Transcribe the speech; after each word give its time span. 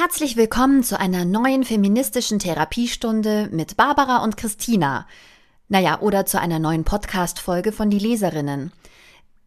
Herzlich 0.00 0.36
willkommen 0.36 0.84
zu 0.84 1.00
einer 1.00 1.24
neuen 1.24 1.64
feministischen 1.64 2.38
Therapiestunde 2.38 3.48
mit 3.50 3.76
Barbara 3.76 4.22
und 4.22 4.36
Christina. 4.36 5.08
Naja, 5.66 6.00
oder 6.00 6.24
zu 6.24 6.40
einer 6.40 6.60
neuen 6.60 6.84
Podcast-Folge 6.84 7.72
von 7.72 7.90
Die 7.90 7.98
Leserinnen. 7.98 8.70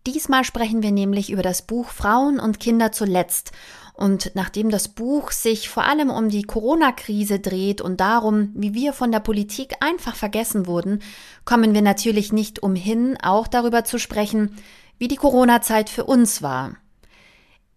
Diesmal 0.06 0.44
sprechen 0.44 0.84
wir 0.84 0.92
nämlich 0.92 1.32
über 1.32 1.42
das 1.42 1.62
Buch 1.62 1.88
Frauen 1.88 2.38
und 2.38 2.60
Kinder 2.60 2.92
zuletzt. 2.92 3.54
Und 3.94 4.32
nachdem 4.34 4.70
das 4.70 4.90
Buch 4.90 5.32
sich 5.32 5.70
vor 5.70 5.86
allem 5.86 6.10
um 6.10 6.28
die 6.28 6.44
Corona-Krise 6.44 7.40
dreht 7.40 7.80
und 7.80 8.02
darum, 8.02 8.52
wie 8.54 8.74
wir 8.74 8.92
von 8.92 9.14
der 9.14 9.22
Politik 9.22 9.76
einfach 9.80 10.18
vergessen 10.18 10.68
wurden, 10.68 11.02
kommen 11.46 11.74
wir 11.74 11.82
natürlich 11.82 12.34
nicht 12.34 12.62
umhin, 12.62 13.18
auch 13.24 13.48
darüber 13.48 13.86
zu 13.86 14.00
sprechen, 14.00 14.58
wie 14.98 15.08
die 15.08 15.16
Corona-Zeit 15.16 15.90
für 15.90 16.04
uns 16.04 16.42
war. 16.42 16.76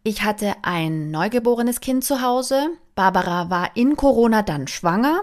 Ich 0.07 0.23
hatte 0.23 0.55
ein 0.61 1.11
neugeborenes 1.11 1.81
Kind 1.81 2.05
zu 2.05 2.21
Hause. 2.21 2.69
Barbara 2.95 3.49
war 3.49 3.75
in 3.75 3.97
Corona 3.97 4.43
dann 4.43 4.69
schwanger. 4.69 5.23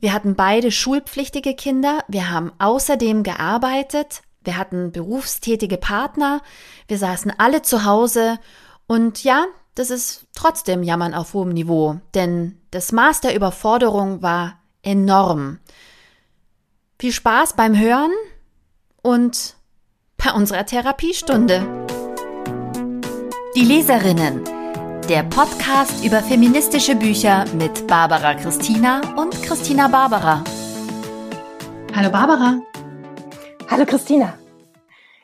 Wir 0.00 0.12
hatten 0.12 0.34
beide 0.34 0.72
schulpflichtige 0.72 1.54
Kinder. 1.54 2.00
Wir 2.08 2.28
haben 2.28 2.50
außerdem 2.58 3.22
gearbeitet. 3.22 4.22
Wir 4.42 4.56
hatten 4.56 4.90
berufstätige 4.90 5.76
Partner. 5.76 6.42
Wir 6.88 6.98
saßen 6.98 7.32
alle 7.38 7.62
zu 7.62 7.84
Hause. 7.84 8.40
Und 8.88 9.22
ja, 9.22 9.46
das 9.76 9.90
ist 9.90 10.26
trotzdem 10.34 10.82
Jammern 10.82 11.14
auf 11.14 11.32
hohem 11.32 11.50
Niveau, 11.50 12.00
denn 12.14 12.60
das 12.72 12.90
Maß 12.90 13.20
der 13.20 13.36
Überforderung 13.36 14.22
war 14.22 14.58
enorm. 14.82 15.60
Viel 16.98 17.12
Spaß 17.12 17.54
beim 17.54 17.78
Hören 17.78 18.10
und 19.02 19.54
bei 20.16 20.32
unserer 20.32 20.66
Therapiestunde. 20.66 21.79
Die 23.56 23.64
Leserinnen. 23.64 24.44
Der 25.08 25.24
Podcast 25.24 26.04
über 26.04 26.20
feministische 26.20 26.94
Bücher 26.94 27.44
mit 27.54 27.84
Barbara 27.88 28.34
Christina 28.34 29.00
und 29.16 29.42
Christina 29.42 29.88
Barbara. 29.88 30.44
Hallo 31.92 32.12
Barbara. 32.12 32.60
Hallo 33.68 33.84
Christina. 33.86 34.38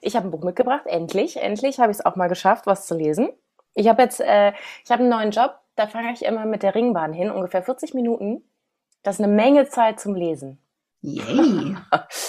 Ich 0.00 0.16
habe 0.16 0.26
ein 0.26 0.32
Buch 0.32 0.42
mitgebracht, 0.42 0.86
endlich. 0.86 1.36
Endlich 1.36 1.78
habe 1.78 1.92
ich 1.92 1.98
es 1.98 2.04
auch 2.04 2.16
mal 2.16 2.26
geschafft, 2.26 2.66
was 2.66 2.88
zu 2.88 2.96
lesen. 2.96 3.28
Ich 3.74 3.86
habe 3.86 4.02
jetzt, 4.02 4.20
äh, 4.20 4.54
ich 4.84 4.90
habe 4.90 5.02
einen 5.02 5.10
neuen 5.10 5.30
Job, 5.30 5.60
da 5.76 5.86
fange 5.86 6.12
ich 6.12 6.24
immer 6.24 6.46
mit 6.46 6.64
der 6.64 6.74
Ringbahn 6.74 7.12
hin, 7.12 7.30
ungefähr 7.30 7.62
40 7.62 7.94
Minuten. 7.94 8.42
Das 9.04 9.20
ist 9.20 9.24
eine 9.24 9.32
Menge 9.32 9.68
Zeit 9.68 10.00
zum 10.00 10.16
Lesen. 10.16 10.58
Yay. 11.00 11.76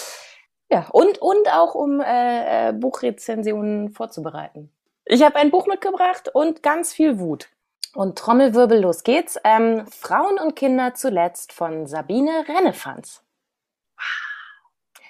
ja, 0.70 0.86
und, 0.92 1.18
und 1.18 1.52
auch 1.52 1.74
um 1.74 2.02
äh, 2.02 2.70
äh 2.70 2.74
Buchrezensionen 2.74 3.90
vorzubereiten. 3.94 4.72
Ich 5.10 5.24
habe 5.24 5.38
ein 5.38 5.52
Buch 5.52 5.68
mitgebracht 5.68 6.30
und 6.34 6.64
ganz 6.64 6.92
viel 6.92 7.18
Wut. 7.20 7.50
Und 7.94 8.18
Trommelwirbel, 8.18 8.82
los 8.82 9.04
geht's. 9.04 9.40
Ähm, 9.44 9.88
Frauen 9.88 10.38
und 10.38 10.56
Kinder 10.56 10.94
zuletzt 10.96 11.54
von 11.54 11.88
Sabine 11.88 12.46
Rennefanz. 12.48 13.24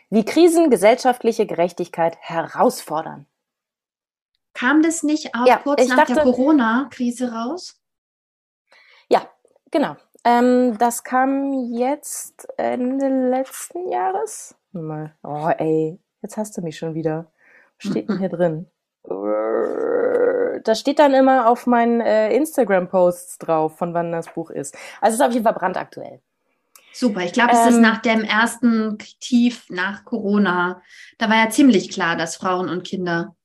Wie 0.09 0.23
Krisen 0.23 0.69
gesellschaftliche 0.69 1.45
Gerechtigkeit 1.47 2.15
herausfordern. 2.21 3.25
Kam 4.53 4.81
das 4.81 5.03
nicht 5.03 5.35
auch 5.35 5.45
ja, 5.45 5.57
kurz 5.57 5.85
nach 5.87 5.97
dachte, 5.97 6.13
der 6.13 6.23
Corona-Krise 6.23 7.31
raus? 7.31 7.81
Ja, 9.09 9.27
genau. 9.71 9.97
Ähm, 10.23 10.77
das 10.77 11.03
kam 11.03 11.73
jetzt 11.73 12.47
Ende 12.57 13.29
letzten 13.29 13.89
Jahres. 13.89 14.55
Oh, 14.73 15.49
ey, 15.57 15.99
jetzt 16.21 16.37
hast 16.37 16.55
du 16.57 16.61
mich 16.61 16.77
schon 16.77 16.93
wieder. 16.93 17.31
Was 17.81 17.91
steht 17.91 18.09
denn 18.09 18.19
hier 18.19 18.29
drin? 18.29 18.69
Das 20.63 20.79
steht 20.79 20.99
dann 20.99 21.13
immer 21.13 21.49
auf 21.49 21.65
meinen 21.65 22.01
äh, 22.01 22.33
Instagram-Posts 22.35 23.37
drauf, 23.39 23.77
von 23.77 23.93
wann 23.93 24.11
das 24.11 24.33
Buch 24.33 24.49
ist. 24.49 24.75
Also 25.01 25.15
es 25.15 25.19
ist 25.21 25.25
auf 25.25 25.33
jeden 25.33 25.45
Fall 25.45 25.53
brandaktuell. 25.53 26.21
Super, 26.93 27.21
ich 27.21 27.31
glaube, 27.31 27.51
es 27.51 27.61
ähm, 27.61 27.67
ist 27.69 27.79
nach 27.79 28.01
dem 28.01 28.23
ersten 28.23 28.97
Tief 29.19 29.69
nach 29.69 30.03
Corona. 30.03 30.81
Da 31.19 31.29
war 31.29 31.37
ja 31.37 31.49
ziemlich 31.49 31.91
klar, 31.91 32.15
dass 32.15 32.37
Frauen 32.37 32.69
und 32.69 32.83
Kinder 32.83 33.35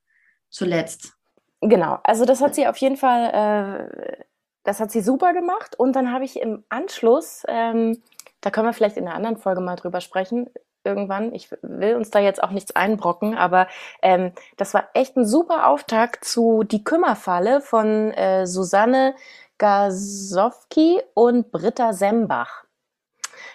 zuletzt. 0.49 1.13
Genau, 1.61 1.99
also 2.03 2.25
das 2.25 2.41
hat 2.41 2.55
sie 2.55 2.67
auf 2.67 2.77
jeden 2.79 2.97
Fall, 2.97 3.91
äh, 3.93 4.25
das 4.65 4.81
hat 4.81 4.91
sie 4.91 5.01
super 5.01 5.33
gemacht. 5.33 5.79
Und 5.79 5.95
dann 5.95 6.13
habe 6.13 6.25
ich 6.25 6.41
im 6.41 6.65
Anschluss, 6.71 7.43
ähm, 7.47 8.03
da 8.41 8.51
können 8.51 8.67
wir 8.67 8.73
vielleicht 8.73 8.97
in 8.97 9.07
einer 9.07 9.17
anderen 9.17 9.37
Folge 9.37 9.61
mal 9.61 9.77
drüber 9.77 10.01
sprechen, 10.01 10.49
irgendwann. 10.85 11.35
Ich 11.35 11.51
will 11.63 11.97
uns 11.97 12.11
da 12.11 12.19
jetzt 12.19 12.43
auch 12.43 12.51
nichts 12.51 12.75
einbrocken, 12.75 13.37
aber 13.37 13.69
ähm, 14.03 14.33
das 14.57 14.75
war 14.75 14.89
echt 14.95 15.17
ein 15.17 15.27
super 15.27 15.69
Auftakt 15.69 16.25
zu 16.25 16.63
Die 16.65 16.85
Kümmerfalle 16.85 17.61
von 17.61 18.11
äh, 18.13 18.47
Susanne 18.47 19.15
Gasowski 19.59 21.01
und 21.15 21.53
Britta 21.53 21.93
Sembach. 21.93 22.65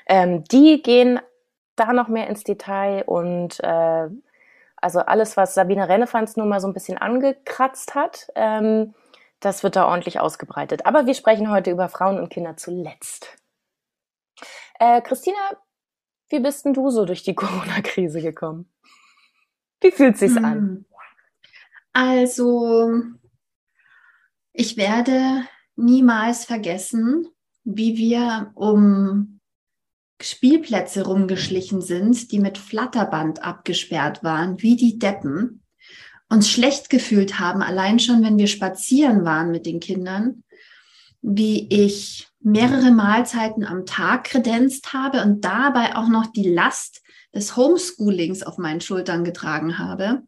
Ähm, 0.06 0.44
die 0.46 0.82
gehen 0.82 1.20
da 1.76 1.94
noch 1.94 2.08
mehr 2.08 2.28
ins 2.28 2.44
Detail 2.44 3.04
und 3.06 3.62
äh, 3.64 4.08
also 4.78 5.00
alles, 5.00 5.38
was 5.38 5.54
Sabine 5.54 5.90
Rennefanz 5.90 6.38
nur 6.38 6.46
mal 6.46 6.60
so 6.60 6.68
ein 6.68 6.74
bisschen 6.74 6.98
angekratzt 6.98 7.96
hat, 7.96 8.28
ähm, 8.36 8.94
das 9.40 9.64
wird 9.64 9.76
da 9.76 9.88
ordentlich 9.88 10.20
ausgebreitet. 10.20 10.86
Aber 10.86 11.06
wir 11.06 11.14
sprechen 11.14 11.52
heute 11.52 11.72
über 11.72 11.90
Frauen 11.90 12.20
und 12.20 12.30
Kinder 12.30 12.58
zuletzt. 12.58 13.38
Äh, 14.80 15.02
Christina, 15.02 15.38
wie 16.30 16.40
bist 16.40 16.66
denn 16.66 16.74
du 16.74 16.90
so 16.90 17.06
durch 17.06 17.24
die 17.24 17.36
Corona-Krise 17.36 18.22
gekommen? 18.22 18.70
Wie 19.82 19.92
fühlt 19.92 20.18
sich's 20.18 20.36
hm. 20.36 20.46
an? 20.46 20.86
Also, 21.94 23.02
ich 24.54 24.78
werde 24.78 25.44
niemals 25.76 26.46
vergessen, 26.46 27.28
wie 27.64 27.98
wir 27.98 28.52
um 28.56 29.40
Spielplätze 30.22 31.06
rumgeschlichen 31.06 31.82
sind, 31.82 32.32
die 32.32 32.40
mit 32.40 32.58
Flatterband 32.58 33.44
abgesperrt 33.44 34.24
waren, 34.24 34.62
wie 34.62 34.76
die 34.76 34.98
Deppen, 34.98 35.64
uns 36.30 36.50
schlecht 36.50 36.90
gefühlt 36.90 37.40
haben, 37.40 37.62
allein 37.62 38.00
schon, 38.00 38.24
wenn 38.24 38.38
wir 38.38 38.48
spazieren 38.48 39.24
waren 39.26 39.52
mit 39.52 39.66
den 39.66 39.80
Kindern, 39.80 40.44
wie 41.22 41.68
ich 41.70 42.27
mehrere 42.40 42.92
Mahlzeiten 42.92 43.66
am 43.66 43.86
Tag 43.86 44.26
kredenzt 44.26 44.94
habe 44.94 45.22
und 45.22 45.44
dabei 45.44 45.96
auch 45.96 46.08
noch 46.08 46.28
die 46.28 46.50
Last 46.50 47.02
des 47.34 47.56
Homeschoolings 47.56 48.44
auf 48.44 48.58
meinen 48.58 48.82
Schultern 48.82 49.24
getragen 49.24 49.78
habe, 49.78 50.24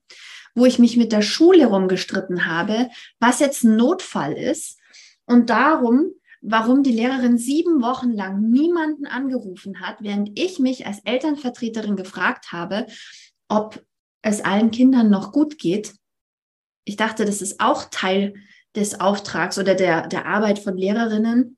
wo 0.55 0.65
ich 0.65 0.79
mich 0.79 0.97
mit 0.97 1.11
der 1.11 1.21
Schule 1.21 1.67
rumgestritten 1.67 2.45
habe, 2.45 2.89
was 3.19 3.39
jetzt 3.39 3.63
ein 3.63 3.75
Notfall 3.75 4.33
ist 4.33 4.79
und 5.25 5.49
darum, 5.49 6.11
warum 6.41 6.83
die 6.83 6.91
Lehrerin 6.91 7.37
sieben 7.37 7.81
Wochen 7.81 8.11
lang 8.11 8.49
niemanden 8.49 9.05
angerufen 9.05 9.81
hat, 9.81 9.97
während 10.01 10.37
ich 10.39 10.59
mich 10.59 10.85
als 10.85 10.99
Elternvertreterin 10.99 11.95
gefragt 11.95 12.51
habe, 12.51 12.85
ob 13.47 13.83
es 14.21 14.41
allen 14.41 14.71
Kindern 14.71 15.09
noch 15.09 15.31
gut 15.31 15.57
geht. 15.57 15.95
Ich 16.85 16.95
dachte, 16.95 17.25
das 17.25 17.41
ist 17.41 17.59
auch 17.59 17.85
Teil 17.89 18.33
des 18.75 18.99
Auftrags 18.99 19.57
oder 19.57 19.75
der, 19.75 20.07
der 20.07 20.25
Arbeit 20.25 20.59
von 20.59 20.77
Lehrerinnen, 20.77 21.57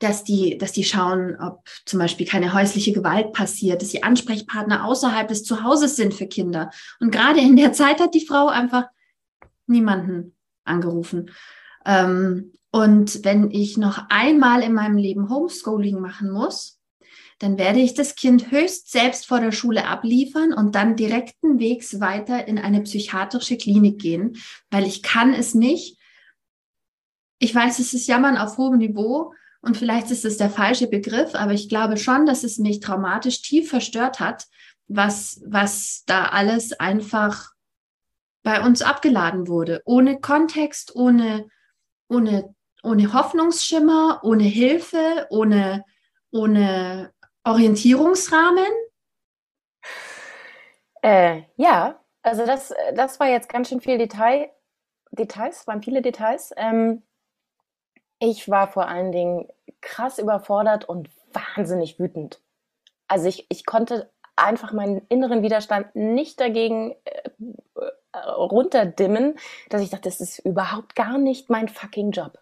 dass 0.00 0.24
die, 0.24 0.58
dass 0.58 0.72
die 0.72 0.84
schauen, 0.84 1.36
ob 1.38 1.62
zum 1.84 2.00
Beispiel 2.00 2.26
keine 2.26 2.52
häusliche 2.52 2.92
Gewalt 2.92 3.32
passiert, 3.32 3.82
dass 3.82 3.90
die 3.90 4.02
Ansprechpartner 4.02 4.84
außerhalb 4.84 5.28
des 5.28 5.44
Zuhauses 5.44 5.94
sind 5.94 6.14
für 6.14 6.26
Kinder. 6.26 6.70
Und 6.98 7.12
gerade 7.12 7.40
in 7.40 7.54
der 7.54 7.72
Zeit 7.72 8.00
hat 8.00 8.14
die 8.14 8.26
Frau 8.26 8.48
einfach 8.48 8.86
niemanden 9.66 10.34
angerufen. 10.64 11.30
Ähm, 11.84 12.52
und 12.72 13.24
wenn 13.24 13.50
ich 13.50 13.76
noch 13.76 14.06
einmal 14.08 14.62
in 14.62 14.72
meinem 14.72 14.96
Leben 14.96 15.28
Homeschooling 15.28 16.00
machen 16.00 16.30
muss, 16.30 16.80
dann 17.38 17.58
werde 17.58 17.80
ich 17.80 17.94
das 17.94 18.14
Kind 18.14 18.50
höchst 18.50 18.90
selbst 18.90 19.26
vor 19.26 19.40
der 19.40 19.52
Schule 19.52 19.86
abliefern 19.86 20.52
und 20.52 20.74
dann 20.74 20.96
direkten 20.96 21.58
Wegs 21.58 22.00
weiter 22.00 22.46
in 22.46 22.58
eine 22.58 22.82
psychiatrische 22.82 23.56
Klinik 23.56 23.98
gehen, 23.98 24.36
weil 24.70 24.86
ich 24.86 25.02
kann 25.02 25.34
es 25.34 25.54
nicht. 25.54 25.98
Ich 27.38 27.54
weiß, 27.54 27.78
es 27.78 27.94
ist 27.94 28.06
Jammern 28.06 28.36
auf 28.36 28.58
hohem 28.58 28.78
Niveau 28.78 29.32
und 29.62 29.76
vielleicht 29.76 30.10
ist 30.10 30.24
es 30.24 30.38
der 30.38 30.50
falsche 30.50 30.86
Begriff, 30.86 31.34
aber 31.34 31.52
ich 31.52 31.68
glaube 31.68 31.96
schon, 31.96 32.24
dass 32.26 32.44
es 32.44 32.58
mich 32.58 32.80
traumatisch 32.80 33.42
tief 33.42 33.68
verstört 33.68 34.18
hat, 34.18 34.46
was, 34.88 35.42
was 35.46 36.04
da 36.06 36.26
alles 36.26 36.78
einfach 36.80 37.52
bei 38.42 38.62
uns 38.62 38.80
abgeladen 38.80 39.48
wurde. 39.48 39.82
Ohne 39.84 40.20
Kontext, 40.20 40.96
ohne, 40.96 41.46
ohne, 42.08 42.54
ohne 42.82 43.12
Hoffnungsschimmer, 43.12 44.20
ohne 44.22 44.44
Hilfe, 44.44 45.26
ohne, 45.28 45.84
ohne 46.30 47.12
Orientierungsrahmen? 47.44 48.66
Äh, 51.02 51.42
ja, 51.56 52.00
also 52.22 52.46
das, 52.46 52.74
das 52.94 53.20
war 53.20 53.28
jetzt 53.28 53.48
ganz 53.48 53.68
schön 53.68 53.80
viel 53.80 53.98
Detail. 53.98 54.50
Details, 55.12 55.66
waren 55.66 55.82
viele 55.82 56.02
Details. 56.02 56.52
Ähm, 56.56 57.02
ich 58.20 58.48
war 58.48 58.68
vor 58.68 58.86
allen 58.86 59.10
Dingen 59.10 59.48
krass 59.80 60.18
überfordert 60.18 60.88
und 60.88 61.10
wahnsinnig 61.32 61.98
wütend. 61.98 62.40
Also 63.08 63.26
ich, 63.26 63.46
ich 63.48 63.66
konnte 63.66 64.10
einfach 64.36 64.72
meinen 64.72 65.02
inneren 65.08 65.42
Widerstand 65.42 65.94
nicht 65.96 66.38
dagegen 66.38 66.94
äh, 67.04 68.18
runterdimmen, 68.18 69.38
dass 69.68 69.82
ich 69.82 69.90
dachte, 69.90 70.08
das 70.08 70.20
ist 70.20 70.38
überhaupt 70.40 70.94
gar 70.94 71.18
nicht 71.18 71.50
mein 71.50 71.68
fucking 71.68 72.10
Job. 72.12 72.38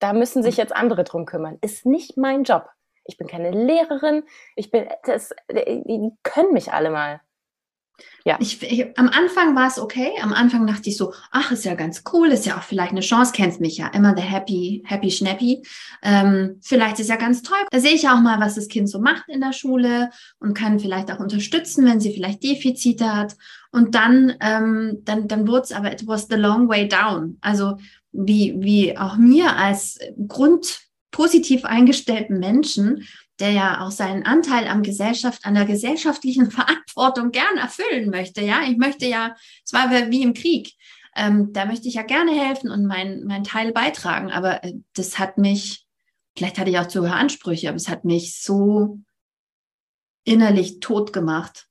Da 0.00 0.12
müssen 0.12 0.42
sich 0.42 0.56
jetzt 0.56 0.74
andere 0.74 1.04
drum 1.04 1.24
kümmern. 1.24 1.58
Ist 1.60 1.86
nicht 1.86 2.16
mein 2.16 2.44
Job. 2.44 2.68
Ich 3.04 3.16
bin 3.16 3.26
keine 3.26 3.50
Lehrerin. 3.50 4.24
Ich 4.54 4.70
bin, 4.70 4.86
das, 5.04 5.34
die 5.50 6.12
können 6.22 6.52
mich 6.52 6.72
alle 6.72 6.90
mal. 6.90 7.20
Ja. 8.24 8.36
Ich, 8.40 8.62
ich, 8.62 8.98
am 8.98 9.08
Anfang 9.08 9.56
war 9.56 9.68
es 9.68 9.78
okay. 9.78 10.10
Am 10.20 10.32
Anfang 10.32 10.66
dachte 10.66 10.90
ich 10.90 10.96
so, 10.96 11.14
ach, 11.30 11.50
ist 11.50 11.64
ja 11.64 11.74
ganz 11.74 12.02
cool, 12.12 12.28
ist 12.28 12.46
ja 12.46 12.58
auch 12.58 12.62
vielleicht 12.62 12.92
eine 12.92 13.00
Chance, 13.00 13.32
kennst 13.34 13.60
mich 13.60 13.78
ja, 13.78 13.88
immer 13.88 14.14
der 14.14 14.24
Happy, 14.24 14.82
Happy 14.84 15.10
Schnappi. 15.10 15.62
Ähm, 16.02 16.58
vielleicht 16.60 17.00
ist 17.00 17.08
ja 17.08 17.16
ganz 17.16 17.42
toll. 17.42 17.58
Da 17.70 17.80
sehe 17.80 17.94
ich 17.94 18.02
ja 18.02 18.14
auch 18.14 18.20
mal, 18.20 18.38
was 18.40 18.56
das 18.56 18.68
Kind 18.68 18.88
so 18.90 19.00
macht 19.00 19.28
in 19.28 19.40
der 19.40 19.52
Schule 19.52 20.10
und 20.40 20.54
kann 20.54 20.78
vielleicht 20.78 21.10
auch 21.10 21.20
unterstützen, 21.20 21.86
wenn 21.86 22.00
sie 22.00 22.12
vielleicht 22.12 22.42
Defizite 22.42 23.14
hat. 23.14 23.36
Und 23.70 23.94
dann, 23.94 24.34
ähm, 24.40 24.98
dann, 25.04 25.26
dann 25.28 25.48
wurde 25.48 25.62
es 25.62 25.72
aber, 25.72 25.92
it 25.92 26.06
was 26.06 26.26
the 26.28 26.36
long 26.36 26.68
way 26.68 26.86
down. 26.86 27.38
Also 27.40 27.76
wie, 28.12 28.54
wie 28.58 28.96
auch 28.98 29.16
mir 29.16 29.56
als 29.56 29.98
Grund 30.26 30.80
positiv 31.10 31.64
eingestellten 31.64 32.38
Menschen 32.38 33.06
der 33.40 33.52
ja 33.52 33.80
auch 33.80 33.90
seinen 33.90 34.24
Anteil 34.24 34.66
am 34.66 34.82
Gesellschaft, 34.82 35.44
an 35.44 35.54
der 35.54 35.64
gesellschaftlichen 35.64 36.50
Verantwortung 36.50 37.30
gern 37.30 37.56
erfüllen 37.56 38.10
möchte. 38.10 38.40
Ja, 38.40 38.62
ich 38.68 38.76
möchte 38.76 39.06
ja, 39.06 39.34
es 39.64 39.72
war 39.72 39.90
wie 39.90 40.22
im 40.22 40.34
Krieg. 40.34 40.74
Ähm, 41.16 41.52
da 41.52 41.64
möchte 41.64 41.88
ich 41.88 41.94
ja 41.94 42.02
gerne 42.02 42.32
helfen 42.32 42.70
und 42.70 42.86
meinen 42.86 43.24
mein 43.24 43.44
Teil 43.44 43.72
beitragen. 43.72 44.30
Aber 44.30 44.62
äh, 44.64 44.74
das 44.94 45.18
hat 45.18 45.38
mich, 45.38 45.86
vielleicht 46.36 46.58
hatte 46.58 46.70
ich 46.70 46.78
auch 46.78 46.86
zu 46.86 47.00
hohe 47.00 47.12
Ansprüche, 47.12 47.68
aber 47.68 47.76
es 47.76 47.88
hat 47.88 48.04
mich 48.04 48.40
so 48.40 48.98
innerlich 50.24 50.80
tot 50.80 51.12
gemacht. 51.12 51.68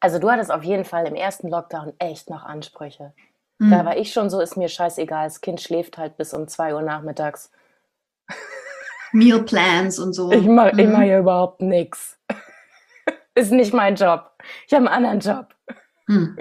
Also 0.00 0.18
du 0.18 0.30
hattest 0.30 0.50
auf 0.50 0.64
jeden 0.64 0.84
Fall 0.84 1.06
im 1.06 1.14
ersten 1.14 1.48
Lockdown 1.48 1.92
echt 1.98 2.30
noch 2.30 2.42
Ansprüche. 2.42 3.12
Mhm. 3.58 3.70
Da 3.70 3.84
war 3.84 3.96
ich 3.98 4.12
schon 4.12 4.30
so, 4.30 4.40
ist 4.40 4.56
mir 4.56 4.68
scheißegal, 4.68 5.26
das 5.26 5.42
Kind 5.42 5.60
schläft 5.60 5.98
halt 5.98 6.16
bis 6.16 6.32
um 6.32 6.48
zwei 6.48 6.74
Uhr 6.74 6.82
nachmittags. 6.82 7.50
Mealplans 9.12 9.98
und 9.98 10.12
so. 10.12 10.30
Ich 10.32 10.46
mache 10.46 10.74
mhm. 10.74 10.92
mach 10.92 11.02
ja 11.02 11.18
überhaupt 11.18 11.62
nichts. 11.62 12.18
Ist 13.34 13.52
nicht 13.52 13.72
mein 13.72 13.94
Job. 13.94 14.30
Ich 14.66 14.74
habe 14.74 14.90
einen 14.90 15.04
anderen 15.06 15.20
Job. 15.20 15.54
Mhm. 16.06 16.38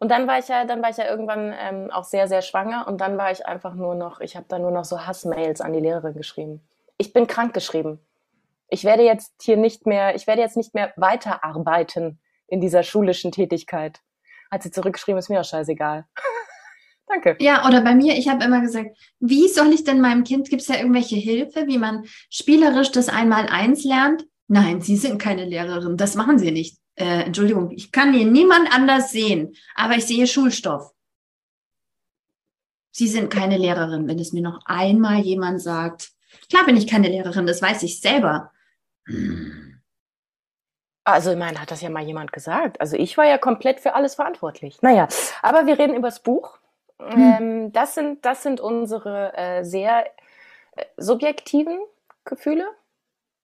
Und 0.00 0.10
dann 0.10 0.26
war 0.26 0.38
ich 0.38 0.48
ja, 0.48 0.64
dann 0.64 0.82
war 0.82 0.90
ich 0.90 0.96
ja 0.96 1.08
irgendwann 1.08 1.54
ähm, 1.58 1.90
auch 1.90 2.04
sehr, 2.04 2.26
sehr 2.26 2.40
schwanger 2.40 2.88
und 2.88 3.02
dann 3.02 3.18
war 3.18 3.30
ich 3.30 3.46
einfach 3.46 3.74
nur 3.74 3.94
noch, 3.94 4.20
ich 4.20 4.34
habe 4.34 4.46
da 4.48 4.58
nur 4.58 4.70
noch 4.70 4.84
so 4.84 5.06
Hassmails 5.06 5.60
an 5.60 5.74
die 5.74 5.80
Lehrerin 5.80 6.14
geschrieben. 6.14 6.66
Ich 6.96 7.12
bin 7.12 7.26
krank 7.26 7.52
geschrieben. 7.52 8.00
Ich 8.68 8.84
werde 8.84 9.02
jetzt 9.02 9.34
hier 9.42 9.58
nicht 9.58 9.86
mehr, 9.86 10.14
ich 10.14 10.26
werde 10.26 10.40
jetzt 10.40 10.56
nicht 10.56 10.74
mehr 10.74 10.94
weiterarbeiten 10.96 12.18
in 12.46 12.62
dieser 12.62 12.82
schulischen 12.82 13.30
Tätigkeit. 13.30 14.00
Hat 14.50 14.62
sie 14.62 14.70
zurückgeschrieben, 14.70 15.18
ist 15.18 15.28
mir 15.28 15.40
auch 15.40 15.44
scheißegal. 15.44 16.06
Danke. 17.10 17.36
Ja, 17.40 17.66
oder 17.66 17.80
bei 17.80 17.94
mir, 17.94 18.16
ich 18.16 18.28
habe 18.28 18.44
immer 18.44 18.60
gesagt, 18.60 18.96
wie 19.18 19.48
soll 19.48 19.72
ich 19.72 19.82
denn 19.82 20.00
meinem 20.00 20.22
Kind, 20.22 20.48
gibt 20.48 20.62
es 20.62 20.68
ja 20.68 20.76
irgendwelche 20.76 21.16
Hilfe, 21.16 21.66
wie 21.66 21.78
man 21.78 22.04
spielerisch 22.30 22.92
das 22.92 23.08
einmal 23.08 23.46
eins 23.46 23.82
lernt? 23.82 24.26
Nein, 24.46 24.80
Sie 24.80 24.96
sind 24.96 25.20
keine 25.20 25.44
Lehrerin, 25.44 25.96
das 25.96 26.14
machen 26.14 26.38
Sie 26.38 26.52
nicht. 26.52 26.78
Äh, 26.94 27.24
Entschuldigung, 27.24 27.72
ich 27.72 27.90
kann 27.90 28.12
hier 28.12 28.26
niemand 28.26 28.72
anders 28.72 29.10
sehen, 29.10 29.56
aber 29.74 29.96
ich 29.96 30.06
sehe 30.06 30.28
Schulstoff. 30.28 30.92
Sie 32.92 33.08
sind 33.08 33.28
keine 33.28 33.58
Lehrerin, 33.58 34.06
wenn 34.06 34.18
es 34.20 34.32
mir 34.32 34.42
noch 34.42 34.60
einmal 34.66 35.20
jemand 35.20 35.60
sagt. 35.60 36.10
Klar 36.48 36.64
bin 36.64 36.76
ich 36.76 36.86
keine 36.86 37.08
Lehrerin, 37.08 37.46
das 37.46 37.60
weiß 37.60 37.82
ich 37.82 38.00
selber. 38.00 38.52
Also, 41.02 41.32
ich 41.32 41.38
meine, 41.38 41.60
hat 41.60 41.72
das 41.72 41.80
ja 41.80 41.90
mal 41.90 42.04
jemand 42.04 42.32
gesagt. 42.32 42.80
Also, 42.80 42.96
ich 42.96 43.16
war 43.16 43.26
ja 43.26 43.38
komplett 43.38 43.80
für 43.80 43.94
alles 43.94 44.14
verantwortlich. 44.14 44.80
Naja, 44.82 45.08
aber 45.42 45.66
wir 45.66 45.76
reden 45.78 45.96
über 45.96 46.08
das 46.08 46.22
Buch. 46.22 46.59
Hm. 47.08 47.36
Ähm, 47.38 47.72
das, 47.72 47.94
sind, 47.94 48.24
das 48.24 48.42
sind 48.42 48.60
unsere 48.60 49.36
äh, 49.36 49.64
sehr 49.64 50.06
äh, 50.76 50.84
subjektiven 50.96 51.78
Gefühle. 52.24 52.66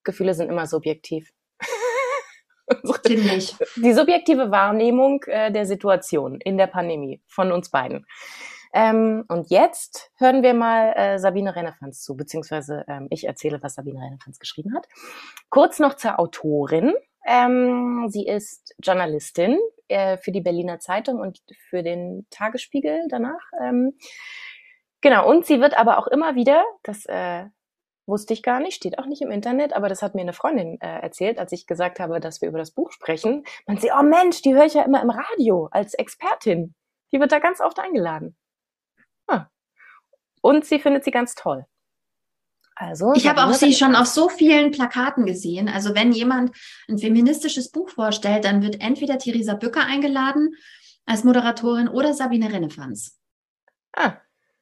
Gefühle 0.05 0.35
sind 0.35 0.49
immer 0.49 0.67
subjektiv. 0.67 1.33
Ziemlich. 3.07 3.57
Die 3.77 3.93
subjektive 3.93 4.51
Wahrnehmung 4.51 5.23
äh, 5.27 5.51
der 5.51 5.67
Situation 5.67 6.41
in 6.41 6.59
der 6.59 6.67
Pandemie 6.67 7.23
von 7.27 7.53
uns 7.53 7.71
beiden. 7.71 8.07
Ähm, 8.73 9.25
und 9.29 9.51
jetzt 9.51 10.11
hören 10.17 10.43
wir 10.43 10.53
mal 10.53 10.93
äh, 10.97 11.19
Sabine 11.19 11.55
Rennefanz 11.57 12.03
zu, 12.03 12.17
beziehungsweise 12.17 12.85
ähm, 12.89 13.07
ich 13.11 13.25
erzähle, 13.25 13.63
was 13.63 13.75
Sabine 13.75 14.01
Rennefanz 14.01 14.39
geschrieben 14.39 14.75
hat. 14.75 14.87
Kurz 15.49 15.79
noch 15.79 15.95
zur 15.95 16.19
Autorin. 16.19 16.93
Ähm, 17.27 18.07
sie 18.09 18.27
ist 18.27 18.75
Journalistin 18.83 19.59
äh, 19.89 20.17
für 20.19 20.33
die 20.33 20.41
Berliner 20.41 20.79
Zeitung 20.79 21.21
und 21.21 21.41
für 21.69 21.83
den 21.83 22.27
Tagesspiegel 22.31 23.07
danach. 23.09 23.51
Ähm, 23.61 23.97
genau, 25.01 25.29
und 25.29 25.47
sie 25.47 25.61
wird 25.61 25.79
aber 25.79 25.99
auch 25.99 26.07
immer 26.07 26.35
wieder, 26.35 26.65
das 26.83 27.07
äh, 27.07 27.47
wusste 28.07 28.35
ich 28.35 28.43
gar 28.43 28.61
nicht, 28.61 28.77
steht 28.77 28.99
auch 28.99 29.07
nicht 29.07 29.23
im 29.23 29.31
Internet, 29.31 29.73
aber 29.73 29.89
das 29.89 30.03
hat 30.03 30.15
mir 30.15 30.23
eine 30.23 30.33
Freundin 30.33 30.81
äh, 30.81 31.01
erzählt, 31.01 31.39
als 31.39 31.53
ich 31.53 31.67
gesagt 31.67 32.01
habe, 32.01 32.21
dass 32.21 32.41
wir 32.41 32.49
über 32.49 32.59
das 32.59 32.71
Buch 32.71 32.93
sprechen. 32.93 33.45
Man 33.67 33.79
sieht, 33.79 33.91
oh 33.99 34.03
Mensch, 34.03 34.43
die 34.43 34.55
höre 34.55 34.67
ich 34.67 34.75
ja 34.75 34.83
immer 34.83 35.03
im 35.03 35.11
Radio 35.11 35.69
als 35.71 35.95
Expertin. 35.95 36.75
Die 37.13 37.21
wird 37.21 37.33
da 37.33 37.39
ganz 37.39 37.61
oft 37.61 37.79
eingeladen. 37.79 38.37
Ah. 39.27 39.47
Und 40.41 40.65
sie 40.65 40.79
findet 40.79 41.05
sie 41.05 41.11
ganz 41.11 41.35
toll. 41.35 41.67
Also, 42.79 43.15
ich 43.15 43.27
habe 43.27 43.43
auch 43.43 43.55
sie 43.55 43.73
schon 43.73 43.97
auf 43.97 44.07
so 44.07 44.29
vielen 44.29 44.71
Plakaten 44.71 45.25
gesehen. 45.25 45.69
Also 45.69 45.95
wenn 45.95 46.13
jemand 46.13 46.55
ein 46.89 46.99
feministisches 46.99 47.73
Buch 47.73 47.89
vorstellt, 47.89 48.45
dann 48.45 48.63
wird 48.63 48.83
entweder 48.83 49.17
Theresa 49.17 49.55
Bücker 49.55 49.87
eingeladen 49.87 50.55
als 51.07 51.25
Moderatorin 51.25 51.89
oder 51.89 52.13
Sabine 52.13 52.53
Rennefanz. 52.53 53.19
Ah. 53.97 54.19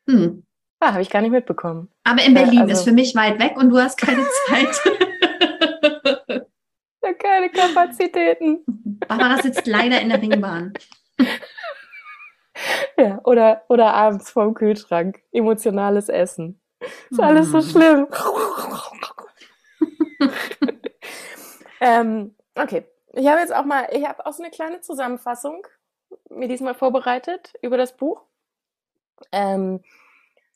Hm. 0.09 0.45
Ah, 0.79 0.93
habe 0.93 1.03
ich 1.03 1.11
gar 1.11 1.23
nicht 1.23 1.33
mitbekommen. 1.33 1.91
Aber 2.05 2.23
in 2.23 2.35
Berlin 2.35 2.61
also, 2.61 2.73
ist 2.73 2.85
für 2.85 2.93
mich 2.93 3.17
weit 3.17 3.41
weg 3.41 3.57
und 3.57 3.71
du 3.71 3.79
hast 3.79 3.99
keine 3.99 4.25
Zeit. 4.47 4.81
ja, 7.03 7.15
keine 7.15 7.51
Kapazitäten. 7.51 8.61
Barbara 9.09 9.43
sitzt 9.43 9.67
leider 9.67 10.01
in 10.01 10.11
der 10.11 10.23
Ringbahn. 10.23 10.73
Ja, 12.97 13.21
oder, 13.25 13.65
oder 13.69 13.93
abends 13.93 14.31
vorm 14.31 14.55
Kühlschrank. 14.55 15.21
Emotionales 15.33 16.09
Essen. 16.09 16.61
Ist 17.15 17.21
alles 17.21 17.51
so 17.53 17.63
schlimm. 17.63 18.09
ähm, 21.81 22.35
okay. 22.57 22.85
Ich 23.13 23.29
habe 23.29 23.39
jetzt 23.39 23.55
auch 23.55 23.65
mal, 23.65 23.87
ich 23.93 24.05
habe 24.05 24.27
auch 24.27 24.33
so 24.33 24.43
eine 24.43 24.51
kleine 24.51 24.81
Zusammenfassung 24.81 25.65
mir 26.29 26.49
diesmal 26.49 26.75
vorbereitet 26.75 27.53
über 27.63 27.77
das 27.77 27.97
Buch. 27.97 28.23
Ähm, 29.31 29.81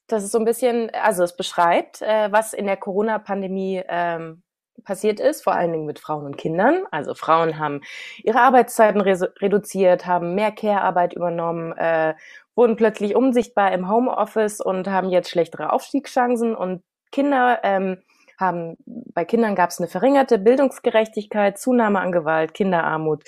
das 0.09 0.25
ist 0.25 0.33
so 0.33 0.39
ein 0.39 0.45
bisschen, 0.45 0.91
also 0.91 1.23
es 1.23 1.37
beschreibt, 1.37 2.03
äh, 2.03 2.33
was 2.33 2.55
in 2.55 2.67
der 2.67 2.77
Corona-Pandemie 2.77 3.85
ähm, 3.89 4.43
passiert 4.83 5.21
ist, 5.21 5.45
vor 5.45 5.53
allen 5.53 5.71
Dingen 5.71 5.87
mit 5.87 6.01
Frauen 6.01 6.27
und 6.27 6.37
Kindern. 6.37 6.87
Also 6.91 7.15
Frauen 7.15 7.61
haben 7.61 7.83
ihre 8.25 8.41
Arbeitszeiten 8.41 9.01
re 9.01 9.33
reduziert, 9.41 10.07
haben 10.07 10.35
mehr 10.35 10.51
Care-Arbeit 10.51 11.13
übernommen, 11.15 11.71
äh, 11.77 12.15
wurden 12.59 12.75
plötzlich 12.75 13.15
unsichtbar 13.15 13.73
im 13.73 13.89
Homeoffice 13.89 14.61
und 14.61 14.89
haben 14.89 15.11
jetzt 15.11 15.31
schlechtere 15.31 15.73
Aufstiegschancen 15.73 16.57
und 16.57 16.83
Kinder 17.13 17.61
ähm, 17.63 17.99
haben, 18.37 18.77
bei 18.85 19.25
Kindern 19.25 19.55
gab 19.55 19.71
es 19.71 19.79
eine 19.79 19.87
verringerte 19.87 20.39
Bildungsgerechtigkeit, 20.39 21.57
Zunahme 21.57 22.01
an 22.01 22.11
Gewalt, 22.11 22.55
Kinderarmut, 22.55 23.23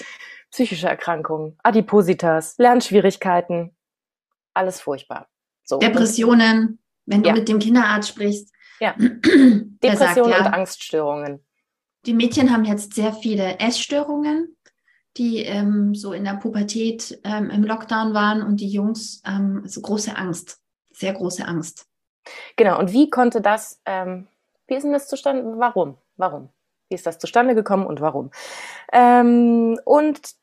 psychische 0.51 0.89
Erkrankungen, 0.89 1.57
Adipositas, 1.63 2.57
Lernschwierigkeiten, 2.59 3.77
alles 4.53 4.81
furchtbar. 4.81 5.29
So. 5.63 5.79
Depressionen, 5.79 6.81
wenn 7.07 7.23
du 7.23 7.29
ja. 7.29 7.35
mit 7.35 7.49
dem 7.49 7.61
Kinderarzt 7.61 8.09
sprichst. 8.09 8.53
Ja. 8.81 8.97
Depressionen 8.99 10.33
sagt, 10.33 10.41
ja, 10.41 10.47
und 10.47 10.55
Angststörungen. 10.55 11.47
Die 12.05 12.15
Mädchen 12.15 12.53
haben 12.53 12.65
jetzt 12.65 12.95
sehr 12.95 13.13
viele 13.13 13.61
Essstörungen, 13.61 14.57
die 15.17 15.39
ähm, 15.39 15.95
so 15.95 16.13
in 16.13 16.25
der 16.25 16.35
Pubertät 16.35 17.21
ähm, 17.25 17.51
im 17.51 17.65
Lockdown 17.65 18.15
waren 18.15 18.43
und 18.43 18.61
die 18.61 18.69
Jungs 18.69 19.23
ähm, 19.27 19.63
so 19.67 19.81
große 19.81 20.17
Angst, 20.17 20.61
sehr 20.93 21.13
große 21.13 21.47
Angst. 21.47 21.87
Genau, 22.57 22.79
und 22.79 22.93
wie 22.93 23.11
konnte 23.11 23.41
das, 23.41 23.81
ähm, 23.87 24.29
wie 24.67 24.75
ist 24.75 24.85
denn 24.85 24.93
das 24.93 25.09
zustande, 25.09 25.59
warum, 25.59 25.97
warum? 26.17 26.51
Wie 26.89 26.95
ist 26.95 27.07
das 27.07 27.19
zustande 27.19 27.55
gekommen 27.55 27.87
und 27.87 28.01
warum? 28.01 28.31
Ähm, 28.93 29.79
und 29.85 30.35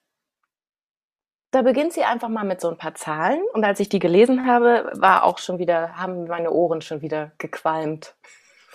da 1.51 1.62
beginnt 1.62 1.93
sie 1.93 2.03
einfach 2.03 2.29
mal 2.29 2.43
mit 2.43 2.59
so 2.59 2.69
ein 2.69 2.77
paar 2.77 2.95
Zahlen 2.95 3.41
und 3.53 3.63
als 3.63 3.79
ich 3.79 3.88
die 3.89 4.00
gelesen 4.00 4.45
habe, 4.45 4.91
war 4.95 5.24
auch 5.24 5.38
schon 5.38 5.59
wieder, 5.59 5.95
haben 5.97 6.27
meine 6.27 6.51
Ohren 6.51 6.81
schon 6.81 7.01
wieder 7.01 7.31
gequalmt. 7.38 8.15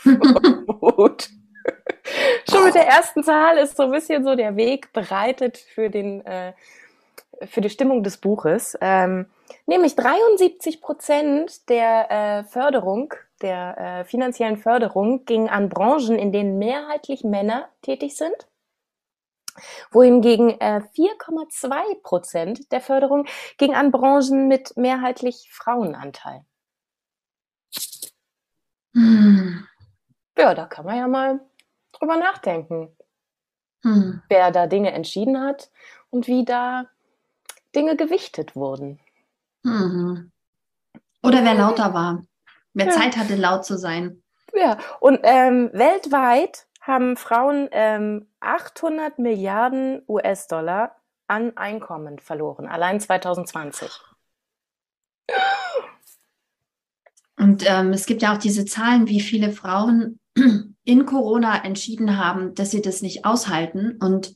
Schon 2.51 2.65
mit 2.65 2.75
der 2.75 2.87
ersten 2.87 3.23
Zahl 3.23 3.59
ist 3.59 3.77
so 3.77 3.85
ein 3.85 3.91
bisschen 3.91 4.25
so 4.25 4.35
der 4.35 4.57
Weg 4.57 4.93
bereitet 4.93 5.59
für 5.59 5.91
den 5.91 6.25
äh, 6.27 6.53
für 7.47 7.61
die 7.61 7.71
Stimmung 7.71 8.03
des 8.03 8.19
Buches. 8.19 8.77
Ähm, 8.81 9.27
nämlich 9.67 9.97
73 9.97 10.81
Prozent 10.81 11.69
der 11.69 12.11
äh, 12.11 12.45
Förderung, 12.45 13.15
der 13.41 13.79
äh, 13.79 14.05
finanziellen 14.05 14.57
Förderung 14.57 15.25
ging 15.25 15.49
an 15.49 15.69
Branchen, 15.69 16.19
in 16.19 16.33
denen 16.33 16.59
mehrheitlich 16.59 17.25
Männer 17.25 17.69
tätig 17.83 18.17
sind. 18.17 18.35
Wohingegen 19.91 20.51
äh, 20.61 20.81
4,2 20.97 22.03
Prozent 22.03 22.73
der 22.73 22.81
Förderung 22.81 23.27
ging 23.59 23.75
an 23.75 23.91
Branchen 23.91 24.49
mit 24.49 24.77
mehrheitlich 24.77 25.49
Frauenanteil. 25.53 26.45
Hm. 28.95 29.67
Ja, 30.39 30.55
da 30.55 30.67
kann 30.67 30.87
man 30.87 30.97
ja 30.97 31.09
mal 31.09 31.41
drüber 32.03 32.17
nachdenken, 32.17 32.89
hm. 33.83 34.23
wer 34.29 34.51
da 34.51 34.67
Dinge 34.67 34.93
entschieden 34.93 35.41
hat 35.41 35.71
und 36.11 36.27
wie 36.27 36.45
da 36.45 36.87
Dinge 37.75 37.97
gewichtet 37.97 38.57
wurden. 38.57 38.99
Mhm. 39.63 40.33
Oder 41.23 41.45
wer 41.45 41.55
lauter 41.55 41.95
war, 41.95 42.25
wer 42.75 42.87
ja. 42.87 42.93
Zeit 42.93 43.17
hatte, 43.17 43.37
laut 43.37 43.65
zu 43.65 43.79
sein. 43.79 44.23
Ja, 44.53 44.77
und 45.01 45.21
ähm, 45.23 45.71
weltweit 45.73 46.67
haben 46.81 47.17
Frauen 47.17 47.69
ähm, 47.71 48.27
800 48.41 49.19
Milliarden 49.19 50.03
US-Dollar 50.09 50.97
an 51.29 51.57
Einkommen 51.57 52.19
verloren, 52.19 52.67
allein 52.67 53.01
2020. 53.01 53.89
Und 57.39 57.65
ähm, 57.67 57.93
es 57.93 58.07
gibt 58.07 58.23
ja 58.23 58.35
auch 58.35 58.39
diese 58.39 58.67
Zahlen, 58.67 59.09
wie 59.09 59.21
viele 59.21 59.53
Frauen 59.53 60.19
in 60.85 61.07
Corona 61.07 61.65
entschieden 61.65 62.17
haben, 62.17 62.55
dass 62.55 62.71
sie 62.71 62.83
das 62.83 63.03
nicht 63.03 63.25
aushalten 63.25 63.99
und 64.01 64.35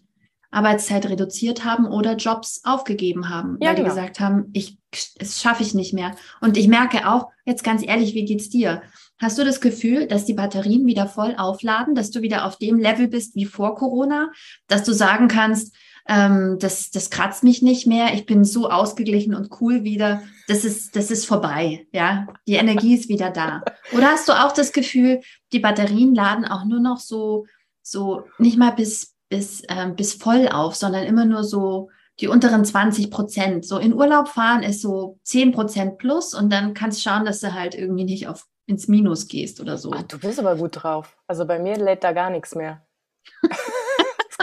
Arbeitszeit 0.50 1.07
reduziert 1.07 1.65
haben 1.65 1.87
oder 1.87 2.17
Jobs 2.17 2.62
aufgegeben 2.65 3.29
haben, 3.29 3.59
ja, 3.61 3.69
weil 3.69 3.76
genau. 3.76 3.88
die 3.88 3.95
gesagt 3.95 4.21
haben, 4.21 4.50
ich, 4.53 4.79
es 5.19 5.41
schaffe 5.41 5.62
ich 5.62 5.75
nicht 5.75 5.93
mehr. 5.93 6.15
Und 6.41 6.57
ich 6.57 6.69
merke 6.69 7.09
auch, 7.09 7.31
jetzt 7.45 7.65
ganz 7.65 7.83
ehrlich, 7.87 8.15
wie 8.15 8.25
geht's 8.25 8.49
dir? 8.49 8.83
Hast 9.19 9.38
du 9.38 9.45
das 9.45 9.61
Gefühl, 9.61 10.07
dass 10.07 10.25
die 10.25 10.35
Batterien 10.35 10.87
wieder 10.87 11.07
voll 11.07 11.35
aufladen, 11.37 11.95
dass 11.95 12.11
du 12.11 12.23
wieder 12.23 12.47
auf 12.47 12.59
dem 12.59 12.79
Level 12.79 13.09
bist 13.09 13.35
wie 13.35 13.45
vor 13.45 13.75
Corona, 13.75 14.31
dass 14.69 14.85
du 14.85 14.93
sagen 14.93 15.29
kannst, 15.29 15.75
ähm, 16.08 16.58
das, 16.60 16.90
das 16.90 17.10
kratzt 17.10 17.42
mich 17.42 17.62
nicht 17.62 17.86
mehr, 17.86 18.14
ich 18.14 18.26
bin 18.26 18.44
so 18.44 18.70
ausgeglichen 18.70 19.34
und 19.34 19.60
cool 19.60 19.84
wieder, 19.84 20.22
das 20.48 20.64
ist, 20.64 20.94
das 20.96 21.10
ist 21.10 21.26
vorbei, 21.26 21.86
ja, 21.92 22.26
die 22.46 22.54
Energie 22.54 22.94
ist 22.94 23.08
wieder 23.08 23.30
da. 23.30 23.62
Oder 23.92 24.08
hast 24.08 24.28
du 24.28 24.32
auch 24.32 24.52
das 24.52 24.72
Gefühl, 24.72 25.20
die 25.52 25.58
Batterien 25.58 26.14
laden 26.14 26.44
auch 26.44 26.64
nur 26.64 26.80
noch 26.80 26.98
so, 26.98 27.46
so 27.82 28.25
nicht 28.38 28.58
mal 28.58 28.70
bis, 28.70 29.14
bis, 29.28 29.62
ähm, 29.68 29.96
bis 29.96 30.14
voll 30.14 30.48
auf, 30.48 30.76
sondern 30.76 31.04
immer 31.04 31.25
nur 31.25 31.44
so 31.44 31.90
die 32.20 32.28
unteren 32.28 32.64
20 32.64 33.10
Prozent. 33.10 33.66
So 33.66 33.78
in 33.78 33.92
Urlaub 33.92 34.28
fahren 34.28 34.62
ist 34.62 34.80
so 34.80 35.18
10 35.25 35.52
Prozent 35.52 35.98
plus 35.98 36.34
und 36.34 36.50
dann 36.50 36.72
kannst 36.72 36.98
du 36.98 37.08
schauen, 37.08 37.25
dass 37.25 37.40
du 37.40 37.52
halt 37.52 37.75
irgendwie 37.75 38.04
nicht 38.04 38.28
auf, 38.28 38.46
ins 38.66 38.88
Minus 38.88 39.28
gehst 39.28 39.60
oder 39.60 39.76
so. 39.76 39.92
Ach, 39.92 40.02
du 40.02 40.18
bist 40.18 40.38
aber 40.38 40.56
gut 40.56 40.82
drauf. 40.82 41.16
Also 41.26 41.46
bei 41.46 41.58
mir 41.58 41.76
lädt 41.76 42.04
da 42.04 42.12
gar 42.12 42.30
nichts 42.30 42.54
mehr. 42.54 42.86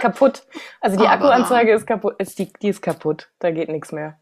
kaputt. 0.03 0.45
Also 0.81 0.97
die 0.97 1.07
aber 1.07 1.31
Akkuanzeige 1.31 1.73
ist 1.73 1.87
kaputt, 1.87 2.15
ist 2.19 2.37
die, 2.37 2.51
die 2.61 2.69
ist 2.69 2.81
kaputt. 2.81 3.29
Da 3.39 3.51
geht 3.51 3.69
nichts 3.69 3.91
mehr. 3.91 4.19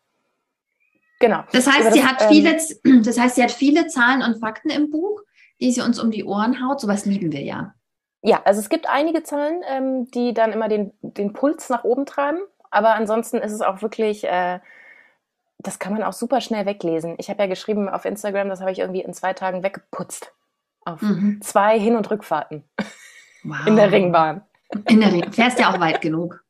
Genau. 1.20 1.44
Das 1.52 1.68
heißt, 1.68 1.88
das, 1.88 1.94
sie 1.94 2.04
hat 2.04 2.22
ähm, 2.22 2.30
viele, 2.30 3.02
das 3.04 3.20
heißt, 3.20 3.36
sie 3.36 3.44
hat 3.44 3.52
viele 3.52 3.88
Zahlen 3.88 4.22
und 4.22 4.40
Fakten 4.40 4.70
im 4.70 4.90
Buch, 4.90 5.22
die 5.60 5.72
sie 5.72 5.82
uns 5.82 6.00
um 6.00 6.12
die 6.12 6.24
Ohren 6.24 6.66
haut. 6.66 6.80
Sowas 6.80 7.06
lieben 7.06 7.32
wir 7.32 7.42
ja. 7.42 7.74
Ja, 8.24 8.42
also 8.46 8.60
es 8.60 8.70
gibt 8.70 8.88
einige 8.88 9.24
Zahlen, 9.24 9.62
ähm, 9.68 10.12
die 10.12 10.34
dann 10.34 10.54
immer 10.54 10.68
den, 10.68 10.94
den 11.02 11.34
Puls 11.34 11.70
nach 11.70 11.84
oben 11.84 12.06
treiben. 12.06 12.40
Aber 12.70 12.96
ansonsten 12.96 13.38
ist 13.38 13.52
es 13.52 13.62
auch 13.62 13.82
wirklich, 13.82 14.24
äh, 14.24 14.60
das 15.58 15.80
kann 15.80 15.94
man 15.94 16.04
auch 16.04 16.14
super 16.14 16.42
schnell 16.42 16.66
weglesen. 16.66 17.16
Ich 17.18 17.30
habe 17.30 17.42
ja 17.42 17.48
geschrieben 17.48 17.90
auf 17.90 18.06
Instagram, 18.06 18.50
das 18.50 18.62
habe 18.62 18.72
ich 18.72 18.80
irgendwie 18.80 19.02
in 19.02 19.14
zwei 19.14 19.34
Tagen 19.34 19.64
weggeputzt. 19.64 20.34
Auf 20.86 21.02
mhm. 21.02 21.42
zwei 21.42 21.80
Hin- 21.80 21.96
und 21.96 22.10
Rückfahrten. 22.10 22.64
Wow. 23.44 23.68
In 23.68 23.76
der 23.76 23.92
Ringbahn. 23.92 24.44
In 24.88 25.02
der 25.02 25.12
Ring. 25.12 25.32
Fährst 25.32 25.60
ja 25.60 25.74
auch 25.74 25.80
weit 25.80 26.02
genug. 26.02 26.44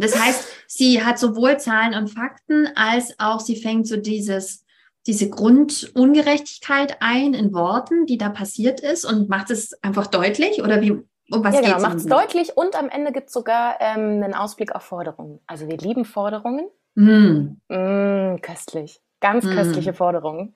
Das 0.00 0.18
heißt, 0.18 0.48
sie 0.66 1.04
hat 1.04 1.18
sowohl 1.18 1.58
Zahlen 1.58 1.94
und 1.94 2.08
Fakten, 2.08 2.68
als 2.74 3.18
auch 3.18 3.40
sie 3.40 3.56
fängt 3.56 3.86
so 3.86 3.96
dieses, 3.96 4.64
diese 5.06 5.28
Grundungerechtigkeit 5.28 6.96
ein 7.00 7.34
in 7.34 7.52
Worten, 7.52 8.06
die 8.06 8.16
da 8.16 8.30
passiert 8.30 8.80
ist 8.80 9.04
und 9.04 9.28
macht 9.28 9.50
es 9.50 9.74
einfach 9.82 10.06
deutlich 10.06 10.62
oder 10.62 10.80
wie, 10.80 10.92
um 10.92 11.44
was 11.44 11.54
ja, 11.54 11.60
genau, 11.60 11.80
macht 11.80 11.98
es 11.98 12.06
deutlich 12.06 12.56
und 12.56 12.78
am 12.78 12.88
Ende 12.88 13.12
gibt 13.12 13.28
es 13.28 13.34
sogar 13.34 13.76
ähm, 13.80 14.22
einen 14.22 14.34
Ausblick 14.34 14.74
auf 14.74 14.82
Forderungen. 14.82 15.40
Also 15.46 15.68
wir 15.68 15.76
lieben 15.76 16.04
Forderungen. 16.04 16.68
Mm. 16.94 17.58
Mm, 17.68 18.40
köstlich. 18.40 19.00
Ganz 19.20 19.44
mm. 19.44 19.50
köstliche 19.50 19.92
Forderungen. 19.92 20.54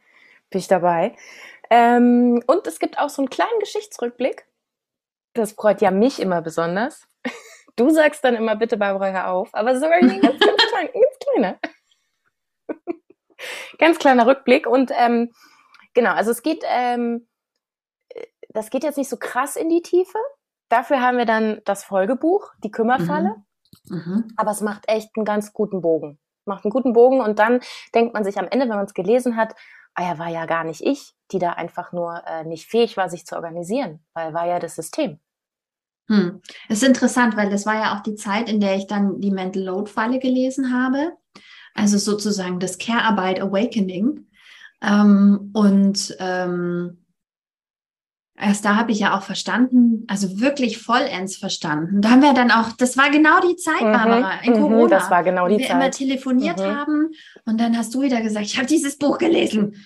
Bin 0.50 0.59
ich 0.59 0.69
dabei. 0.69 1.17
Ähm, 1.71 2.43
und 2.47 2.67
es 2.67 2.79
gibt 2.79 2.99
auch 2.99 3.09
so 3.09 3.21
einen 3.21 3.31
kleinen 3.31 3.59
Geschichtsrückblick. 3.61 4.47
Das 5.35 5.53
freut 5.53 5.81
ja 5.81 5.91
mich 5.91 6.21
immer 6.21 6.43
besonders. 6.43 7.07
Du 7.76 7.91
sagst 7.91 8.23
dann 8.23 8.37
immer, 8.37 8.55
bitte 8.55 8.76
Barbara, 8.76 9.11
hör 9.11 9.31
auf. 9.33 9.53
Aber 9.53 9.75
sogar 9.75 9.95
ein 9.95 10.21
ganz, 10.21 10.38
ganz, 10.38 10.62
klein, 10.71 10.88
ganz 10.93 11.19
kleiner. 11.19 11.59
ganz 13.79 13.99
kleiner 13.99 14.26
Rückblick. 14.29 14.69
Und 14.69 14.93
ähm, 14.97 15.33
genau, 15.93 16.12
also 16.12 16.31
es 16.31 16.45
geht, 16.45 16.62
ähm, 16.69 17.26
das 18.50 18.71
geht 18.71 18.85
jetzt 18.85 18.97
nicht 18.97 19.09
so 19.09 19.17
krass 19.17 19.57
in 19.57 19.71
die 19.71 19.83
Tiefe. 19.83 20.19
Dafür 20.69 21.00
haben 21.00 21.19
wir 21.19 21.26
dann 21.26 21.62
das 21.64 21.83
Folgebuch, 21.83 22.53
die 22.62 22.71
Kümmerfalle. 22.71 23.43
Mhm. 23.88 23.97
Mhm. 23.97 24.29
Aber 24.37 24.53
es 24.53 24.61
macht 24.61 24.88
echt 24.88 25.11
einen 25.17 25.25
ganz 25.25 25.53
guten 25.53 25.83
Bogen. 25.83 26.21
Macht 26.45 26.64
einen 26.64 26.73
guten 26.73 26.93
Bogen 26.93 27.21
und 27.21 27.41
dann 27.41 27.61
denkt 27.95 28.14
man 28.14 28.23
sich 28.23 28.38
am 28.38 28.47
Ende, 28.47 28.69
wenn 28.69 28.76
man 28.76 28.87
es 28.87 28.95
gelesen 28.95 29.37
hat, 29.37 29.55
ah 29.95 30.03
ja, 30.03 30.19
war 30.19 30.29
ja 30.29 30.47
gar 30.47 30.64
nicht 30.64 30.83
ich, 30.83 31.14
die 31.33 31.38
da 31.38 31.50
einfach 31.50 31.93
nur 31.93 32.23
äh, 32.26 32.45
nicht 32.45 32.67
fähig 32.69 32.97
war, 32.97 33.09
sich 33.09 33.26
zu 33.26 33.37
organisieren, 33.37 34.05
weil 34.12 34.35
war 34.35 34.47
ja 34.47 34.59
das 34.59 34.75
System. 34.75 35.21
Hm. 36.08 36.40
Das 36.68 36.78
ist 36.78 36.88
interessant, 36.88 37.37
weil 37.37 37.50
das 37.50 37.66
war 37.66 37.75
ja 37.75 37.96
auch 37.96 38.02
die 38.02 38.14
Zeit, 38.14 38.50
in 38.50 38.61
der 38.61 38.76
ich 38.76 38.87
dann 38.87 39.20
die 39.20 39.30
Mental 39.30 39.62
Load 39.62 39.90
Falle 39.90 40.18
gelesen 40.18 40.73
habe. 40.73 41.12
Also 41.75 41.99
sozusagen 41.99 42.61
das 42.61 42.78
Care-Arbeit 42.78 43.40
Awakening. 43.40 44.26
Ähm, 44.82 45.50
und 45.54 46.16
ähm, 46.20 47.04
erst 48.37 48.64
da 48.64 48.76
habe 48.76 48.92
ich 48.92 49.00
ja 49.00 49.16
auch 49.16 49.23
verstanden, 49.23 50.04
also 50.08 50.40
wirklich 50.40 50.78
vollends 50.78 51.37
verstanden. 51.37 52.02
Da 52.02 52.11
haben 52.11 52.23
wir 52.23 52.34
dann 52.34 52.50
auch, 52.50 52.73
das 52.73 52.96
war 52.96 53.11
genau 53.11 53.40
die 53.40 53.56
Zeit, 53.56 53.80
mhm, 53.82 53.92
Barbara, 53.92 54.40
in 54.42 54.52
mhm, 54.52 54.61
Corona. 54.61 54.88
Das 54.88 55.11
war 55.11 55.23
genau 55.25 55.49
die 55.49 55.58
wir 55.58 55.66
Zeit. 55.66 55.76
Wir 55.76 55.82
immer 55.82 55.90
telefoniert 55.90 56.58
mhm. 56.58 56.64
haben 56.64 57.11
und 57.44 57.61
dann 57.61 57.76
hast 57.76 57.94
du 57.94 58.02
wieder 58.02 58.20
gesagt, 58.20 58.46
ich 58.46 58.56
habe 58.56 58.66
dieses 58.66 58.99
Buch 58.99 59.18
gelesen. 59.18 59.84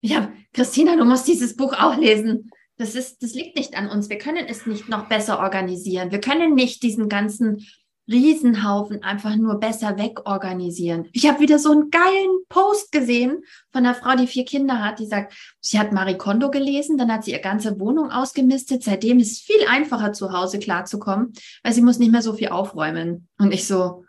Ich 0.00 0.16
habe, 0.16 0.28
Christina, 0.52 0.96
du 0.96 1.04
musst 1.04 1.28
dieses 1.28 1.56
Buch 1.56 1.74
auch 1.74 1.96
lesen. 1.96 2.50
Das 2.78 2.94
ist, 2.94 3.22
das 3.22 3.34
liegt 3.34 3.56
nicht 3.56 3.76
an 3.76 3.88
uns. 3.88 4.08
Wir 4.08 4.18
können 4.18 4.46
es 4.46 4.66
nicht 4.66 4.88
noch 4.88 5.08
besser 5.08 5.38
organisieren. 5.38 6.10
Wir 6.10 6.20
können 6.20 6.54
nicht 6.54 6.82
diesen 6.82 7.08
ganzen 7.08 7.66
Riesenhaufen 8.10 9.02
einfach 9.02 9.36
nur 9.36 9.60
besser 9.60 9.96
wegorganisieren. 9.96 11.08
Ich 11.12 11.28
habe 11.28 11.40
wieder 11.40 11.58
so 11.58 11.70
einen 11.70 11.90
geilen 11.90 12.44
Post 12.48 12.90
gesehen 12.90 13.44
von 13.70 13.86
einer 13.86 13.94
Frau, 13.94 14.16
die 14.16 14.26
vier 14.26 14.44
Kinder 14.44 14.84
hat, 14.84 14.98
die 14.98 15.06
sagt, 15.06 15.34
sie 15.60 15.78
hat 15.78 15.92
Marie 15.92 16.18
Kondo 16.18 16.50
gelesen, 16.50 16.98
dann 16.98 17.12
hat 17.12 17.24
sie 17.24 17.32
ihre 17.32 17.40
ganze 17.40 17.78
Wohnung 17.78 18.10
ausgemistet. 18.10 18.82
Seitdem 18.82 19.18
ist 19.20 19.32
es 19.32 19.40
viel 19.40 19.66
einfacher 19.68 20.12
zu 20.12 20.32
Hause 20.32 20.58
klarzukommen, 20.58 21.32
weil 21.62 21.72
sie 21.72 21.82
muss 21.82 21.98
nicht 21.98 22.12
mehr 22.12 22.22
so 22.22 22.32
viel 22.34 22.48
aufräumen. 22.48 23.28
Und 23.38 23.52
ich 23.52 23.68
so, 23.68 24.04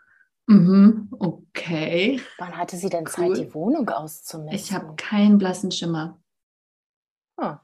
mhm, 0.46 1.08
okay. 1.12 2.20
Wann 2.38 2.56
hatte 2.56 2.76
sie 2.76 2.88
denn 2.88 3.04
cool. 3.04 3.34
Zeit, 3.34 3.36
die 3.36 3.54
Wohnung 3.54 3.88
auszumisten? 3.88 4.54
Ich 4.54 4.72
habe 4.72 4.94
keinen 4.96 5.38
blassen 5.38 5.70
Schimmer. 5.70 6.20
Oh. 7.36 7.54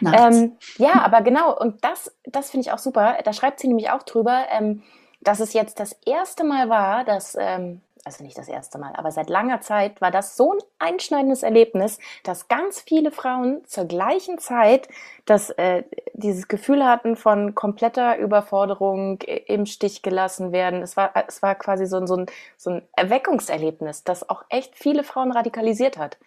Ähm, 0.00 0.56
ja, 0.76 1.02
aber 1.02 1.22
genau, 1.22 1.56
und 1.56 1.84
das, 1.84 2.14
das 2.24 2.50
finde 2.50 2.66
ich 2.66 2.72
auch 2.72 2.78
super. 2.78 3.18
Da 3.24 3.32
schreibt 3.32 3.60
sie 3.60 3.68
nämlich 3.68 3.90
auch 3.90 4.02
drüber, 4.02 4.46
ähm, 4.50 4.82
dass 5.20 5.40
es 5.40 5.52
jetzt 5.52 5.80
das 5.80 5.92
erste 6.04 6.44
Mal 6.44 6.68
war, 6.68 7.04
dass, 7.04 7.36
ähm, 7.38 7.80
also 8.04 8.22
nicht 8.22 8.36
das 8.36 8.48
erste 8.48 8.78
Mal, 8.78 8.92
aber 8.96 9.10
seit 9.10 9.30
langer 9.30 9.62
Zeit 9.62 10.02
war 10.02 10.10
das 10.10 10.36
so 10.36 10.52
ein 10.52 10.58
einschneidendes 10.78 11.42
Erlebnis, 11.42 11.98
dass 12.22 12.48
ganz 12.48 12.82
viele 12.82 13.10
Frauen 13.10 13.64
zur 13.64 13.86
gleichen 13.86 14.38
Zeit 14.38 14.88
das, 15.24 15.48
äh, 15.50 15.84
dieses 16.12 16.48
Gefühl 16.48 16.84
hatten 16.84 17.16
von 17.16 17.54
kompletter 17.54 18.18
Überforderung, 18.18 19.22
im 19.22 19.64
Stich 19.64 20.02
gelassen 20.02 20.52
werden. 20.52 20.82
Es 20.82 20.98
war, 20.98 21.12
es 21.26 21.40
war 21.40 21.54
quasi 21.54 21.86
so, 21.86 22.04
so, 22.06 22.16
ein, 22.16 22.26
so 22.58 22.70
ein 22.70 22.82
Erweckungserlebnis, 22.94 24.04
das 24.04 24.28
auch 24.28 24.44
echt 24.50 24.76
viele 24.76 25.02
Frauen 25.02 25.32
radikalisiert 25.32 25.96
hat, 25.96 26.18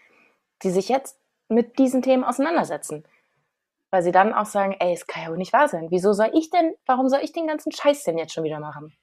die 0.64 0.72
sich 0.72 0.90
jetzt 0.90 1.20
mit 1.48 1.78
diesen 1.78 2.02
Themen 2.02 2.24
auseinandersetzen. 2.24 3.06
Weil 3.90 4.04
sie 4.04 4.12
dann 4.12 4.34
auch 4.34 4.46
sagen, 4.46 4.76
ey, 4.80 4.94
es 4.94 5.08
kann 5.08 5.24
ja 5.24 5.30
wohl 5.30 5.38
nicht 5.38 5.54
wahr 5.54 5.68
sein. 5.68 5.88
Wieso 5.90 6.14
soll 6.14 6.32
ich 6.34 6.50
denn, 6.50 6.76
warum 6.86 7.08
soll 7.08 7.22
ich 7.22 7.32
den 7.32 7.48
ganzen 7.48 7.72
Scheiß 7.72 8.04
denn 8.04 8.18
jetzt 8.18 8.34
schon 8.34 8.44
wieder 8.44 8.60
machen? 8.60 8.96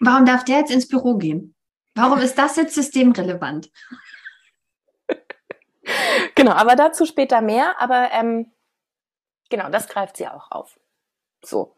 Warum 0.00 0.24
darf 0.24 0.44
der 0.44 0.58
jetzt 0.58 0.70
ins 0.70 0.86
Büro 0.86 1.16
gehen? 1.16 1.54
Warum 1.94 2.20
ist 2.20 2.38
das 2.38 2.56
jetzt 2.56 2.74
systemrelevant? 2.74 3.70
genau, 6.36 6.52
aber 6.52 6.76
dazu 6.76 7.04
später 7.06 7.40
mehr. 7.40 7.80
Aber 7.80 8.10
ähm, 8.12 8.52
genau, 9.50 9.68
das 9.70 9.88
greift 9.88 10.16
sie 10.16 10.28
auch 10.28 10.52
auf. 10.52 10.78
So. 11.44 11.74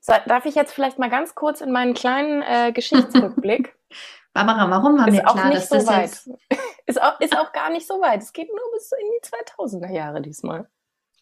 so. 0.00 0.14
Darf 0.26 0.46
ich 0.46 0.54
jetzt 0.54 0.72
vielleicht 0.72 1.00
mal 1.00 1.10
ganz 1.10 1.34
kurz 1.34 1.60
in 1.60 1.72
meinen 1.72 1.94
kleinen 1.94 2.42
äh, 2.42 2.70
Geschichtsrückblick 2.72 3.74
Barbara, 4.32 4.70
warum 4.70 4.96
war 4.96 5.10
mir 5.10 5.22
klar, 5.22 5.50
dass 5.50 5.68
so 5.68 5.76
das 5.76 5.86
weit. 5.86 6.02
jetzt... 6.02 6.30
ist, 6.86 7.02
auch, 7.02 7.18
ist 7.20 7.36
auch 7.36 7.52
gar 7.52 7.70
nicht 7.70 7.86
so 7.86 8.00
weit. 8.00 8.22
Es 8.22 8.32
geht 8.32 8.48
nur 8.48 8.72
bis 8.72 8.92
in 8.92 9.06
die 9.10 9.26
2000er 9.26 9.92
Jahre 9.92 10.22
diesmal. 10.22 10.68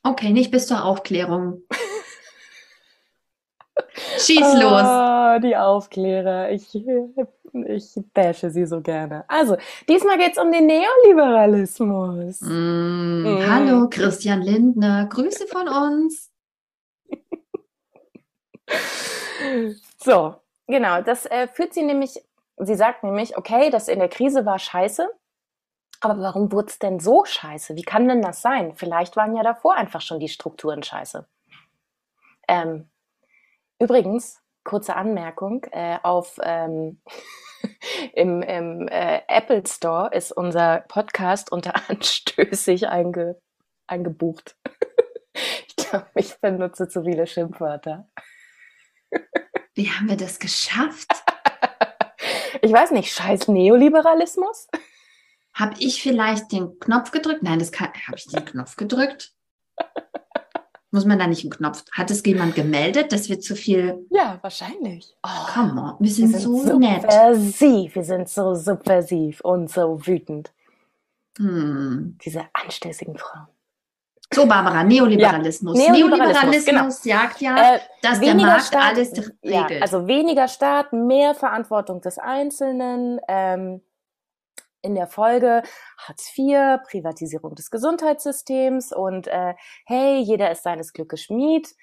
Okay, 0.09 0.31
nicht 0.31 0.50
bis 0.50 0.67
zur 0.67 0.85
Aufklärung. 0.85 1.62
Schieß 4.19 4.43
oh, 4.43 4.57
los. 4.59 4.83
Die 5.43 5.55
Aufklärer. 5.55 6.50
Ich, 6.50 6.75
ich 6.75 7.95
bashe 8.15 8.49
sie 8.49 8.65
so 8.65 8.81
gerne. 8.81 9.27
Also, 9.29 9.59
diesmal 9.87 10.17
geht 10.17 10.33
es 10.33 10.38
um 10.38 10.50
den 10.50 10.67
Neoliberalismus. 10.67 12.41
Mm, 12.41 13.23
mm. 13.23 13.50
Hallo, 13.50 13.91
Christian 13.91 14.41
Lindner. 14.41 15.05
Grüße 15.11 15.47
von 15.47 15.69
uns. 15.69 16.33
so, 19.99 20.37
genau. 20.67 21.03
Das 21.03 21.27
äh, 21.27 21.49
führt 21.49 21.75
sie 21.75 21.83
nämlich, 21.83 22.19
sie 22.57 22.77
sagt 22.77 23.05
nämlich, 23.05 23.37
okay, 23.37 23.69
das 23.69 23.88
in 23.88 23.99
der 23.99 24.09
Krise 24.09 24.47
war 24.47 24.59
scheiße. 24.59 25.11
Aber 26.00 26.21
warum 26.21 26.52
wurde 26.52 26.69
es 26.69 26.78
denn 26.78 27.00
so 27.00 27.25
scheiße? 27.25 27.75
Wie 27.76 27.83
kann 27.83 28.09
denn 28.09 28.23
das 28.23 28.40
sein? 28.40 28.75
Vielleicht 28.76 29.17
waren 29.17 29.35
ja 29.35 29.43
davor 29.43 29.75
einfach 29.75 30.00
schon 30.00 30.21
die 30.21 30.28
Strukturen 30.28 30.83
scheiße. 30.83 31.26
Ähm, 32.47 32.88
übrigens, 33.78 34.40
kurze 34.64 34.95
Anmerkung, 34.97 35.64
äh, 35.73 35.99
auf 36.02 36.38
ähm, 36.43 37.00
im, 38.12 38.43
im 38.43 38.88
äh, 38.88 39.23
Apple 39.26 39.64
Store 39.67 40.11
ist 40.12 40.31
unser 40.31 40.85
Podcast 40.88 41.50
unter 41.50 41.75
anstößig 41.88 42.88
einge, 42.88 43.40
eingebucht. 43.88 44.57
ich 45.67 45.76
glaube, 45.76 46.07
ich 46.14 46.38
benutze 46.40 46.88
zu 46.88 47.02
viele 47.02 47.26
Schimpfwörter. 47.26 48.09
Wie 49.75 49.90
haben 49.90 50.09
wir 50.09 50.17
das 50.17 50.38
geschafft? 50.38 51.11
ich 52.62 52.73
weiß 52.73 52.93
nicht, 52.93 53.12
scheiß 53.12 53.49
Neoliberalismus? 53.49 54.69
Habe 55.59 55.75
ich 55.79 56.03
vielleicht 56.03 56.53
den 56.53 56.79
Knopf 56.79 57.11
gedrückt? 57.11 57.43
Nein, 57.43 57.59
das 57.59 57.73
habe 57.73 57.93
ich 58.17 58.27
den 58.27 58.45
Knopf 58.45 58.77
gedrückt. 58.77 59.33
Muss 60.91 61.05
man 61.05 61.19
da 61.19 61.27
nicht 61.27 61.43
einen 61.43 61.50
Knopf? 61.50 61.85
Hat 61.91 62.11
es 62.11 62.25
jemand 62.25 62.55
gemeldet, 62.55 63.12
dass 63.12 63.29
wir 63.29 63.41
zu 63.41 63.57
viel? 63.57 64.07
Ja, 64.11 64.38
wahrscheinlich. 64.41 65.15
Oh, 65.23 65.53
Come 65.53 65.81
on, 65.81 65.97
wir 65.99 66.11
sind, 66.11 66.33
wir 66.33 66.38
sind 66.38 66.67
so 66.67 66.79
nett. 66.79 67.03
Subversiv, 67.03 67.95
wir 67.95 68.05
sind 68.05 68.29
so 68.29 68.55
subversiv 68.55 69.41
und 69.41 69.69
so 69.71 70.07
wütend. 70.07 70.53
Hm. 71.38 72.17
Diese 72.25 72.45
anstößigen 72.53 73.19
Frauen. 73.19 73.49
So, 74.33 74.47
Barbara, 74.47 74.85
Neoliberalismus. 74.85 75.79
Ja, 75.79 75.93
Neoliberalismus, 75.93 76.67
Neoliberalismus 76.67 76.67
genau. 76.67 77.19
sagt 77.19 77.41
ja, 77.41 77.75
äh, 77.75 77.81
dass 78.03 78.21
der 78.21 78.35
Markt 78.35 78.65
Staat, 78.67 78.95
alles 78.95 79.11
regelt. 79.12 79.35
Ja, 79.43 79.67
also 79.81 80.07
weniger 80.07 80.49
Staat, 80.49 80.93
mehr 80.93 81.35
Verantwortung 81.35 82.00
des 82.00 82.19
Einzelnen, 82.19 83.21
ähm, 83.27 83.81
in 84.83 84.95
der 84.95 85.07
Folge 85.07 85.63
Hartz 85.99 86.33
IV, 86.37 86.83
Privatisierung 86.89 87.55
des 87.55 87.71
Gesundheitssystems 87.71 88.93
und 88.93 89.27
äh, 89.27 89.55
hey, 89.87 90.19
jeder 90.19 90.51
ist 90.51 90.63
seines 90.63 90.93
Glückes 90.93 91.23
Schmied. 91.23 91.75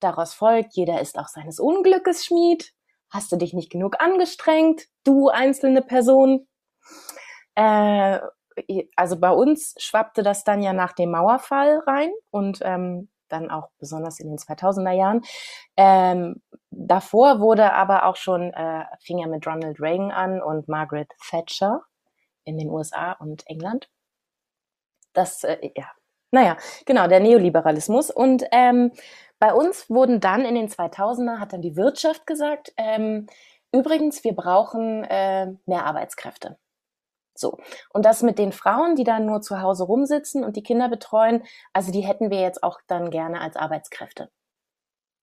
Daraus 0.00 0.34
folgt, 0.34 0.74
jeder 0.74 1.00
ist 1.00 1.18
auch 1.18 1.28
seines 1.28 1.58
Unglückes 1.58 2.24
Schmied. 2.24 2.72
Hast 3.10 3.32
du 3.32 3.36
dich 3.36 3.54
nicht 3.54 3.70
genug 3.70 4.00
angestrengt, 4.00 4.86
du 5.04 5.28
einzelne 5.28 5.82
Person? 5.82 6.46
Äh, 7.54 8.20
also 8.96 9.18
bei 9.18 9.30
uns 9.30 9.74
schwappte 9.78 10.22
das 10.22 10.44
dann 10.44 10.62
ja 10.62 10.72
nach 10.72 10.92
dem 10.92 11.10
Mauerfall 11.10 11.80
rein 11.86 12.10
und 12.30 12.60
ähm, 12.62 13.08
dann 13.28 13.50
auch 13.50 13.70
besonders 13.78 14.20
in 14.20 14.28
den 14.28 14.38
2000er 14.38 14.92
Jahren. 14.92 15.22
Ähm, 15.76 16.42
davor 16.70 17.40
wurde 17.40 17.72
aber 17.72 18.06
auch 18.06 18.16
schon, 18.16 18.52
äh, 18.52 18.84
fing 19.00 19.18
ja 19.18 19.26
mit 19.26 19.46
Ronald 19.46 19.80
Reagan 19.80 20.10
an 20.10 20.40
und 20.40 20.68
Margaret 20.68 21.08
Thatcher 21.28 21.82
in 22.46 22.56
den 22.56 22.70
USA 22.70 23.12
und 23.12 23.46
England. 23.46 23.90
Das, 25.12 25.44
äh, 25.44 25.70
ja, 25.76 25.90
naja, 26.30 26.56
genau, 26.86 27.06
der 27.08 27.20
Neoliberalismus. 27.20 28.10
Und 28.10 28.44
ähm, 28.52 28.92
bei 29.38 29.52
uns 29.52 29.90
wurden 29.90 30.20
dann 30.20 30.44
in 30.44 30.54
den 30.54 30.68
2000er, 30.68 31.38
hat 31.38 31.52
dann 31.52 31.62
die 31.62 31.76
Wirtschaft 31.76 32.26
gesagt, 32.26 32.72
ähm, 32.76 33.26
übrigens, 33.72 34.24
wir 34.24 34.34
brauchen 34.34 35.04
äh, 35.04 35.52
mehr 35.66 35.84
Arbeitskräfte. 35.84 36.58
So. 37.34 37.58
Und 37.90 38.06
das 38.06 38.22
mit 38.22 38.38
den 38.38 38.52
Frauen, 38.52 38.96
die 38.96 39.04
dann 39.04 39.26
nur 39.26 39.42
zu 39.42 39.60
Hause 39.60 39.84
rumsitzen 39.84 40.44
und 40.44 40.56
die 40.56 40.62
Kinder 40.62 40.88
betreuen, 40.88 41.44
also 41.72 41.92
die 41.92 42.00
hätten 42.00 42.30
wir 42.30 42.40
jetzt 42.40 42.62
auch 42.62 42.80
dann 42.86 43.10
gerne 43.10 43.40
als 43.40 43.56
Arbeitskräfte. 43.56 44.30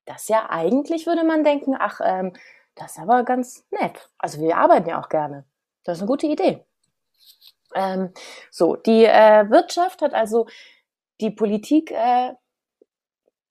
Das 0.05 0.27
ja 0.27 0.49
eigentlich 0.49 1.07
würde 1.07 1.23
man 1.23 1.43
denken, 1.43 1.75
ach, 1.77 2.01
ähm, 2.03 2.33
das 2.75 2.93
ist 2.93 2.99
aber 2.99 3.23
ganz 3.23 3.65
nett. 3.71 4.09
Also 4.17 4.41
wir 4.41 4.57
arbeiten 4.57 4.89
ja 4.89 5.01
auch 5.01 5.09
gerne. 5.09 5.45
Das 5.83 5.97
ist 5.97 6.01
eine 6.01 6.07
gute 6.07 6.27
Idee. 6.27 6.65
Ähm, 7.75 8.11
so, 8.51 8.75
die 8.75 9.05
äh, 9.05 9.49
Wirtschaft 9.49 10.01
hat 10.01 10.13
also 10.13 10.47
die 11.21 11.31
Politik 11.31 11.91
äh, 11.91 12.33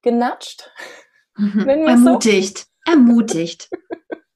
genatscht. 0.03 0.71
Mhm. 1.37 1.69
Ermutigt. 1.69 2.59
So. 2.59 2.93
Ermutigt. 2.93 3.71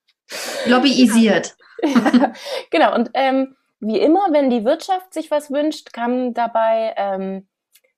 Lobbyisiert. 0.66 1.56
ja, 1.82 2.32
genau. 2.70 2.94
Und 2.94 3.10
ähm, 3.14 3.56
wie 3.80 4.00
immer, 4.00 4.28
wenn 4.30 4.50
die 4.50 4.64
Wirtschaft 4.64 5.12
sich 5.12 5.30
was 5.30 5.50
wünscht, 5.50 5.92
kamen 5.92 6.34
dabei 6.34 6.94
ähm, 6.96 7.46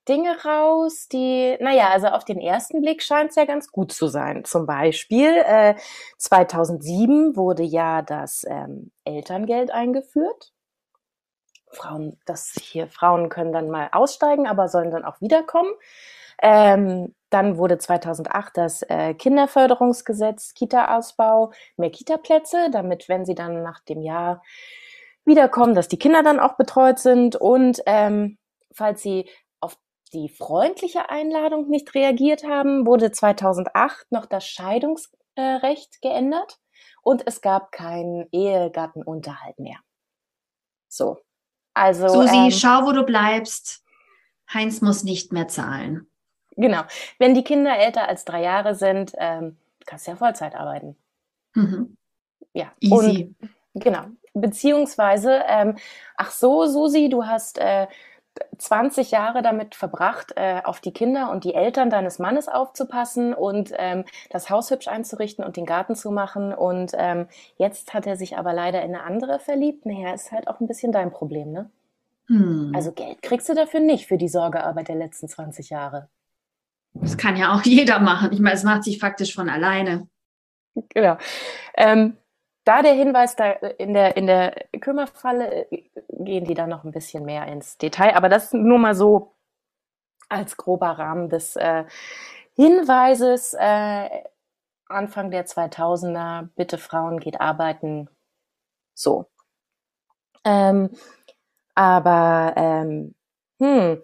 Dinge 0.08 0.42
raus, 0.42 1.06
die, 1.08 1.56
naja, 1.61 1.90
also 1.90 2.08
auf 2.08 2.24
den 2.24 2.40
ersten 2.40 2.80
Blick 2.80 3.02
scheint 3.02 3.30
es 3.30 3.37
ja 3.37 3.44
ganz 3.44 3.70
gut 3.70 3.92
zu 3.92 4.08
sein. 4.08 4.44
Zum 4.44 4.66
Beispiel 4.66 5.28
äh, 5.46 5.74
2007 6.16 7.37
wurde 7.37 7.62
ja 7.62 8.02
das 8.02 8.44
ähm, 8.48 8.90
Elterngeld 9.04 9.70
eingeführt. 9.70 10.52
Frauen, 11.72 12.18
das 12.24 12.52
hier, 12.61 12.88
Frauen 12.88 13.28
können 13.28 13.52
dann 13.52 13.70
mal 13.70 13.88
aussteigen, 13.92 14.46
aber 14.46 14.68
sollen 14.68 14.90
dann 14.90 15.04
auch 15.04 15.20
wiederkommen. 15.20 15.72
Ähm, 16.40 17.14
dann 17.31 17.59
wurde 17.59 17.78
2008 17.78 18.57
das 18.57 18.83
äh, 18.83 19.14
Kinderförderungsgesetz, 19.14 20.54
Kita-Ausbau, 20.54 21.52
mehr 21.76 21.90
Kita-Plätze, 21.90 22.70
damit, 22.70 23.09
wenn 23.09 23.24
sie 23.24 23.35
dann 23.35 23.62
nach 23.62 23.81
dem 23.81 24.00
Jahr 24.00 24.42
wiederkommen, 25.24 25.74
dass 25.74 25.88
die 25.88 25.98
Kinder 25.98 26.22
dann 26.22 26.40
auch 26.40 26.57
betreut 26.57 26.98
sind. 26.98 27.37
Und 27.37 27.83
ähm, 27.87 28.38
falls 28.72 29.02
sie 29.02 29.28
auf 29.61 29.76
die 30.12 30.28
freundliche 30.28 31.11
Einladung 31.11 31.68
nicht 31.68 31.94
reagiert 31.94 32.44
haben, 32.44 32.87
wurde 32.87 33.12
2008 33.12 34.11
noch 34.11 34.26
das 34.26 34.46
Scheidungsrecht 34.46 36.00
geändert 36.00 36.59
und 37.02 37.26
es 37.26 37.40
gab 37.40 37.72
keinen 37.72 38.28
Ehegattenunterhalt 38.33 39.59
mehr. 39.59 39.78
So, 40.88 41.18
also, 41.78 42.08
Susi, 42.08 42.36
ähm, 42.36 42.50
schau, 42.50 42.86
wo 42.86 42.92
du 42.92 43.04
bleibst. 43.04 43.84
Heinz 44.52 44.80
muss 44.80 45.04
nicht 45.04 45.32
mehr 45.32 45.48
zahlen. 45.48 46.06
Genau. 46.56 46.82
Wenn 47.18 47.34
die 47.34 47.44
Kinder 47.44 47.78
älter 47.78 48.08
als 48.08 48.24
drei 48.24 48.42
Jahre 48.42 48.74
sind, 48.74 49.12
ähm, 49.16 49.56
kannst 49.86 50.06
du 50.06 50.10
ja 50.10 50.16
Vollzeit 50.16 50.54
arbeiten. 50.54 50.96
Mhm. 51.54 51.96
Ja. 52.52 52.72
Easy. 52.80 53.34
Und, 53.40 53.50
genau. 53.74 54.06
Beziehungsweise, 54.34 55.42
ähm, 55.46 55.76
ach 56.16 56.30
so, 56.30 56.66
Susi, 56.66 57.08
du 57.08 57.26
hast 57.26 57.58
äh, 57.58 57.86
20 58.57 59.11
Jahre 59.11 59.42
damit 59.42 59.74
verbracht, 59.74 60.33
äh, 60.37 60.61
auf 60.64 60.81
die 60.81 60.92
Kinder 60.92 61.31
und 61.31 61.44
die 61.44 61.55
Eltern 61.55 61.90
deines 61.90 62.18
Mannes 62.18 62.48
aufzupassen 62.48 63.35
und 63.35 63.72
ähm, 63.77 64.05
das 64.31 64.51
Haus 64.51 64.70
hübsch 64.70 64.88
einzurichten 64.88 65.44
und 65.44 65.57
den 65.57 65.66
Garten 65.66 65.94
zu 65.94 66.11
machen. 66.11 66.53
Und 66.53 66.92
ähm, 66.94 67.27
jetzt 67.57 67.94
hat 67.94 68.07
er 68.07 68.16
sich 68.16 68.37
aber 68.37 68.53
leider 68.53 68.83
in 68.83 68.94
eine 68.94 69.05
andere 69.05 69.38
verliebt. 69.38 69.87
Naja, 69.87 70.14
ist 70.14 70.33
halt 70.33 70.48
auch 70.48 70.61
ein 70.61 70.66
bisschen 70.66 70.92
dein 70.92 71.11
Problem, 71.11 71.53
ne? 71.53 71.70
Hm. 72.27 72.72
Also 72.74 72.92
Geld 72.92 73.22
kriegst 73.22 73.48
du 73.48 73.55
dafür 73.55 73.81
nicht 73.81 74.07
für 74.07 74.18
die 74.18 74.29
Sorgearbeit 74.29 74.88
der 74.88 74.96
letzten 74.96 75.29
20 75.29 75.70
Jahre. 75.70 76.09
Das 76.92 77.16
kann 77.16 77.37
ja 77.37 77.55
auch 77.55 77.62
jeder 77.64 77.98
machen. 78.01 78.33
Ich 78.33 78.40
meine, 78.40 78.55
es 78.55 78.64
macht 78.64 78.85
sich 78.85 78.98
faktisch 78.98 79.35
von 79.35 79.48
alleine. 79.48 80.09
Genau. 80.90 81.16
Ähm, 81.77 82.16
da 82.68 82.83
der 82.83 82.92
Hinweis, 82.92 83.35
da 83.35 83.50
in 83.50 83.94
der, 83.94 84.16
in 84.18 84.26
der 84.26 84.68
Kümmerfalle 84.81 85.72
äh, 85.72 85.90
gehen 86.11 86.44
die 86.44 86.52
da 86.54 86.66
noch 86.66 86.85
ein 86.85 86.92
bisschen 86.92 87.24
mehr 87.24 87.46
ins 87.46 87.78
Detail, 87.78 88.14
aber 88.14 88.28
das 88.28 88.52
nur 88.52 88.78
mal 88.78 88.94
so 88.94 89.35
als 90.28 90.59
grober 90.59 90.90
Rahmen 90.90 91.31
des 91.31 91.57
äh, 91.57 91.85
Hinweises. 92.57 93.54
Äh, 93.54 94.11
Anfang 94.87 95.31
der 95.31 95.46
2000er, 95.46 96.48
bitte 96.57 96.76
Frauen 96.78 97.20
geht 97.20 97.40
arbeiten. 97.40 98.09
So. 98.94 99.26
Ähm, 100.44 100.90
aber, 101.74 102.54
ähm, 102.57 103.14
hm, 103.61 104.02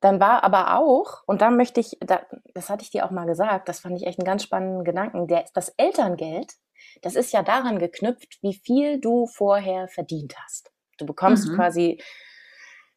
dann 0.00 0.20
war 0.20 0.44
aber 0.44 0.78
auch, 0.78 1.22
und 1.26 1.42
da 1.42 1.50
möchte 1.50 1.80
ich, 1.80 1.98
da, 2.00 2.20
das 2.54 2.70
hatte 2.70 2.82
ich 2.82 2.90
dir 2.90 3.04
auch 3.04 3.10
mal 3.10 3.26
gesagt, 3.26 3.68
das 3.68 3.80
fand 3.80 3.96
ich 3.96 4.06
echt 4.06 4.18
einen 4.18 4.26
ganz 4.26 4.42
spannenden 4.42 4.84
Gedanken, 4.84 5.26
der, 5.26 5.44
das 5.54 5.70
Elterngeld 5.70 6.54
das 7.02 7.14
ist 7.14 7.32
ja 7.32 7.42
daran 7.42 7.78
geknüpft, 7.78 8.38
wie 8.42 8.54
viel 8.54 9.00
du 9.00 9.26
vorher 9.26 9.88
verdient 9.88 10.34
hast. 10.42 10.72
Du 10.98 11.06
bekommst 11.06 11.48
mhm. 11.48 11.56
quasi, 11.56 12.02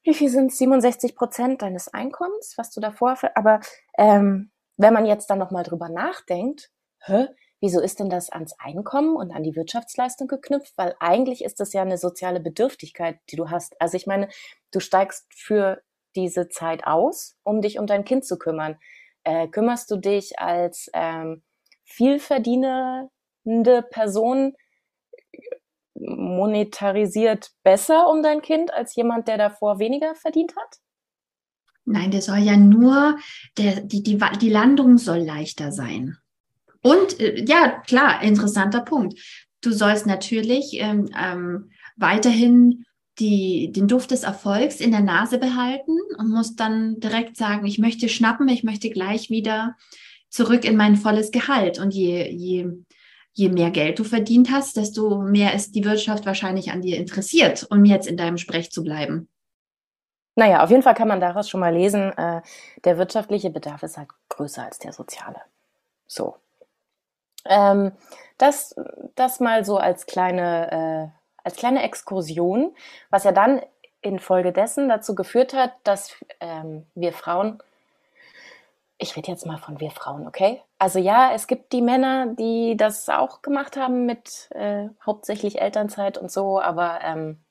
wie 0.04 0.14
viel 0.14 0.30
sind 0.30 0.54
67 0.54 1.16
Prozent 1.16 1.62
deines 1.62 1.94
Einkommens, 1.94 2.54
was 2.58 2.72
du 2.72 2.80
davor, 2.80 3.18
aber 3.36 3.60
ähm, 3.98 4.52
wenn 4.78 4.94
man 4.94 5.06
jetzt 5.06 5.30
dann 5.30 5.40
nochmal 5.40 5.64
drüber 5.64 5.90
nachdenkt, 5.90 6.70
hä, 7.04 7.28
wieso 7.60 7.82
ist 7.82 8.00
denn 8.00 8.10
das 8.10 8.30
ans 8.30 8.54
Einkommen 8.60 9.16
und 9.16 9.32
an 9.32 9.44
die 9.44 9.56
Wirtschaftsleistung 9.56 10.28
geknüpft? 10.28 10.78
Weil 10.78 10.96
eigentlich 11.00 11.44
ist 11.44 11.60
das 11.60 11.74
ja 11.74 11.82
eine 11.82 11.98
soziale 11.98 12.40
Bedürftigkeit, 12.40 13.20
die 13.30 13.36
du 13.36 13.50
hast. 13.50 13.80
Also 13.82 13.98
ich 13.98 14.06
meine, 14.08 14.30
du 14.72 14.80
steigst 14.80 15.26
für 15.34 15.82
diese 16.16 16.50
Zeit 16.50 16.86
aus, 16.86 17.36
um 17.44 17.62
dich 17.62 17.80
um 17.80 17.88
dein 17.88 18.06
Kind 18.06 18.26
zu 18.26 18.38
kümmern. 18.38 18.78
Äh, 19.24 19.48
kümmerst 19.48 19.90
du 19.92 19.98
dich 19.98 20.40
als 20.40 20.90
ähm, 20.94 21.44
viel 21.84 22.20
verdienende 23.48 23.82
Person 23.82 24.54
monetarisiert 25.96 27.52
besser 27.64 28.10
um 28.10 28.22
dein 28.22 28.42
Kind 28.42 28.72
als 28.74 28.96
jemand, 28.96 29.28
der 29.28 29.38
davor 29.38 29.80
weniger 29.80 30.14
verdient 30.16 30.56
hat? 30.56 30.78
Nein, 31.86 32.12
der 32.12 32.22
soll 32.22 32.40
ja 32.40 32.58
nur, 32.58 33.18
der, 33.58 33.82
die, 33.82 34.04
die, 34.04 34.20
die 34.42 34.50
Landung 34.50 34.98
soll 34.98 35.20
leichter 35.20 35.72
sein. 35.72 36.18
Und 36.84 37.20
äh, 37.20 37.44
ja, 37.46 37.82
klar, 37.88 38.22
interessanter 38.22 38.82
Punkt. 38.82 39.20
Du 39.62 39.72
sollst 39.72 40.06
natürlich 40.06 40.74
ähm, 40.74 41.10
ähm, 41.20 41.72
weiterhin 41.96 42.86
die, 43.20 43.72
den 43.72 43.88
Duft 43.88 44.12
des 44.12 44.24
Erfolgs 44.24 44.80
in 44.80 44.92
der 44.92 45.02
Nase 45.02 45.40
behalten 45.40 45.98
und 46.18 46.30
musst 46.30 46.60
dann 46.60 47.00
direkt 47.00 47.38
sagen, 47.38 47.66
ich 47.66 47.80
möchte 47.80 48.10
schnappen, 48.10 48.48
ich 48.50 48.64
möchte 48.64 48.90
gleich 48.90 49.30
wieder 49.32 49.76
zurück 50.30 50.66
in 50.66 50.76
mein 50.76 50.98
volles 50.98 51.32
Gehalt. 51.32 51.80
Und 51.80 51.94
je, 51.94 52.30
je, 52.30 52.68
je 53.38 53.50
mehr 53.50 53.70
Geld 53.70 54.00
du 54.00 54.04
verdient 54.04 54.52
hast, 54.52 54.78
desto 54.78 55.20
mehr 55.20 55.54
ist 55.54 55.76
die 55.76 55.86
Wirtschaft 55.86 56.26
wahrscheinlich 56.26 56.72
an 56.72 56.82
dir 56.82 56.98
interessiert, 56.98 57.68
um 57.70 57.86
jetzt 57.86 58.08
in 58.08 58.18
deinem 58.18 58.38
Sprech 58.38 58.72
zu 58.72 58.84
bleiben. 58.84 59.30
Naja, 60.36 60.64
auf 60.64 60.72
jeden 60.72 60.82
Fall 60.82 60.96
kann 60.96 61.08
man 61.08 61.20
daraus 61.20 61.48
schon 61.48 61.60
mal 61.60 61.74
lesen, 61.74 62.12
äh, 62.18 62.42
der 62.84 62.98
wirtschaftliche 62.98 63.52
Bedarf 63.52 63.84
ist 63.84 63.98
halt 63.98 64.10
größer 64.30 64.64
als 64.64 64.80
der 64.80 64.92
soziale. 64.92 65.42
So. 66.08 66.36
Ähm, 67.46 67.92
das, 68.40 68.76
das 69.16 69.40
mal 69.40 69.64
so 69.64 69.78
als 69.78 70.08
kleine, 70.08 70.72
äh, 70.72 71.44
als 71.44 71.58
kleine 71.58 71.84
Exkursion, 71.84 72.76
was 73.12 73.24
ja 73.24 73.32
dann 73.32 73.62
infolgedessen 74.02 74.90
dazu 74.90 75.14
geführt 75.14 75.54
hat, 75.54 75.74
dass 75.84 76.14
ähm, 76.40 76.88
wir 76.96 77.14
Frauen, 77.14 77.60
ich 78.98 79.16
rede 79.16 79.32
jetzt 79.32 79.46
mal 79.46 79.58
von 79.58 79.80
wir 79.80 79.92
Frauen, 79.92 80.28
okay? 80.28 80.62
Also 80.80 81.00
ja, 81.00 81.32
es 81.34 81.48
gibt 81.48 81.72
die 81.72 81.82
Männer, 81.82 82.28
die 82.28 82.76
das 82.76 83.10
auch 83.10 83.42
gemacht 83.42 83.78
haben 83.78 84.06
mit 84.06 84.50
äh, 84.52 84.90
hauptsächlich 85.06 85.62
Elternzeit 85.62 86.18
und 86.18 86.32
so, 86.32 86.60
aber 86.60 87.00
ähm, 87.04 87.44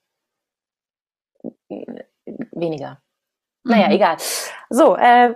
weniger. 2.50 3.00
Naja, 3.64 3.86
mhm. 3.86 3.92
egal. 3.92 4.16
So, 4.70 4.96
äh, 4.96 5.34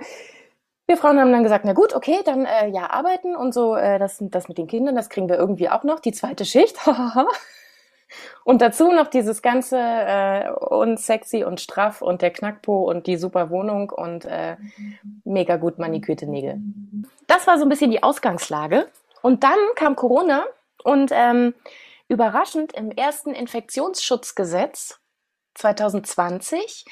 wir 0.86 0.96
Frauen 0.96 1.20
haben 1.20 1.30
dann 1.30 1.44
gesagt, 1.44 1.64
na 1.64 1.72
gut, 1.72 1.94
okay, 1.94 2.18
dann 2.24 2.46
äh, 2.46 2.68
ja, 2.68 2.90
arbeiten 2.90 3.36
und 3.36 3.54
so, 3.54 3.76
äh, 3.76 3.98
das, 3.98 4.18
das 4.20 4.48
mit 4.48 4.58
den 4.58 4.66
Kindern, 4.66 4.96
das 4.96 5.08
kriegen 5.08 5.28
wir 5.28 5.36
irgendwie 5.36 5.68
auch 5.68 5.84
noch, 5.84 6.00
die 6.00 6.12
zweite 6.12 6.44
Schicht. 6.44 6.76
und 8.44 8.62
dazu 8.62 8.90
noch 8.92 9.08
dieses 9.08 9.42
ganze 9.42 9.78
äh, 9.78 10.50
unsexy 10.50 11.44
und 11.44 11.60
straff 11.60 12.02
und 12.02 12.22
der 12.22 12.32
Knackpo 12.32 12.88
und 12.88 13.06
die 13.06 13.16
super 13.16 13.50
Wohnung 13.50 13.90
und 13.90 14.24
äh, 14.24 14.56
mega 15.24 15.56
gut 15.56 15.78
manikürte 15.78 16.26
Nägel. 16.26 16.60
Das 17.26 17.46
war 17.46 17.58
so 17.58 17.64
ein 17.64 17.68
bisschen 17.68 17.90
die 17.90 18.02
Ausgangslage. 18.02 18.88
Und 19.22 19.44
dann 19.44 19.58
kam 19.74 19.96
Corona 19.96 20.44
und 20.82 21.10
ähm, 21.12 21.54
überraschend 22.08 22.72
im 22.72 22.90
ersten 22.90 23.32
Infektionsschutzgesetz 23.32 24.98
2020 25.54 26.86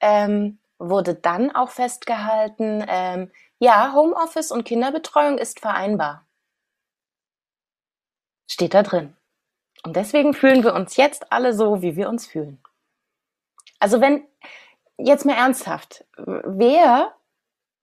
ähm, 0.00 0.58
wurde 0.78 1.14
dann 1.14 1.54
auch 1.54 1.70
festgehalten, 1.70 2.84
ähm, 2.88 3.30
ja, 3.58 3.92
Homeoffice 3.94 4.50
und 4.50 4.64
Kinderbetreuung 4.64 5.38
ist 5.38 5.60
vereinbar. 5.60 6.26
Steht 8.48 8.74
da 8.74 8.82
drin. 8.82 9.16
Und 9.84 9.96
deswegen 9.96 10.32
fühlen 10.32 10.62
wir 10.62 10.74
uns 10.74 10.96
jetzt 10.96 11.32
alle 11.32 11.52
so, 11.52 11.82
wie 11.82 11.96
wir 11.96 12.08
uns 12.08 12.26
fühlen. 12.26 12.62
Also 13.80 14.00
wenn, 14.00 14.24
jetzt 14.96 15.26
mal 15.26 15.34
ernsthaft, 15.34 16.04
wer 16.16 17.12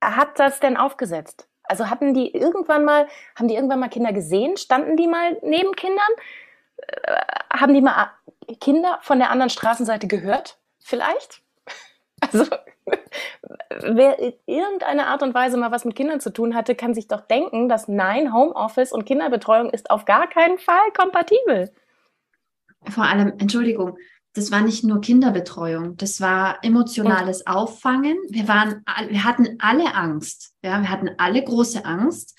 hat 0.02 0.38
das 0.38 0.60
denn 0.60 0.76
aufgesetzt? 0.76 1.46
Also 1.64 1.90
hatten 1.90 2.14
die 2.14 2.34
irgendwann 2.34 2.84
mal, 2.84 3.06
haben 3.36 3.48
die 3.48 3.54
irgendwann 3.54 3.80
mal 3.80 3.88
Kinder 3.88 4.12
gesehen? 4.12 4.56
Standen 4.56 4.96
die 4.96 5.06
mal 5.06 5.38
neben 5.42 5.76
Kindern? 5.76 6.08
Äh, 6.78 7.20
haben 7.52 7.74
die 7.74 7.82
mal 7.82 8.10
Kinder 8.60 8.98
von 9.02 9.18
der 9.18 9.30
anderen 9.30 9.50
Straßenseite 9.50 10.08
gehört? 10.08 10.58
Vielleicht? 10.80 11.42
Also, 12.22 12.44
wer 13.70 14.18
in 14.18 14.34
irgendeiner 14.44 15.06
Art 15.06 15.22
und 15.22 15.32
Weise 15.32 15.56
mal 15.56 15.70
was 15.70 15.86
mit 15.86 15.96
Kindern 15.96 16.20
zu 16.20 16.30
tun 16.30 16.54
hatte, 16.54 16.74
kann 16.74 16.92
sich 16.92 17.08
doch 17.08 17.22
denken, 17.22 17.70
dass 17.70 17.88
nein, 17.88 18.34
Homeoffice 18.34 18.92
und 18.92 19.06
Kinderbetreuung 19.06 19.70
ist 19.70 19.90
auf 19.90 20.04
gar 20.04 20.28
keinen 20.28 20.58
Fall 20.58 20.92
kompatibel. 20.94 21.72
Vor 22.88 23.04
allem, 23.04 23.34
Entschuldigung, 23.38 23.96
das 24.32 24.52
war 24.52 24.62
nicht 24.62 24.84
nur 24.84 25.00
Kinderbetreuung, 25.00 25.96
das 25.96 26.20
war 26.20 26.62
emotionales 26.62 27.46
Auffangen. 27.46 28.16
Wir 28.28 28.46
waren, 28.46 28.84
wir 29.08 29.24
hatten 29.24 29.56
alle 29.58 29.94
Angst. 29.94 30.54
Ja, 30.62 30.80
wir 30.80 30.88
hatten 30.88 31.10
alle 31.18 31.42
große 31.42 31.84
Angst. 31.84 32.38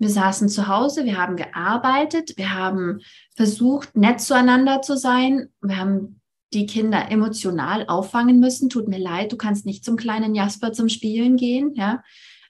Wir 0.00 0.08
saßen 0.08 0.48
zu 0.48 0.68
Hause, 0.68 1.04
wir 1.04 1.16
haben 1.16 1.36
gearbeitet, 1.36 2.36
wir 2.36 2.54
haben 2.54 3.00
versucht, 3.36 3.96
nett 3.96 4.20
zueinander 4.20 4.80
zu 4.80 4.96
sein. 4.96 5.48
Wir 5.60 5.76
haben 5.76 6.20
die 6.52 6.66
Kinder 6.66 7.10
emotional 7.10 7.84
auffangen 7.88 8.40
müssen. 8.40 8.68
Tut 8.68 8.88
mir 8.88 8.98
leid, 8.98 9.32
du 9.32 9.36
kannst 9.36 9.66
nicht 9.66 9.84
zum 9.84 9.96
kleinen 9.96 10.34
Jasper 10.34 10.72
zum 10.72 10.88
Spielen 10.88 11.36
gehen. 11.36 11.74
Ja? 11.74 12.02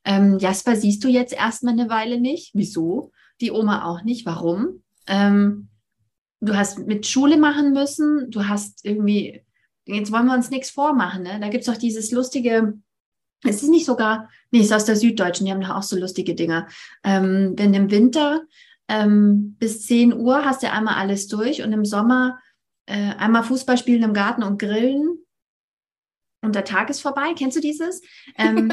Ähm, 0.05 0.39
Jasper 0.39 0.77
siehst 0.77 1.03
du 1.05 1.09
jetzt 1.09 1.33
erstmal 1.33 1.73
eine 1.73 1.89
Weile 1.89 2.21
nicht. 2.21 2.53
Wieso? 2.55 3.13
Die 3.41 3.51
Oma 3.51 3.85
auch 3.85 4.03
nicht. 4.03 4.27
Warum? 4.27 4.83
Ähm, 5.07 5.69
du 6.41 6.57
hast 6.57 6.79
mit 6.87 7.07
Schule 7.07 7.37
machen 7.37 7.73
müssen. 7.73 8.31
Du 8.31 8.47
hast 8.47 8.85
irgendwie, 8.85 9.43
jetzt 9.87 10.13
wollen 10.13 10.27
wir 10.27 10.35
uns 10.35 10.51
nichts 10.51 10.71
vormachen. 10.71 11.23
Ne? 11.23 11.39
Da 11.41 11.49
gibt 11.49 11.67
es 11.67 11.73
doch 11.73 11.79
dieses 11.79 12.11
lustige, 12.11 12.75
es 13.45 13.63
ist 13.63 13.69
nicht 13.69 13.87
sogar, 13.87 14.29
nee, 14.51 14.61
es 14.61 14.67
ist 14.67 14.73
aus 14.73 14.85
der 14.85 14.97
Süddeutschen, 14.97 15.47
die 15.47 15.53
haben 15.53 15.61
da 15.61 15.77
auch 15.77 15.83
so 15.83 15.97
lustige 15.97 16.35
Dinger. 16.35 16.69
Ähm, 17.05 17.55
wenn 17.57 17.75
im 17.75 17.91
Winter 17.91 18.43
ähm, 18.89 19.57
bis 19.59 19.87
10 19.87 20.15
Uhr 20.15 20.45
hast 20.45 20.63
du 20.63 20.71
einmal 20.71 20.95
alles 20.95 21.29
durch 21.29 21.63
und 21.63 21.73
im 21.73 21.85
Sommer 21.85 22.39
äh, 22.87 23.15
einmal 23.17 23.43
Fußball 23.43 23.77
spielen 23.77 24.03
im 24.03 24.15
Garten 24.15 24.43
und 24.43 24.59
grillen 24.59 25.19
und 26.41 26.55
der 26.55 26.65
Tag 26.65 26.89
ist 26.91 27.01
vorbei. 27.01 27.35
Kennst 27.37 27.57
du 27.57 27.61
dieses? 27.61 28.01
Ähm, 28.37 28.73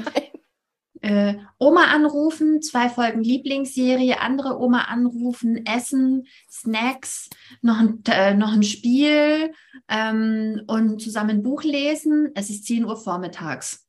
äh, 1.05 1.37
Oma 1.59 1.83
anrufen, 1.93 2.63
zwei 2.63 2.89
Folgen 2.89 3.23
Lieblingsserie, 3.23 4.19
andere 4.21 4.59
Oma 4.59 4.85
anrufen, 4.85 5.63
Essen, 5.65 6.25
Snacks, 6.49 7.29
noch 7.61 7.77
ein, 7.77 8.01
äh, 8.09 8.33
noch 8.33 8.53
ein 8.53 8.63
Spiel 8.63 9.53
ähm, 9.87 10.63
und 10.65 10.99
zusammen 10.99 11.29
ein 11.29 11.43
Buch 11.43 11.63
lesen. 11.63 12.31
Es 12.33 12.49
ist 12.49 12.65
10 12.65 12.85
Uhr 12.85 12.97
vormittags 12.97 13.85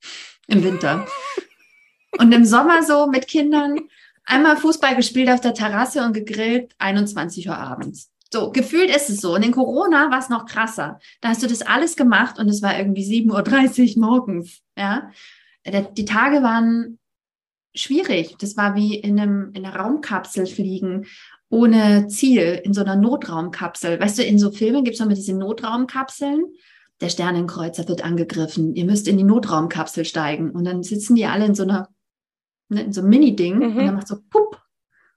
im 0.47 0.63
Winter. 0.63 1.07
und 2.19 2.33
im 2.33 2.45
Sommer 2.45 2.83
so 2.83 3.07
mit 3.07 3.27
Kindern 3.29 3.79
einmal 4.25 4.59
Fußball 4.59 4.95
gespielt 4.95 5.31
auf 5.31 5.41
der 5.41 5.55
Terrasse 5.55 6.05
und 6.05 6.13
gegrillt, 6.13 6.75
21 6.79 7.49
Uhr 7.49 7.57
abends. 7.57 8.13
So, 8.31 8.51
gefühlt 8.51 8.95
ist 8.95 9.09
es 9.09 9.23
so. 9.23 9.37
Und 9.37 9.43
in 9.43 9.53
Corona 9.53 10.11
war 10.11 10.19
es 10.19 10.29
noch 10.29 10.45
krasser. 10.45 10.99
Da 11.23 11.31
hast 11.31 11.43
du 11.43 11.47
das 11.47 11.63
alles 11.63 11.97
gemacht 11.97 12.39
und 12.39 12.51
es 12.51 12.61
war 12.61 12.77
irgendwie 12.77 13.05
7.30 13.05 13.97
Uhr 13.97 14.03
morgens. 14.03 14.61
Ja, 14.77 15.11
die 15.65 16.05
Tage 16.05 16.43
waren 16.43 16.99
schwierig. 17.77 18.37
Das 18.39 18.57
war 18.57 18.75
wie 18.75 18.97
in, 18.97 19.19
einem, 19.19 19.53
in 19.55 19.65
einer 19.65 19.77
Raumkapsel 19.77 20.47
fliegen 20.47 21.07
ohne 21.49 22.09
Ziel, 22.09 22.61
in 22.65 22.75
so 22.75 22.81
einer 22.81 22.97
Notraumkapsel. 22.97 24.01
Weißt 24.01 24.19
du, 24.19 24.25
in 24.25 24.39
so 24.39 24.51
Filmen 24.51 24.85
gibt 24.85 24.97
es 24.97 25.01
immer 25.01 25.15
diese 25.15 25.35
Notraumkapseln. 25.35 26.45
Der 27.01 27.09
Sternenkreuzer 27.09 27.87
wird 27.89 28.05
angegriffen. 28.05 28.75
Ihr 28.75 28.85
müsst 28.85 29.07
in 29.07 29.17
die 29.17 29.25
Notraumkapsel 29.25 30.05
steigen. 30.05 30.51
Und 30.51 30.65
dann 30.65 30.83
sitzen 30.83 31.15
die 31.15 31.27
alle 31.27 31.47
in 31.47 31.55
so 31.55 31.63
einer, 31.63 31.89
ne, 32.69 32.83
in 32.83 32.93
so 32.93 33.01
einem 33.01 33.11
Mini-Ding 33.11 33.59
mhm. 33.59 33.77
und 33.77 33.87
dann 33.87 33.95
macht 33.95 34.09
so 34.09 34.17
pupp. 34.29 34.61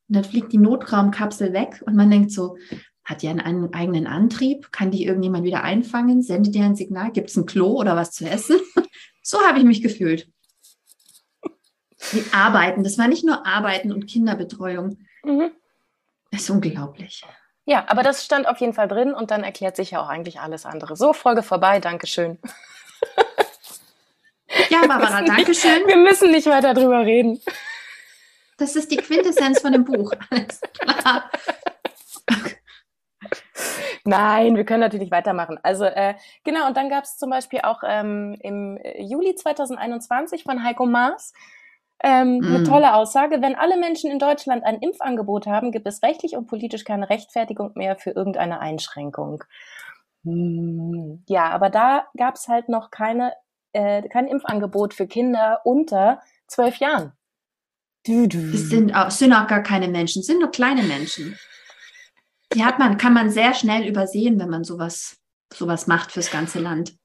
Und 0.07 0.15
dann 0.15 0.23
fliegt 0.23 0.51
die 0.51 0.57
Notraumkapsel 0.57 1.53
weg 1.53 1.83
und 1.85 1.95
man 1.95 2.09
denkt 2.09 2.31
so, 2.31 2.57
hat 3.03 3.23
die 3.23 3.27
einen 3.27 3.73
eigenen 3.73 4.05
Antrieb? 4.05 4.71
Kann 4.71 4.91
die 4.91 5.03
irgendjemand 5.03 5.43
wieder 5.43 5.63
einfangen? 5.63 6.21
Sendet 6.21 6.53
die 6.53 6.61
ein 6.61 6.75
Signal? 6.75 7.11
Gibt 7.11 7.31
es 7.31 7.37
ein 7.37 7.47
Klo 7.47 7.71
oder 7.71 7.95
was 7.95 8.11
zu 8.11 8.29
essen? 8.29 8.57
so 9.23 9.39
habe 9.41 9.57
ich 9.57 9.65
mich 9.65 9.81
gefühlt. 9.81 10.29
Die 12.13 12.25
Arbeiten, 12.33 12.83
das 12.83 12.97
war 12.97 13.07
nicht 13.07 13.25
nur 13.25 13.45
Arbeiten 13.45 13.91
und 13.91 14.07
Kinderbetreuung. 14.07 14.97
Mhm. 15.23 15.51
Das 16.31 16.41
ist 16.41 16.49
unglaublich. 16.49 17.23
Ja, 17.65 17.85
aber 17.87 18.03
das 18.03 18.25
stand 18.25 18.47
auf 18.47 18.57
jeden 18.59 18.73
Fall 18.73 18.87
drin 18.87 19.13
und 19.13 19.31
dann 19.31 19.43
erklärt 19.43 19.75
sich 19.75 19.91
ja 19.91 20.01
auch 20.01 20.09
eigentlich 20.09 20.39
alles 20.39 20.65
andere. 20.65 20.95
So, 20.95 21.13
Folge 21.13 21.43
vorbei, 21.43 21.79
Dankeschön. 21.79 22.39
Ja, 24.69 24.85
Barbara, 24.87 25.21
Dankeschön. 25.21 25.87
Wir 25.87 25.97
müssen 25.97 26.31
nicht 26.31 26.47
weiter 26.47 26.73
drüber 26.73 27.05
reden. 27.05 27.41
Das 28.57 28.75
ist 28.75 28.91
die 28.91 28.97
Quintessenz 28.97 29.61
von 29.61 29.71
dem 29.71 29.85
Buch. 29.85 30.11
Alles 30.29 30.61
klar. 30.79 31.29
Nein, 34.03 34.55
wir 34.55 34.65
können 34.65 34.79
natürlich 34.79 35.11
weitermachen. 35.11 35.59
Also 35.61 35.85
äh, 35.85 36.15
genau, 36.43 36.67
und 36.67 36.75
dann 36.75 36.89
gab 36.89 37.03
es 37.03 37.17
zum 37.17 37.29
Beispiel 37.29 37.61
auch 37.61 37.81
ähm, 37.85 38.35
im 38.41 38.79
Juli 38.97 39.35
2021 39.35 40.43
von 40.43 40.63
Heiko 40.63 40.85
Maas 40.85 41.33
ähm, 42.03 42.39
mm. 42.39 42.45
eine 42.45 42.63
tolle 42.63 42.93
Aussage. 42.95 43.41
Wenn 43.41 43.55
alle 43.55 43.77
Menschen 43.77 44.09
in 44.09 44.19
Deutschland 44.19 44.63
ein 44.63 44.79
Impfangebot 44.79 45.47
haben, 45.47 45.71
gibt 45.71 45.87
es 45.87 46.01
rechtlich 46.03 46.35
und 46.35 46.47
politisch 46.47 46.83
keine 46.83 47.09
Rechtfertigung 47.09 47.71
mehr 47.75 47.97
für 47.97 48.11
irgendeine 48.11 48.59
Einschränkung. 48.59 49.43
Hm. 50.23 51.23
Ja, 51.27 51.49
aber 51.49 51.69
da 51.69 52.07
gab 52.17 52.35
es 52.35 52.47
halt 52.47 52.69
noch 52.69 52.91
keine, 52.91 53.33
äh, 53.73 54.07
kein 54.09 54.27
Impfangebot 54.27 54.93
für 54.93 55.07
Kinder 55.07 55.61
unter 55.63 56.21
zwölf 56.47 56.77
Jahren. 56.77 57.13
Du, 58.05 58.27
du. 58.27 58.51
Das 58.51 58.69
sind 58.69 58.93
auch, 58.93 59.11
sind 59.11 59.33
auch 59.33 59.47
gar 59.47 59.61
keine 59.63 59.87
Menschen, 59.87 60.23
sind 60.23 60.39
nur 60.39 60.51
kleine 60.51 60.83
Menschen. 60.83 61.37
Die 62.53 62.63
hat 62.63 62.79
man, 62.79 62.97
kann 62.97 63.13
man 63.13 63.29
sehr 63.29 63.53
schnell 63.53 63.87
übersehen, 63.87 64.39
wenn 64.39 64.49
man 64.49 64.63
sowas, 64.63 65.17
sowas 65.53 65.87
macht 65.87 66.11
fürs 66.11 66.31
ganze 66.31 66.59
Land. 66.59 66.98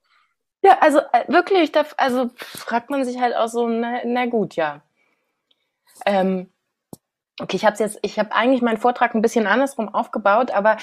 Ja, 0.64 0.78
also 0.80 1.00
äh, 1.12 1.24
wirklich, 1.28 1.72
da, 1.72 1.84
also 1.98 2.30
fragt 2.38 2.88
man 2.88 3.04
sich 3.04 3.20
halt 3.20 3.36
auch 3.36 3.48
so, 3.48 3.68
na, 3.68 4.00
na 4.06 4.24
gut, 4.24 4.56
ja. 4.56 4.80
Ähm, 6.06 6.48
okay, 7.38 7.56
ich 7.56 7.66
habe 7.66 7.76
jetzt, 7.78 7.98
ich 8.00 8.18
habe 8.18 8.32
eigentlich 8.32 8.62
meinen 8.62 8.78
Vortrag 8.78 9.14
ein 9.14 9.20
bisschen 9.20 9.46
andersrum 9.46 9.94
aufgebaut, 9.94 10.52
aber 10.52 10.78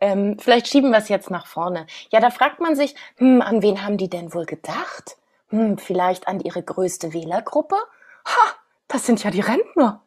ähm, 0.00 0.38
vielleicht 0.38 0.68
schieben 0.68 0.90
wir 0.90 0.98
es 0.98 1.10
jetzt 1.10 1.30
nach 1.30 1.46
vorne. 1.46 1.86
Ja, 2.10 2.20
da 2.20 2.30
fragt 2.30 2.60
man 2.60 2.76
sich, 2.76 2.94
hm, 3.16 3.42
an 3.42 3.60
wen 3.60 3.84
haben 3.84 3.98
die 3.98 4.08
denn 4.08 4.32
wohl 4.32 4.46
gedacht? 4.46 5.18
Hm, 5.50 5.76
vielleicht 5.76 6.28
an 6.28 6.40
ihre 6.40 6.62
größte 6.62 7.12
Wählergruppe? 7.12 7.76
Ha, 8.24 8.54
das 8.88 9.04
sind 9.04 9.22
ja 9.22 9.30
die 9.30 9.40
Rentner. 9.40 10.02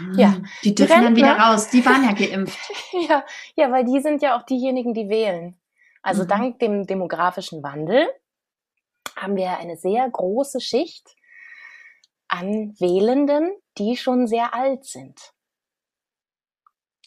Mhm. 0.00 0.18
Ja, 0.18 0.36
die 0.64 0.74
dürfen 0.74 0.98
die 0.98 1.04
dann 1.04 1.16
wieder 1.16 1.38
raus. 1.38 1.68
Die 1.68 1.84
waren 1.84 2.04
ja 2.04 2.12
geimpft. 2.14 2.58
ja, 3.06 3.22
ja, 3.54 3.70
weil 3.70 3.84
die 3.84 4.00
sind 4.00 4.22
ja 4.22 4.34
auch 4.38 4.44
diejenigen, 4.44 4.94
die 4.94 5.10
wählen. 5.10 5.58
Also 6.02 6.24
mhm. 6.24 6.28
dank 6.28 6.58
dem 6.58 6.86
demografischen 6.86 7.62
Wandel 7.62 8.08
haben 9.16 9.36
wir 9.36 9.58
eine 9.58 9.76
sehr 9.76 10.08
große 10.08 10.60
Schicht 10.60 11.16
an 12.28 12.74
Wählenden, 12.78 13.52
die 13.78 13.96
schon 13.96 14.26
sehr 14.26 14.54
alt 14.54 14.84
sind. 14.84 15.32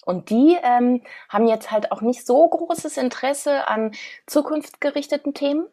Und 0.05 0.29
die 0.29 0.55
ähm, 0.61 1.01
haben 1.29 1.47
jetzt 1.47 1.71
halt 1.71 1.91
auch 1.91 2.01
nicht 2.01 2.25
so 2.27 2.47
großes 2.47 2.97
Interesse 2.97 3.67
an 3.67 3.91
zukunftsgerichteten 4.27 5.33
Themen. 5.33 5.67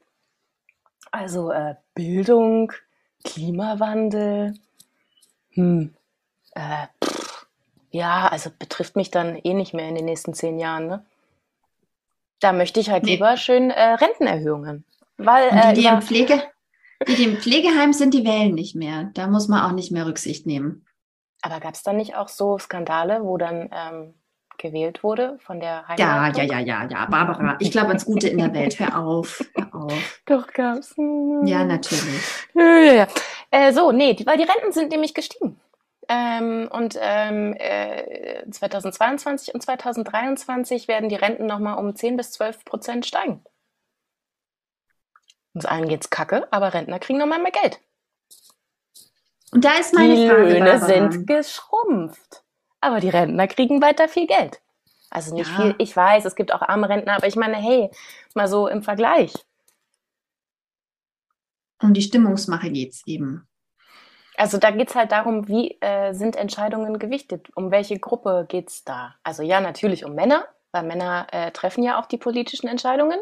Also 1.10 1.50
äh, 1.52 1.74
Bildung, 1.94 2.72
Klimawandel, 3.24 4.54
hm, 5.50 5.94
äh, 6.54 6.86
pff, 7.04 7.46
ja, 7.90 8.26
also 8.28 8.50
betrifft 8.58 8.96
mich 8.96 9.10
dann 9.10 9.36
eh 9.36 9.52
nicht 9.52 9.74
mehr 9.74 9.86
in 9.86 9.96
den 9.96 10.06
nächsten 10.06 10.32
zehn 10.32 10.58
Jahren. 10.58 10.86
Ne? 10.86 11.04
Da 12.42 12.52
möchte 12.52 12.80
ich 12.80 12.90
halt 12.90 13.04
nee. 13.04 13.12
lieber 13.12 13.36
schön 13.36 13.70
äh, 13.70 13.94
Rentenerhöhungen. 13.94 14.84
Weil, 15.16 15.48
Und 15.50 15.56
die, 15.56 15.68
äh, 15.68 15.72
die 15.74 15.86
im 15.86 16.02
Pflege, 16.02 16.42
die, 17.06 17.14
die 17.14 17.24
im 17.24 17.36
Pflegeheim 17.36 17.92
sind, 17.92 18.14
die 18.14 18.24
wählen 18.24 18.52
nicht 18.52 18.74
mehr. 18.74 19.10
Da 19.14 19.28
muss 19.28 19.46
man 19.46 19.62
auch 19.62 19.72
nicht 19.72 19.92
mehr 19.92 20.06
Rücksicht 20.06 20.44
nehmen. 20.44 20.84
Aber 21.40 21.60
gab 21.60 21.74
es 21.74 21.84
da 21.84 21.92
nicht 21.92 22.16
auch 22.16 22.28
so 22.28 22.58
Skandale, 22.58 23.20
wo 23.22 23.36
dann 23.36 23.70
ähm, 23.72 24.14
gewählt 24.58 25.04
wurde 25.04 25.38
von 25.40 25.60
der 25.60 25.86
Heimleitung? 25.86 26.44
Ja, 26.44 26.56
ja, 26.56 26.60
ja, 26.60 26.82
ja, 26.82 26.88
ja, 26.88 27.06
Barbara. 27.06 27.56
Ich 27.60 27.70
glaube 27.70 27.88
ans 27.88 28.04
Gute 28.04 28.28
in 28.28 28.38
der 28.38 28.52
Welt. 28.54 28.78
Hör 28.80 28.98
auf, 28.98 29.44
hör 29.54 29.74
auf. 29.74 30.22
Doch 30.26 30.48
gab's. 30.52 30.96
Ja, 30.96 31.64
natürlich. 31.64 32.22
Ja, 32.54 32.78
ja, 32.78 32.92
ja. 32.92 33.06
Äh, 33.52 33.72
so, 33.72 33.92
nee, 33.92 34.16
weil 34.24 34.38
die 34.38 34.44
Renten 34.44 34.72
sind 34.72 34.90
nämlich 34.90 35.14
gestiegen. 35.14 35.60
Ähm, 36.14 36.68
und 36.70 36.98
ähm, 37.00 37.54
äh, 37.58 38.44
2022 38.50 39.54
und 39.54 39.62
2023 39.62 40.86
werden 40.86 41.08
die 41.08 41.14
Renten 41.14 41.46
nochmal 41.46 41.78
um 41.78 41.96
10 41.96 42.18
bis 42.18 42.32
12 42.32 42.66
Prozent 42.66 43.06
steigen. 43.06 43.42
Uns 45.54 45.64
allen 45.64 45.88
geht's 45.88 46.10
kacke, 46.10 46.52
aber 46.52 46.74
Rentner 46.74 46.98
kriegen 46.98 47.18
nochmal 47.18 47.40
mehr 47.40 47.52
Geld. 47.52 47.80
Und 49.52 49.64
da 49.64 49.72
ist 49.78 49.94
meine 49.94 50.14
die 50.14 50.28
Frage. 50.28 50.46
Die 50.48 50.52
Löhne 50.52 50.80
sind 50.80 51.26
geschrumpft, 51.26 52.44
aber 52.82 53.00
die 53.00 53.08
Rentner 53.08 53.48
kriegen 53.48 53.80
weiter 53.80 54.06
viel 54.06 54.26
Geld. 54.26 54.60
Also 55.08 55.34
nicht 55.34 55.50
ja. 55.50 55.62
viel. 55.62 55.74
Ich 55.78 55.96
weiß, 55.96 56.26
es 56.26 56.34
gibt 56.34 56.52
auch 56.52 56.60
arme 56.60 56.90
Rentner, 56.90 57.16
aber 57.16 57.26
ich 57.26 57.36
meine, 57.36 57.56
hey, 57.56 57.90
mal 58.34 58.48
so 58.48 58.68
im 58.68 58.82
Vergleich. 58.82 59.32
Um 61.80 61.94
die 61.94 62.02
Stimmungsmache 62.02 62.70
geht's 62.70 63.02
eben. 63.06 63.48
Also 64.42 64.58
da 64.58 64.72
geht's 64.72 64.96
halt 64.96 65.12
darum, 65.12 65.46
wie 65.46 65.80
äh, 65.80 66.14
sind 66.14 66.34
Entscheidungen 66.34 66.98
gewichtet? 66.98 67.46
Um 67.54 67.70
welche 67.70 68.00
Gruppe 68.00 68.44
geht's 68.48 68.82
da? 68.82 69.14
Also 69.22 69.44
ja, 69.44 69.60
natürlich 69.60 70.04
um 70.04 70.16
Männer, 70.16 70.48
weil 70.72 70.82
Männer 70.82 71.28
äh, 71.30 71.52
treffen 71.52 71.84
ja 71.84 72.00
auch 72.00 72.06
die 72.06 72.18
politischen 72.18 72.66
Entscheidungen. 72.66 73.20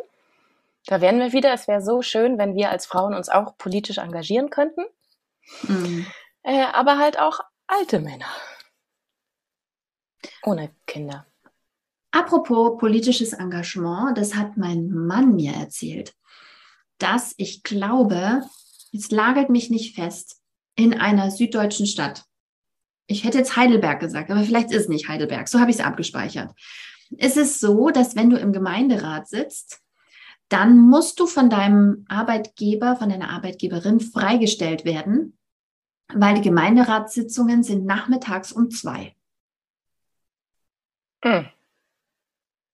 Da 0.87 1.03
wären 1.03 1.19
wir 1.19 1.35
wieder, 1.35 1.53
es 1.53 1.69
wäre 1.69 1.83
so 1.83 2.01
schön, 2.01 2.39
wenn 2.39 2.55
wir 2.55 2.71
als 2.71 2.87
Frauen 2.87 3.13
uns 3.13 3.29
auch 3.29 3.59
politisch 3.59 3.99
engagieren 3.99 4.49
könnten. 4.49 4.87
Mhm. 5.65 6.07
Äh, 6.43 6.65
aber 6.73 6.97
halt 6.97 7.19
auch 7.19 7.41
alte 7.67 8.01
Männer. 8.01 8.25
Ohne 10.43 10.75
Kinder. 10.87 11.27
Apropos 12.13 12.79
politisches 12.79 13.35
Engagement, 13.35 14.17
das 14.17 14.37
hat 14.37 14.57
mein 14.57 14.89
Mann 14.89 15.37
mir 15.37 15.53
erzählt, 15.53 16.15
dass 16.97 17.35
ich 17.37 17.63
glaube, 17.63 18.43
es 18.95 19.11
lagert 19.11 19.51
mich 19.51 19.69
nicht 19.69 19.95
fest, 19.95 20.40
in 20.77 20.99
einer 20.99 21.31
süddeutschen 21.31 21.87
Stadt. 21.87 22.25
Ich 23.07 23.25
hätte 23.25 23.39
jetzt 23.39 23.57
Heidelberg 23.57 24.01
gesagt, 24.01 24.31
aber 24.31 24.43
vielleicht 24.43 24.71
ist 24.71 24.83
es 24.83 24.89
nicht 24.89 25.09
Heidelberg. 25.09 25.49
So 25.49 25.61
habe 25.61 25.71
ich 25.71 25.79
es 25.79 25.85
abgespeichert. 25.85 26.53
Es 27.19 27.37
ist 27.37 27.61
so, 27.61 27.91
dass 27.91 28.15
wenn 28.15 28.31
du 28.31 28.37
im 28.37 28.53
Gemeinderat 28.53 29.29
sitzt, 29.29 29.81
dann 30.49 30.79
musst 30.79 31.19
du 31.21 31.27
von 31.27 31.51
deinem 31.51 32.05
Arbeitgeber, 32.09 32.97
von 32.97 33.09
deiner 33.09 33.31
Arbeitgeberin 33.31 34.01
freigestellt 34.01 34.85
werden, 34.85 35.39
weil 36.13 36.35
die 36.35 36.43
Gemeinderatssitzungen 36.43 37.63
sind 37.63 37.85
nachmittags 37.85 38.53
um 38.53 38.71
zwei. 38.71 39.15
Hm. 41.25 41.47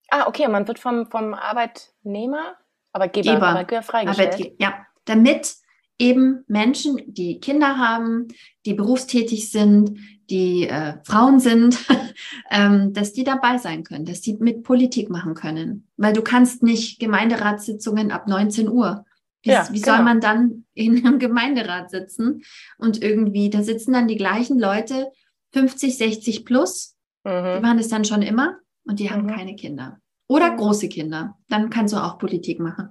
Ah, 0.09 0.27
okay, 0.27 0.49
man 0.49 0.67
wird 0.69 0.79
vom, 0.79 1.11
vom 1.11 1.35
Arbeitnehmer, 1.35 2.57
Arbeitgeber, 2.93 3.35
Geber, 3.35 3.47
Arbeitgeber 3.49 3.83
freigestellt. 3.83 4.35
Arbeitge 4.35 4.57
ja, 4.59 4.87
damit 5.05 5.57
eben 5.99 6.45
Menschen, 6.47 7.01
die 7.07 7.41
Kinder 7.41 7.79
haben, 7.79 8.29
die 8.65 8.75
berufstätig 8.75 9.51
sind, 9.51 9.99
die 10.31 10.69
äh, 10.69 10.95
Frauen 11.05 11.41
sind, 11.41 11.79
ähm, 12.51 12.93
dass 12.93 13.13
die 13.13 13.25
dabei 13.25 13.59
sein 13.59 13.85
können, 13.85 14.05
dass 14.05 14.21
die 14.21 14.35
mit 14.35 14.63
Politik 14.63 15.11
machen 15.11 15.35
können. 15.35 15.89
Weil 15.97 16.13
du 16.13 16.23
kannst 16.23 16.63
nicht 16.63 16.99
Gemeinderatssitzungen 16.99 18.11
ab 18.11 18.27
19 18.27 18.69
Uhr. 18.69 19.05
Wie, 19.43 19.51
ja, 19.51 19.69
wie 19.71 19.81
genau. 19.81 19.97
soll 19.97 20.05
man 20.05 20.21
dann 20.21 20.65
in 20.75 21.07
einem 21.07 21.19
Gemeinderat 21.19 21.91
sitzen? 21.91 22.43
Und 22.79 23.03
irgendwie, 23.03 23.49
da 23.49 23.63
sitzen 23.63 23.93
dann 23.93 24.09
die 24.09 24.17
gleichen 24.17 24.59
Leute, 24.59 25.13
50, 25.53 25.97
60 25.97 26.45
plus, 26.45 26.97
mhm. 27.25 27.31
die 27.31 27.63
waren 27.63 27.79
es 27.79 27.89
dann 27.89 28.05
schon 28.05 28.23
immer 28.23 28.59
und 28.85 28.99
die 28.99 29.11
haben 29.11 29.23
mhm. 29.23 29.31
keine 29.31 29.55
Kinder. 29.55 30.01
Oder 30.29 30.53
mhm. 30.53 30.57
große 30.57 30.89
Kinder. 30.89 31.39
Dann 31.49 31.71
kannst 31.71 31.95
du 31.95 31.99
auch 31.99 32.19
Politik 32.19 32.59
machen. 32.59 32.89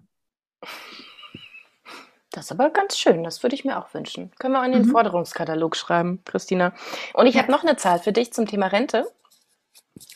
Das 2.36 2.45
ist 2.45 2.52
aber 2.52 2.69
ganz 2.69 2.98
schön, 2.98 3.24
das 3.24 3.43
würde 3.43 3.56
ich 3.56 3.63
mir 3.63 3.80
auch 3.80 3.93
wünschen. 3.93 4.30
Können 4.39 4.56
wir 4.56 4.65
in 4.65 4.74
den 4.74 4.82
mhm. 4.84 4.91
Forderungskatalog 4.91 5.78
schreiben, 5.78 6.21
Christina. 6.26 6.74
Und 7.13 7.28
ich 7.28 7.36
ja. 7.36 7.41
habe 7.41 7.52
noch 7.52 7.63
eine 7.63 7.78
Zahl 7.78 8.00
für 8.00 8.12
dich 8.12 8.34
zum 8.34 8.45
Thema 8.45 8.67
Rente. 8.67 9.10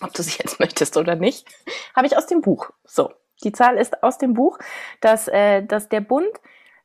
Ob 0.01 0.13
du 0.13 0.21
sie 0.21 0.37
jetzt 0.37 0.59
möchtest 0.59 0.97
oder 0.97 1.15
nicht, 1.15 1.47
habe 1.95 2.07
ich 2.07 2.17
aus 2.17 2.27
dem 2.27 2.41
Buch. 2.41 2.71
So, 2.83 3.13
die 3.45 3.53
Zahl 3.53 3.77
ist 3.77 4.03
aus 4.03 4.17
dem 4.17 4.33
Buch, 4.33 4.59
dass, 4.99 5.29
äh, 5.29 5.63
dass 5.63 5.87
der 5.87 6.01
Bund 6.01 6.29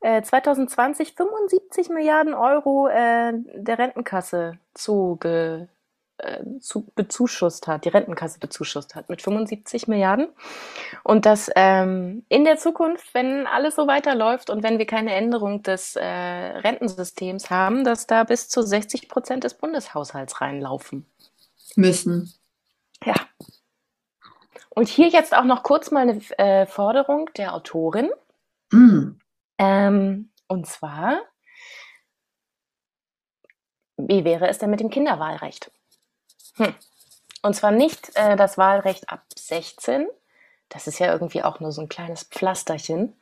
äh, 0.03 0.23
2020 0.23 1.15
75 1.15 1.89
Milliarden 1.89 2.35
Euro 2.35 2.87
äh, 2.87 3.33
der 3.55 3.79
Rentenkasse 3.79 4.59
zuge 4.73 5.69
zu, 6.61 6.87
bezuschusst 6.95 7.67
hat, 7.67 7.85
die 7.85 7.89
Rentenkasse 7.89 8.39
bezuschusst 8.39 8.95
hat 8.95 9.09
mit 9.09 9.23
75 9.23 9.89
Milliarden. 9.89 10.29
Und 11.03 11.27
dass 11.27 11.51
ähm, 11.57 12.25
in 12.29 12.45
der 12.45 12.57
Zukunft, 12.57 13.13
wenn 13.15 13.47
alles 13.47 13.75
so 13.75 13.87
weiterläuft 13.87 14.51
und 14.51 14.63
wenn 14.63 14.79
wir 14.79 14.87
keine 14.87 15.15
Änderung 15.15 15.63
des 15.63 15.97
äh, 15.97 16.05
Rentensystems 16.05 17.51
haben, 17.51 17.85
dass 17.85 18.07
da 18.07 18.25
bis 18.25 18.49
zu 18.49 18.63
60 18.63 19.09
Prozent 19.09 19.45
des 19.45 19.55
Bundeshaushalts 19.55 20.41
reinlaufen. 20.41 21.07
Müssen. 21.77 22.33
Ja. 23.05 23.15
Und 24.71 24.89
hier 24.89 25.09
jetzt 25.09 25.37
auch 25.37 25.45
noch 25.45 25.63
kurz 25.63 25.91
mal 25.91 26.09
eine 26.09 26.21
äh, 26.39 26.67
Forderung 26.67 27.31
der 27.37 27.55
Autorin. 27.55 28.11
Mm. 28.71 29.13
Ähm, 29.59 30.31
und 30.49 30.67
zwar, 30.67 31.21
wie 33.97 34.25
wäre 34.25 34.49
es 34.49 34.59
denn 34.59 34.71
mit 34.71 34.81
dem 34.81 34.91
Kinderwahlrecht? 34.91 35.71
Hm. 36.57 36.75
Und 37.43 37.55
zwar 37.55 37.73
nicht 37.73 38.11
äh, 38.15 38.37
das 38.37 38.57
Wahlrecht 38.57 39.11
ab 39.11 39.25
16. 39.37 40.09
Das 40.69 40.87
ist 40.87 40.99
ja 40.99 41.13
irgendwie 41.13 41.43
auch 41.43 41.61
nur 41.61 41.73
so 41.73 41.83
ein 41.83 41.89
kleines 41.89 42.25
Pflasterchen. 42.25 43.15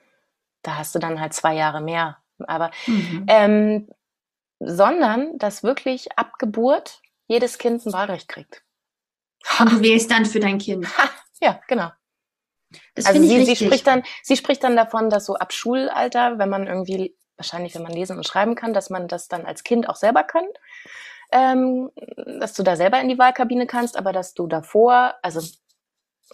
Da 0.63 0.77
hast 0.77 0.95
du 0.95 1.01
dann 1.01 1.21
halt 1.21 1.35
zwei 1.35 1.55
Jahre 1.55 1.81
mehr. 1.81 2.19
Aber 2.39 2.71
mhm. 2.87 3.25
ähm, 3.29 3.89
sondern 4.61 5.39
dass 5.39 5.65
wirklich 5.65 6.17
ab 6.17 6.39
Geburt 6.39 7.01
jedes 7.27 7.59
Kind 7.59 7.85
ein 7.85 7.93
Wahlrecht 7.93 8.29
kriegt. 8.29 8.63
Und 9.59 9.73
du 9.73 9.81
wählst 9.81 10.11
dann 10.11 10.25
für 10.25 10.41
dein 10.41 10.59
Kind. 10.59 10.87
Ha, 10.99 11.11
ja, 11.41 11.61
genau. 11.67 11.91
Das 12.95 13.07
also 13.07 13.21
sie, 13.21 13.45
sie 13.45 13.57
spricht 13.57 13.87
dann, 13.87 14.03
sie 14.23 14.37
spricht 14.37 14.63
dann 14.63 14.77
davon, 14.77 15.11
dass 15.11 15.27
so 15.27 15.35
ab 15.35 15.53
Schulalter, 15.53 16.39
wenn 16.39 16.49
man 16.49 16.67
irgendwie, 16.67 17.17
wahrscheinlich 17.37 17.75
wenn 17.75 17.83
man 17.83 17.93
lesen 17.93 18.17
und 18.17 18.27
schreiben 18.27 18.55
kann, 18.55 18.73
dass 18.73 18.89
man 18.89 19.09
das 19.09 19.29
dann 19.29 19.45
als 19.45 19.65
Kind 19.65 19.89
auch 19.89 19.97
selber 19.97 20.23
kann 20.23 20.45
ähm, 21.33 21.91
dass 22.39 22.55
du 22.55 22.63
da 22.63 22.77
selber 22.77 23.01
in 23.01 23.09
die 23.09 23.19
Wahlkabine 23.19 23.67
kannst, 23.67 23.97
aber 23.97 24.13
dass 24.13 24.35
du 24.35 24.47
davor, 24.47 25.15
also 25.23 25.41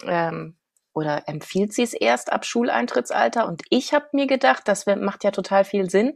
ähm, 0.03 0.55
oder 0.93 1.27
empfiehlt 1.27 1.73
sie 1.73 1.83
es 1.83 1.93
erst 1.93 2.31
ab 2.31 2.45
Schuleintrittsalter? 2.45 3.47
Und 3.47 3.61
ich 3.69 3.93
habe 3.93 4.07
mir 4.13 4.27
gedacht, 4.27 4.63
das 4.67 4.85
macht 4.85 5.23
ja 5.23 5.31
total 5.31 5.63
viel 5.63 5.89
Sinn, 5.89 6.13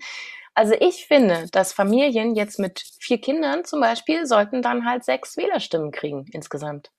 Also 0.56 0.76
ich 0.80 1.08
finde, 1.08 1.48
dass 1.52 1.74
Familien 1.74 2.36
jetzt 2.36 2.60
mit 2.60 2.84
vier 3.00 3.19
Kindern 3.19 3.65
zum 3.65 3.82
Beispiel 3.82 4.26
sollten 4.28 4.62
dann 4.62 4.86
halt 4.86 5.04
sechs 5.04 5.36
Wählerstimmen 5.36 5.91
kriegen 5.91 6.26
insgesamt. 6.32 6.91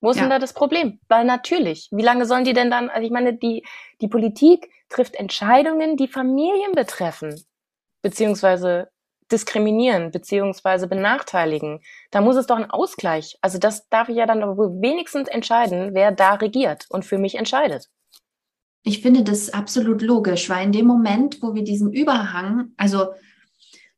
Wo 0.00 0.10
ist 0.10 0.16
ja. 0.16 0.22
denn 0.22 0.30
da 0.30 0.38
das 0.38 0.54
Problem? 0.54 0.98
Weil 1.08 1.24
natürlich, 1.24 1.88
wie 1.92 2.02
lange 2.02 2.26
sollen 2.26 2.44
die 2.44 2.54
denn 2.54 2.70
dann, 2.70 2.88
also 2.88 3.04
ich 3.06 3.12
meine, 3.12 3.34
die, 3.34 3.64
die 4.00 4.08
Politik 4.08 4.70
trifft 4.88 5.14
Entscheidungen, 5.14 5.96
die 5.96 6.08
Familien 6.08 6.72
betreffen, 6.72 7.44
beziehungsweise 8.02 8.90
diskriminieren, 9.32 10.10
beziehungsweise 10.10 10.86
benachteiligen. 10.86 11.80
Da 12.10 12.20
muss 12.20 12.36
es 12.36 12.46
doch 12.46 12.56
einen 12.56 12.70
Ausgleich. 12.70 13.38
Also 13.40 13.58
das 13.58 13.88
darf 13.88 14.08
ich 14.08 14.16
ja 14.16 14.26
dann 14.26 14.40
wenigstens 14.40 15.28
entscheiden, 15.28 15.94
wer 15.94 16.12
da 16.12 16.34
regiert 16.34 16.86
und 16.90 17.04
für 17.04 17.18
mich 17.18 17.34
entscheidet. 17.34 17.88
Ich 18.84 19.00
finde 19.00 19.22
das 19.22 19.50
absolut 19.50 20.02
logisch, 20.02 20.48
weil 20.50 20.66
in 20.66 20.72
dem 20.72 20.86
Moment, 20.86 21.40
wo 21.40 21.54
wir 21.54 21.62
diesen 21.62 21.92
Überhang, 21.92 22.72
also 22.76 23.12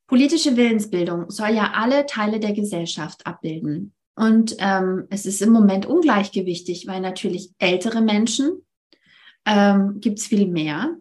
politische 0.07 0.57
Willensbildung 0.57 1.31
soll 1.31 1.51
ja 1.51 1.73
alle 1.75 2.07
Teile 2.07 2.39
der 2.39 2.53
Gesellschaft 2.53 3.27
abbilden. 3.27 3.95
Und 4.15 4.55
ähm, 4.59 5.07
es 5.11 5.27
ist 5.27 5.43
im 5.43 5.51
Moment 5.51 5.87
ungleichgewichtig, 5.87 6.87
weil 6.87 7.01
natürlich 7.01 7.51
ältere 7.59 8.01
Menschen 8.01 8.65
ähm, 9.47 9.99
gibt 10.01 10.19
es 10.21 10.27
viel 10.27 10.47
mehr. 10.47 10.97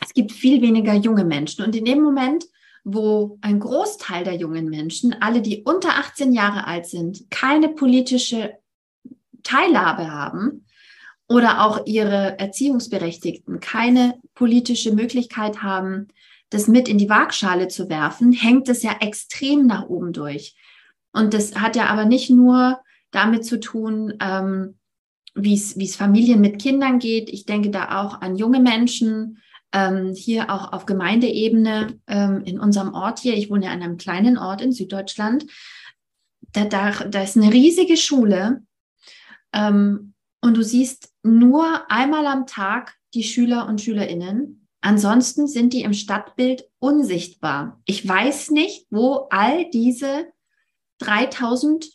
Es 0.00 0.14
gibt 0.14 0.32
viel 0.32 0.62
weniger 0.62 0.94
junge 0.94 1.24
Menschen. 1.24 1.64
Und 1.64 1.76
in 1.76 1.84
dem 1.84 2.00
Moment, 2.00 2.46
wo 2.84 3.38
ein 3.42 3.60
Großteil 3.60 4.24
der 4.24 4.34
jungen 4.34 4.68
Menschen, 4.68 5.14
alle, 5.20 5.42
die 5.42 5.62
unter 5.64 5.90
18 5.96 6.32
Jahre 6.32 6.66
alt 6.66 6.86
sind, 6.86 7.30
keine 7.30 7.68
politische 7.68 8.54
Teilhabe 9.42 10.10
haben 10.10 10.66
oder 11.28 11.64
auch 11.64 11.86
ihre 11.86 12.38
Erziehungsberechtigten 12.38 13.60
keine 13.60 14.18
politische 14.34 14.92
Möglichkeit 14.94 15.62
haben, 15.62 16.08
das 16.50 16.66
mit 16.66 16.88
in 16.88 16.98
die 16.98 17.08
Waagschale 17.08 17.68
zu 17.68 17.88
werfen, 17.88 18.32
hängt 18.32 18.68
es 18.68 18.82
ja 18.82 18.96
extrem 19.00 19.66
nach 19.66 19.88
oben 19.88 20.12
durch. 20.12 20.56
Und 21.12 21.34
das 21.34 21.54
hat 21.54 21.76
ja 21.76 21.86
aber 21.86 22.04
nicht 22.04 22.30
nur 22.30 22.80
damit 23.10 23.44
zu 23.44 23.60
tun, 23.60 24.14
ähm, 24.20 24.76
wie 25.34 25.54
es 25.54 25.96
Familien 25.96 26.40
mit 26.40 26.60
Kindern 26.60 26.98
geht. 26.98 27.30
Ich 27.30 27.46
denke 27.46 27.70
da 27.70 28.00
auch 28.00 28.20
an 28.20 28.36
junge 28.36 28.60
Menschen, 28.60 29.38
ähm, 29.72 30.14
hier 30.14 30.50
auch 30.50 30.72
auf 30.72 30.86
Gemeindeebene 30.86 31.98
ähm, 32.06 32.42
in 32.44 32.58
unserem 32.58 32.94
Ort 32.94 33.20
hier. 33.20 33.34
Ich 33.34 33.50
wohne 33.50 33.66
ja 33.66 33.72
an 33.72 33.82
einem 33.82 33.96
kleinen 33.96 34.38
Ort 34.38 34.60
in 34.60 34.72
Süddeutschland. 34.72 35.46
Da, 36.52 36.64
da, 36.64 36.90
da 36.90 37.22
ist 37.22 37.36
eine 37.36 37.52
riesige 37.52 37.96
Schule 37.96 38.62
ähm, 39.52 40.14
und 40.40 40.56
du 40.56 40.62
siehst 40.62 41.12
nur 41.22 41.90
einmal 41.90 42.26
am 42.26 42.46
Tag 42.46 42.96
die 43.14 43.22
Schüler 43.24 43.68
und 43.68 43.80
Schülerinnen. 43.80 44.68
Ansonsten 44.80 45.46
sind 45.46 45.72
die 45.72 45.82
im 45.82 45.92
Stadtbild 45.92 46.68
unsichtbar. 46.78 47.80
Ich 47.84 48.06
weiß 48.06 48.50
nicht, 48.50 48.86
wo 48.90 49.28
all 49.30 49.68
diese 49.70 50.26
3000 50.98 51.90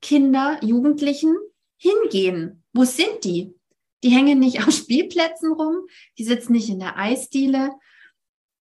Kinder, 0.00 0.58
Jugendlichen 0.62 1.36
hingehen. 1.76 2.64
Wo 2.72 2.84
sind 2.84 3.24
die? 3.24 3.54
Die 4.02 4.10
hängen 4.10 4.38
nicht 4.38 4.66
auf 4.66 4.72
Spielplätzen 4.72 5.52
rum, 5.52 5.86
die 6.18 6.24
sitzen 6.24 6.52
nicht 6.52 6.68
in 6.68 6.78
der 6.78 6.96
Eisdiele. 6.96 7.72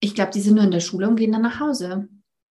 Ich 0.01 0.15
glaube, 0.15 0.33
die 0.33 0.41
sind 0.41 0.55
nur 0.55 0.65
in 0.65 0.71
der 0.71 0.81
Schule 0.81 1.09
und 1.09 1.17
gehen 1.17 1.33
dann 1.33 1.43
nach 1.43 1.61
Hause. 1.61 2.09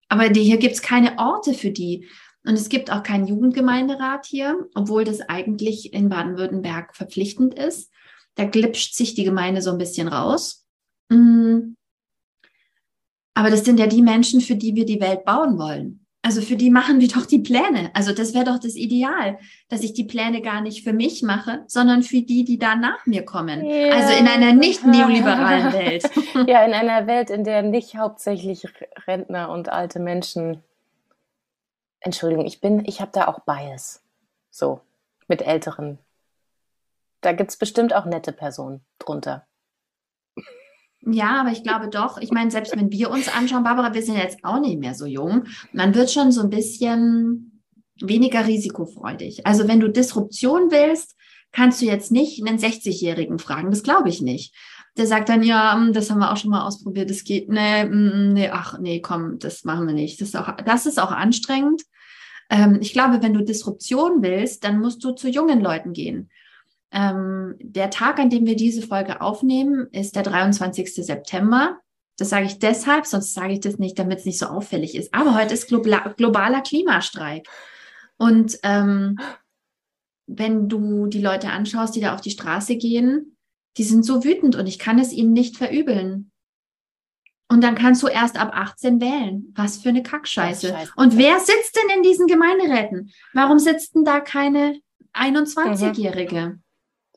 Aber 0.09 0.29
die, 0.29 0.43
hier 0.43 0.57
gibt 0.57 0.75
es 0.75 0.81
keine 0.81 1.17
Orte 1.19 1.53
für 1.53 1.71
die. 1.71 2.07
Und 2.45 2.53
es 2.53 2.69
gibt 2.69 2.91
auch 2.91 3.03
keinen 3.03 3.27
Jugendgemeinderat 3.27 4.25
hier, 4.25 4.69
obwohl 4.73 5.03
das 5.03 5.19
eigentlich 5.21 5.93
in 5.93 6.07
Baden-Württemberg 6.07 6.95
verpflichtend 6.95 7.53
ist. 7.53 7.91
Da 8.35 8.45
glitscht 8.45 8.95
sich 8.95 9.15
die 9.15 9.25
Gemeinde 9.25 9.61
so 9.61 9.71
ein 9.71 9.77
bisschen 9.77 10.07
raus. 10.07 10.65
Mm. 11.09 11.73
Aber 13.33 13.49
das 13.49 13.65
sind 13.65 13.79
ja 13.79 13.87
die 13.87 14.01
Menschen, 14.01 14.39
für 14.39 14.55
die 14.55 14.75
wir 14.75 14.85
die 14.85 15.01
Welt 15.01 15.25
bauen 15.25 15.57
wollen. 15.57 16.06
Also 16.23 16.41
für 16.41 16.57
die 16.57 16.69
machen 16.69 16.99
wir 16.99 17.07
doch 17.07 17.25
die 17.25 17.39
Pläne. 17.39 17.89
Also 17.93 18.11
das 18.11 18.33
wäre 18.33 18.43
doch 18.43 18.59
das 18.59 18.75
Ideal, 18.75 19.39
dass 19.69 19.81
ich 19.81 19.93
die 19.93 20.03
Pläne 20.03 20.41
gar 20.41 20.61
nicht 20.61 20.83
für 20.83 20.91
mich 20.91 21.23
mache, 21.23 21.63
sondern 21.67 22.03
für 22.03 22.21
die, 22.21 22.43
die 22.43 22.57
da 22.57 22.75
nach 22.75 23.05
mir 23.05 23.23
kommen. 23.23 23.65
Ja. 23.65 23.93
Also 23.93 24.13
in 24.13 24.27
einer 24.27 24.53
nicht 24.53 24.85
neoliberalen 24.85 25.73
Welt. 25.73 26.09
Ja, 26.47 26.63
in 26.63 26.73
einer 26.73 27.07
Welt, 27.07 27.29
in 27.29 27.43
der 27.43 27.61
nicht 27.61 27.95
hauptsächlich 27.95 28.67
Rentner 29.07 29.49
und 29.49 29.69
alte 29.69 29.99
Menschen. 29.99 30.63
Entschuldigung, 31.99 32.45
ich 32.45 32.61
bin, 32.61 32.83
ich 32.85 33.01
habe 33.01 33.11
da 33.13 33.27
auch 33.27 33.39
Bias. 33.39 34.03
So, 34.51 34.81
mit 35.27 35.41
Älteren. 35.41 35.97
Da 37.21 37.31
gibt 37.31 37.49
es 37.51 37.57
bestimmt 37.57 37.93
auch 37.93 38.05
nette 38.05 38.31
Personen 38.31 38.81
drunter. 38.99 39.46
Ja, 41.01 41.41
aber 41.41 41.51
ich 41.51 41.63
glaube 41.63 41.89
doch, 41.89 42.17
ich 42.17 42.31
meine, 42.31 42.51
selbst 42.51 42.75
wenn 42.75 42.91
wir 42.91 43.09
uns 43.11 43.29
anschauen, 43.29 43.63
Barbara, 43.63 43.93
wir 43.93 44.03
sind 44.03 44.17
jetzt 44.17 44.43
auch 44.43 44.59
nicht 44.59 44.79
mehr 44.79 44.93
so 44.93 45.05
jung, 45.05 45.45
man 45.71 45.95
wird 45.95 46.11
schon 46.11 46.31
so 46.31 46.41
ein 46.41 46.49
bisschen 46.49 47.61
weniger 48.01 48.45
risikofreudig. 48.45 49.45
Also 49.45 49.67
wenn 49.67 49.79
du 49.79 49.89
Disruption 49.89 50.71
willst, 50.71 51.15
kannst 51.51 51.81
du 51.81 51.85
jetzt 51.85 52.11
nicht 52.11 52.45
einen 52.45 52.57
60-Jährigen 52.57 53.39
fragen, 53.39 53.69
das 53.69 53.83
glaube 53.83 54.09
ich 54.09 54.21
nicht. 54.21 54.55
Der 54.97 55.07
sagt 55.07 55.29
dann, 55.29 55.43
ja, 55.43 55.75
hm, 55.75 55.93
das 55.93 56.09
haben 56.09 56.19
wir 56.19 56.31
auch 56.31 56.37
schon 56.37 56.49
mal 56.49 56.65
ausprobiert, 56.65 57.09
das 57.09 57.23
geht, 57.23 57.49
nee, 57.49 57.83
hm, 57.83 58.33
nee, 58.33 58.49
ach, 58.49 58.79
nee, 58.79 58.99
komm, 58.99 59.39
das 59.39 59.63
machen 59.63 59.87
wir 59.87 59.93
nicht. 59.93 60.19
Das 60.19 60.29
ist 60.29 60.35
auch, 60.35 60.55
das 60.65 60.85
ist 60.85 60.99
auch 60.99 61.11
anstrengend. 61.11 61.83
Ähm, 62.49 62.79
ich 62.81 62.93
glaube, 62.93 63.21
wenn 63.21 63.33
du 63.33 63.43
Disruption 63.43 64.23
willst, 64.23 64.63
dann 64.63 64.79
musst 64.79 65.03
du 65.03 65.11
zu 65.11 65.29
jungen 65.29 65.61
Leuten 65.61 65.93
gehen. 65.93 66.29
Ähm, 66.91 67.55
der 67.59 67.89
Tag, 67.89 68.19
an 68.19 68.29
dem 68.29 68.45
wir 68.45 68.55
diese 68.55 68.81
Folge 68.81 69.21
aufnehmen, 69.21 69.87
ist 69.91 70.15
der 70.15 70.23
23. 70.23 70.93
September. 70.95 71.79
Das 72.17 72.29
sage 72.29 72.45
ich 72.45 72.59
deshalb, 72.59 73.05
sonst 73.05 73.33
sage 73.33 73.53
ich 73.53 73.59
das 73.59 73.77
nicht, 73.77 73.99
damit 73.99 74.19
es 74.19 74.25
nicht 74.25 74.39
so 74.39 74.47
auffällig 74.47 74.95
ist. 74.95 75.13
Aber 75.13 75.35
heute 75.35 75.53
ist 75.53 75.67
globaler 75.67 76.61
Klimastreik. 76.61 77.47
Und 78.17 78.57
ähm, 78.63 79.19
wenn 80.25 80.67
du 80.67 81.07
die 81.07 81.21
Leute 81.21 81.49
anschaust, 81.49 81.95
die 81.95 82.01
da 82.01 82.13
auf 82.13 82.21
die 82.21 82.31
Straße 82.31 82.75
gehen, 82.77 83.37
die 83.77 83.83
sind 83.83 84.03
so 84.03 84.23
wütend 84.23 84.55
und 84.55 84.67
ich 84.67 84.79
kann 84.79 84.97
es 84.97 85.13
ihnen 85.13 85.33
nicht 85.33 85.57
verübeln. 85.57 86.31
Und 87.49 87.63
dann 87.63 87.75
kannst 87.75 88.03
du 88.03 88.07
erst 88.07 88.37
ab 88.37 88.51
18 88.53 88.99
wählen. 88.99 89.53
Was 89.55 89.77
für 89.77 89.89
eine 89.89 90.03
Kackscheiße. 90.03 90.75
Und 90.97 91.17
wer 91.17 91.39
sitzt 91.39 91.77
denn 91.77 91.97
in 91.97 92.03
diesen 92.03 92.27
Gemeinderäten? 92.27 93.11
Warum 93.33 93.57
sitzt 93.59 93.95
denn 93.95 94.03
da 94.03 94.19
keine 94.19 94.81
21-Jährige? 95.13 96.41
Mhm. 96.47 96.63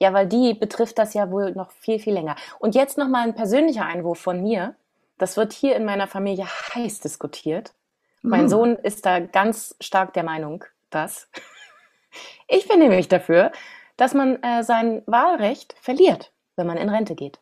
Ja, 0.01 0.15
weil 0.15 0.27
die 0.27 0.55
betrifft 0.55 0.99
das 0.99 1.13
ja 1.13 1.31
wohl 1.31 1.53
noch 1.53 1.71
viel, 1.73 1.99
viel 1.99 2.15
länger. 2.15 2.35
Und 2.59 2.75
jetzt 2.75 2.97
nochmal 2.97 3.25
ein 3.25 3.35
persönlicher 3.35 3.85
Einwurf 3.85 4.19
von 4.19 4.43
mir. 4.43 4.75
Das 5.19 5.37
wird 5.37 5.53
hier 5.53 5.77
in 5.77 5.85
meiner 5.85 6.07
Familie 6.07 6.47
heiß 6.47 7.01
diskutiert. 7.01 7.75
Mein 8.23 8.45
mhm. 8.45 8.49
Sohn 8.49 8.77
ist 8.77 9.05
da 9.05 9.21
ganz 9.21 9.77
stark 9.81 10.15
der 10.15 10.23
Meinung, 10.23 10.65
dass 10.89 11.29
ich 12.49 12.67
bin 12.67 12.79
nämlich 12.79 13.09
dafür, 13.09 13.53
dass 13.99 14.15
man 14.15 14.43
äh, 14.43 14.63
sein 14.63 15.03
Wahlrecht 15.07 15.75
verliert, 15.81 16.33
wenn 16.57 16.67
man 16.67 16.79
in 16.79 16.89
Rente 16.89 17.15
geht. 17.15 17.39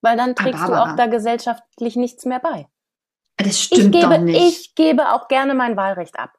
Weil 0.00 0.16
dann 0.16 0.34
trägst 0.34 0.62
Aber, 0.62 0.74
du 0.74 0.82
auch 0.82 0.96
da 0.96 1.06
gesellschaftlich 1.06 1.96
nichts 1.96 2.24
mehr 2.24 2.38
bei. 2.38 2.66
Das 3.36 3.60
stimmt 3.60 3.94
ich 3.94 4.00
gebe, 4.00 4.14
doch 4.14 4.18
nicht. 4.18 4.40
Ich 4.40 4.74
gebe 4.74 5.12
auch 5.12 5.28
gerne 5.28 5.54
mein 5.54 5.76
Wahlrecht 5.76 6.18
ab 6.18 6.37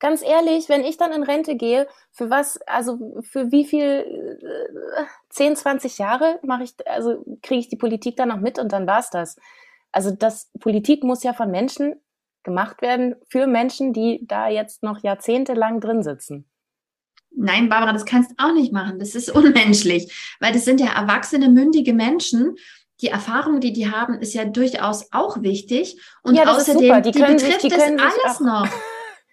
ganz 0.00 0.22
ehrlich, 0.22 0.68
wenn 0.68 0.82
ich 0.82 0.96
dann 0.96 1.12
in 1.12 1.22
Rente 1.22 1.54
gehe, 1.54 1.86
für 2.10 2.30
was, 2.30 2.60
also 2.62 3.20
für 3.22 3.52
wie 3.52 3.64
viel, 3.64 4.38
äh, 4.42 5.04
10, 5.28 5.56
20 5.56 5.98
Jahre 5.98 6.40
mache 6.42 6.64
ich, 6.64 6.74
also 6.86 7.24
kriege 7.42 7.60
ich 7.60 7.68
die 7.68 7.76
Politik 7.76 8.16
dann 8.16 8.30
noch 8.30 8.40
mit 8.40 8.58
und 8.58 8.72
dann 8.72 8.86
war's 8.86 9.10
das. 9.10 9.36
Also 9.92 10.10
das 10.10 10.50
Politik 10.58 11.04
muss 11.04 11.22
ja 11.22 11.32
von 11.32 11.50
Menschen 11.50 11.94
gemacht 12.42 12.80
werden 12.82 13.16
für 13.28 13.46
Menschen, 13.46 13.92
die 13.92 14.26
da 14.26 14.48
jetzt 14.48 14.82
noch 14.82 15.02
jahrzehntelang 15.02 15.80
drin 15.80 16.02
sitzen. 16.02 16.46
Nein, 17.32 17.68
Barbara, 17.68 17.92
das 17.92 18.06
kannst 18.06 18.32
du 18.32 18.34
auch 18.38 18.52
nicht 18.52 18.72
machen. 18.72 18.98
Das 18.98 19.14
ist 19.14 19.30
unmenschlich, 19.34 20.36
weil 20.40 20.52
das 20.52 20.64
sind 20.64 20.80
ja 20.80 20.92
erwachsene, 20.98 21.48
mündige 21.48 21.92
Menschen. 21.92 22.56
Die 23.02 23.08
Erfahrung, 23.08 23.60
die 23.60 23.72
die 23.72 23.90
haben, 23.90 24.18
ist 24.18 24.34
ja 24.34 24.44
durchaus 24.44 25.10
auch 25.12 25.42
wichtig. 25.42 26.00
Und 26.22 26.34
ja, 26.34 26.44
außerdem, 26.44 27.02
die, 27.02 27.12
die 27.12 27.18
betrifft 27.18 27.40
sich, 27.40 27.56
die 27.58 27.68
das 27.68 27.82
alles 27.82 28.40
noch. 28.40 28.68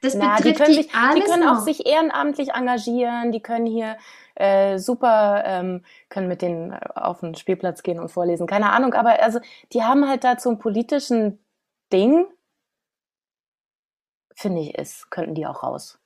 Das 0.02 0.14
Na, 0.14 0.36
betrifft 0.36 0.46
die 0.46 0.64
können, 0.64 0.74
sich, 0.76 0.88
die 1.16 1.22
können 1.22 1.48
auch 1.48 1.60
sich 1.60 1.86
ehrenamtlich 1.88 2.50
engagieren, 2.50 3.32
die 3.32 3.42
können 3.42 3.66
hier 3.66 3.98
äh, 4.36 4.78
super, 4.78 5.44
ähm, 5.46 5.84
können 6.10 6.28
mit 6.28 6.44
denen 6.44 6.72
äh, 6.72 6.80
auf 6.94 7.22
den 7.22 7.34
Spielplatz 7.36 7.82
gehen 7.82 8.00
und 8.00 8.10
vorlesen. 8.10 8.46
Keine 8.46 8.72
Ahnung, 8.72 8.94
aber 8.94 9.22
also 9.22 9.40
die 9.74 9.84
haben 9.84 10.08
halt 10.08 10.24
da 10.24 10.38
zum 10.38 10.60
politischen 10.60 11.40
Ding, 11.92 12.28
finde 14.36 14.62
ich, 14.62 14.76
ist, 14.76 15.10
könnten 15.10 15.34
die 15.34 15.48
auch 15.48 15.64
raus. 15.64 15.98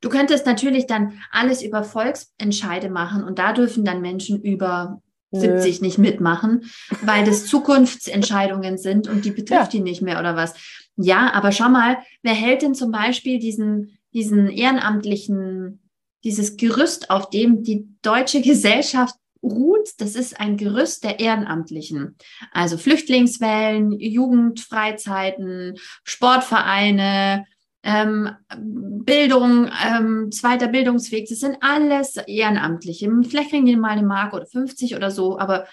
Du 0.00 0.08
könntest 0.08 0.46
natürlich 0.46 0.86
dann 0.86 1.20
alles 1.30 1.62
über 1.62 1.84
Volksentscheide 1.84 2.88
machen 2.88 3.22
und 3.22 3.38
da 3.38 3.52
dürfen 3.52 3.84
dann 3.84 4.00
Menschen 4.00 4.40
über 4.40 5.02
70 5.32 5.80
nicht 5.80 5.98
mitmachen, 5.98 6.64
weil 7.02 7.24
das 7.24 7.46
Zukunftsentscheidungen 7.46 8.78
sind 8.78 9.08
und 9.08 9.24
die 9.24 9.30
betrifft 9.30 9.72
ja. 9.74 9.78
die 9.78 9.80
nicht 9.80 10.02
mehr 10.02 10.18
oder 10.18 10.34
was. 10.34 10.54
Ja, 10.96 11.32
aber 11.32 11.52
schau 11.52 11.68
mal, 11.68 11.98
wer 12.22 12.34
hält 12.34 12.62
denn 12.62 12.74
zum 12.74 12.90
Beispiel 12.90 13.38
diesen, 13.38 13.98
diesen 14.12 14.48
ehrenamtlichen, 14.48 15.80
dieses 16.24 16.56
Gerüst, 16.56 17.10
auf 17.10 17.30
dem 17.30 17.62
die 17.62 17.88
deutsche 18.02 18.40
Gesellschaft 18.42 19.14
ruht, 19.42 19.88
das 19.98 20.14
ist 20.14 20.38
ein 20.38 20.56
Gerüst 20.56 21.04
der 21.04 21.18
Ehrenamtlichen. 21.18 22.16
Also 22.52 22.76
Flüchtlingswellen, 22.76 23.98
Jugendfreizeiten, 23.98 25.78
Sportvereine, 26.04 27.46
ähm, 27.82 28.30
Bildung, 28.58 29.70
ähm, 29.86 30.30
zweiter 30.30 30.68
Bildungsweg, 30.68 31.28
das 31.28 31.40
sind 31.40 31.56
alles 31.60 32.16
Ehrenamtliche. 32.16 33.10
Vielleicht 33.26 33.50
kriegen 33.50 33.64
die 33.64 33.76
mal 33.76 33.90
eine 33.90 34.06
Mark 34.06 34.34
oder 34.34 34.46
50 34.46 34.94
oder 34.94 35.10
so, 35.10 35.38
aber 35.38 35.66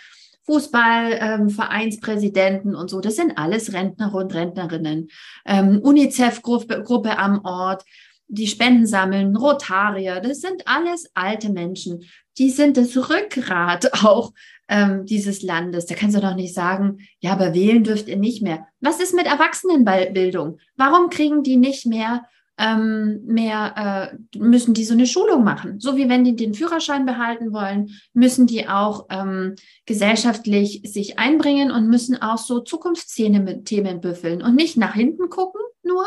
Fußballvereinspräsidenten 0.47 2.71
ähm, 2.71 2.77
und 2.77 2.89
so, 2.89 2.99
das 3.01 3.17
sind 3.17 3.37
alles 3.37 3.73
Rentner 3.73 4.15
und 4.15 4.33
Rentnerinnen. 4.33 5.09
Ähm, 5.45 5.81
UNICEF-Gruppe 5.83 6.81
Gruppe 6.83 7.19
am 7.19 7.43
Ort, 7.43 7.83
die 8.29 8.47
Spenden 8.47 8.87
sammeln, 8.87 9.35
Rotarier, 9.35 10.21
das 10.21 10.41
sind 10.41 10.63
alles 10.65 11.11
alte 11.13 11.49
Menschen. 11.49 12.05
Die 12.37 12.49
sind 12.49 12.77
das 12.77 12.95
Rückgrat 12.95 14.05
auch 14.05 14.31
ähm, 14.69 15.05
dieses 15.05 15.43
Landes. 15.43 15.85
Da 15.85 15.95
kannst 15.95 16.15
du 16.15 16.21
doch 16.21 16.35
nicht 16.35 16.53
sagen, 16.53 16.99
ja, 17.19 17.33
aber 17.33 17.53
wählen 17.53 17.83
dürft 17.83 18.07
ihr 18.07 18.17
nicht 18.17 18.41
mehr. 18.41 18.67
Was 18.79 18.99
ist 18.99 19.13
mit 19.13 19.25
Erwachsenenbildung? 19.25 20.59
Warum 20.75 21.09
kriegen 21.09 21.43
die 21.43 21.57
nicht 21.57 21.85
mehr 21.85 22.25
ähm, 22.57 23.21
mehr 23.25 24.11
äh, 24.33 24.37
müssen 24.37 24.73
die 24.73 24.83
so 24.83 24.93
eine 24.93 25.05
Schulung 25.05 25.43
machen. 25.43 25.79
So 25.79 25.95
wie 25.95 26.09
wenn 26.09 26.23
die 26.23 26.35
den 26.35 26.53
Führerschein 26.53 27.05
behalten 27.05 27.53
wollen, 27.53 27.91
müssen 28.13 28.47
die 28.47 28.67
auch 28.67 29.05
ähm, 29.09 29.55
gesellschaftlich 29.85 30.81
sich 30.83 31.19
einbringen 31.19 31.71
und 31.71 31.87
müssen 31.87 32.19
auch 32.21 32.39
so 32.39 32.59
Zukunftsszene 32.59 33.39
mit 33.39 33.65
Themen 33.65 34.01
büffeln 34.01 34.41
und 34.41 34.55
nicht 34.55 34.77
nach 34.77 34.93
hinten 34.93 35.29
gucken 35.29 35.61
nur. 35.83 36.05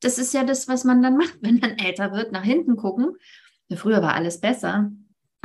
Das 0.00 0.18
ist 0.18 0.32
ja 0.32 0.44
das, 0.44 0.68
was 0.68 0.84
man 0.84 1.02
dann 1.02 1.16
macht, 1.16 1.38
wenn 1.40 1.58
man 1.58 1.78
älter 1.78 2.12
wird, 2.12 2.32
nach 2.32 2.44
hinten 2.44 2.76
gucken. 2.76 3.16
Früher 3.74 4.02
war 4.02 4.14
alles 4.14 4.40
besser, 4.40 4.90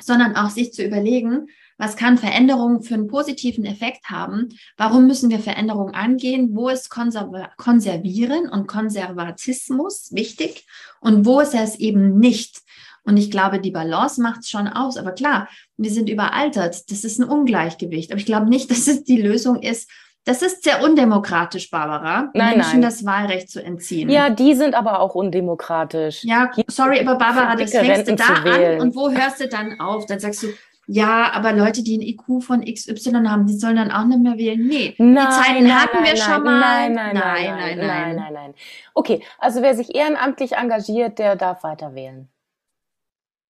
sondern 0.02 0.36
auch 0.36 0.50
sich 0.50 0.74
zu 0.74 0.84
überlegen, 0.84 1.48
was 1.78 1.96
kann 1.98 2.18
Veränderung 2.18 2.82
für 2.82 2.94
einen 2.94 3.08
positiven 3.08 3.66
Effekt 3.66 4.10
haben? 4.10 4.50
Warum 4.78 5.08
müssen 5.08 5.30
wir 5.30 5.40
Veränderungen 5.40 5.94
angehen? 5.94 6.56
Wo 6.56 6.70
ist 6.70 6.90
Konserv 6.90 7.32
Konservieren 7.58 8.50
und 8.50 8.68
Konservatismus 8.68 10.10
wichtig 10.14 10.66
und 11.02 11.26
wo 11.26 11.40
ist 11.42 11.54
es 11.54 11.76
eben 11.76 12.18
nicht? 12.18 12.62
Und 13.04 13.18
ich 13.18 13.30
glaube, 13.30 13.60
die 13.60 13.72
Balance 13.72 14.22
macht 14.22 14.42
es 14.42 14.50
schon 14.50 14.68
aus. 14.68 14.98
Aber 14.98 15.12
klar, 15.12 15.48
wir 15.78 15.92
sind 15.92 16.10
überaltert. 16.10 16.90
Das 16.90 17.04
ist 17.04 17.20
ein 17.20 17.30
Ungleichgewicht. 17.30 18.12
Aber 18.12 18.20
ich 18.20 18.26
glaube 18.26 18.50
nicht, 18.50 18.70
dass 18.72 18.88
es 18.88 19.04
die 19.04 19.22
Lösung 19.22 19.62
ist, 19.62 19.90
das 20.28 20.42
ist 20.42 20.64
sehr 20.64 20.84
undemokratisch, 20.84 21.70
Barbara, 21.70 22.32
nein, 22.34 22.58
Menschen 22.58 22.80
nein. 22.80 22.90
das 22.90 23.06
Wahlrecht 23.06 23.48
zu 23.48 23.64
entziehen. 23.64 24.10
Ja, 24.10 24.32
die 24.32 24.56
sind 24.56 24.74
aber 24.74 25.00
auch 25.00 25.14
undemokratisch. 25.14 26.24
Ja, 26.24 26.50
sorry, 26.68 27.00
aber 27.00 27.16
Barbara, 27.16 27.56
das 27.56 27.70
fängst 27.70 28.08
du 28.10 28.16
da 28.16 28.34
an 28.34 28.82
und 28.82 28.96
wo 28.96 29.12
hörst 29.12 29.40
du 29.40 29.48
dann 29.48 29.80
auf? 29.80 30.08
Dann 30.08 30.20
sagst 30.20 30.42
du, 30.42 30.48
ja, 30.88 31.32
aber 31.32 31.54
Leute, 31.54 31.84
die 31.84 31.98
ein 31.98 32.02
IQ 32.02 32.44
von 32.44 32.64
XY 32.64 33.12
haben, 33.28 33.48
die 33.48 33.58
sollen 33.58 33.78
dann 33.78 33.92
auch 33.92 34.06
nicht 34.06 34.20
mehr 34.20 34.38
wählen. 34.38 34.68
Nee, 34.68 34.94
nein, 34.98 35.16
die 35.16 35.34
Zeiten 35.34 35.64
nein, 35.64 35.82
hatten 35.82 35.98
wir 36.04 36.14
nein, 36.14 36.18
schon 36.18 36.44
mal. 36.44 36.60
Nein 36.60 36.94
nein 36.94 37.14
nein, 37.16 37.58
nein, 37.58 37.78
nein, 37.78 38.16
nein, 38.16 38.34
nein. 38.34 38.54
Okay, 38.94 39.24
also 39.40 39.62
wer 39.62 39.76
sich 39.76 39.96
ehrenamtlich 39.96 40.54
engagiert, 40.54 41.18
der 41.18 41.36
darf 41.36 41.64
weiter 41.64 41.96
wählen. 41.96 42.30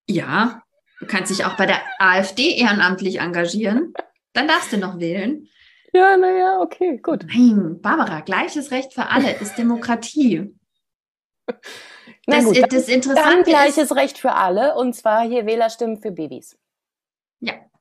Ja, 0.07 0.63
du 0.99 1.07
kannst 1.07 1.31
dich 1.31 1.45
auch 1.45 1.57
bei 1.57 1.65
der 1.65 1.81
AfD 1.99 2.55
ehrenamtlich 2.55 3.19
engagieren. 3.19 3.93
Dann 4.33 4.47
darfst 4.47 4.71
du 4.71 4.77
noch 4.77 4.99
wählen. 4.99 5.47
Ja, 5.93 6.17
naja, 6.17 6.59
okay, 6.59 6.97
gut. 6.97 7.25
Nein, 7.27 7.79
Barbara, 7.81 8.21
gleiches 8.21 8.71
Recht 8.71 8.93
für 8.93 9.07
alle 9.07 9.31
ist 9.39 9.57
Demokratie. 9.57 10.53
Na 12.27 12.37
Das, 12.37 12.45
gut, 12.45 12.57
dann, 12.57 12.69
das 12.69 12.85
dann 12.85 12.95
Interessante 12.95 13.39
ist, 13.39 13.45
gleiches 13.45 13.95
Recht 13.95 14.17
für 14.17 14.33
alle 14.33 14.75
und 14.75 14.93
zwar 14.95 15.21
hier 15.27 15.45
Wählerstimmen 15.45 16.01
für 16.01 16.11
Babys. 16.11 16.57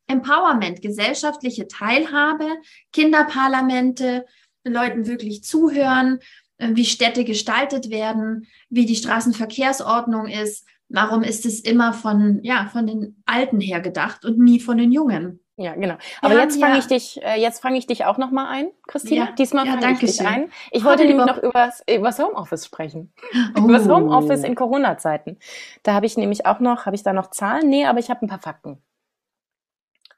Empowerment, 0.07 0.83
gesellschaftliche 0.83 1.67
Teilhabe, 1.69 2.47
Kinderparlamente, 2.93 4.27
Leuten 4.65 5.07
wirklich 5.07 5.45
zuhören, 5.45 6.21
äh, 6.59 6.71
wie 6.73 6.85
Städte 6.85 7.25
gestaltet 7.25 7.91
werden, 7.91 8.47
wie 8.71 8.87
die 8.87 8.97
Straßenverkehrsordnung 8.97 10.27
ist. 10.27 10.67
Warum 10.89 11.23
ist 11.23 11.45
es 11.47 11.61
immer 11.61 11.93
von, 11.93 12.41
ja, 12.43 12.67
von 12.73 12.87
den 12.87 13.23
Alten 13.27 13.61
her 13.61 13.81
gedacht 13.81 14.25
und 14.25 14.39
nie 14.39 14.61
von 14.61 14.79
den 14.79 14.93
Jungen? 14.93 15.41
Ja, 15.57 15.75
genau. 15.75 15.95
Aber 16.21 16.35
jetzt 16.41 16.59
fange 16.59 16.75
ja- 16.75 16.79
ich 16.81 16.87
dich, 16.87 17.23
äh, 17.23 17.41
jetzt 17.41 17.61
fange 17.63 17.79
ich 17.79 17.87
dich 17.87 18.05
auch 18.05 18.19
noch 18.19 18.31
mal 18.33 18.49
ein, 18.49 18.71
Christina. 18.89 19.27
Ja, 19.27 19.33
Diesmal 19.33 19.67
fange 19.67 19.79
ich 19.79 19.85
danke 19.85 20.07
dich 20.07 20.17
schön. 20.17 20.27
ein. 20.27 20.51
Ich 20.73 20.85
wollte 20.85 21.05
nämlich 21.05 21.27
noch 21.27 21.39
übers, 21.43 21.83
übers 21.89 22.19
Homeoffice 22.19 22.67
sprechen. 22.67 23.13
Übers 23.57 23.87
Oh. 23.89 23.95
Homeoffice 23.95 24.43
in 24.45 24.57
Corona-Zeiten. 24.57 25.39
Da 25.85 25.95
habe 25.95 26.07
ich 26.07 26.17
nämlich 26.17 26.45
auch 26.47 26.59
noch, 26.59 26.87
habe 26.87 26.97
ich 26.97 27.03
da 27.05 27.13
noch 27.13 27.31
Zahlen? 27.31 27.69
Nee, 27.69 27.87
aber 27.87 28.01
ich 28.01 28.11
habe 28.11 28.23
ein 28.25 28.29
paar 28.29 28.41
Fakten. 28.41 28.83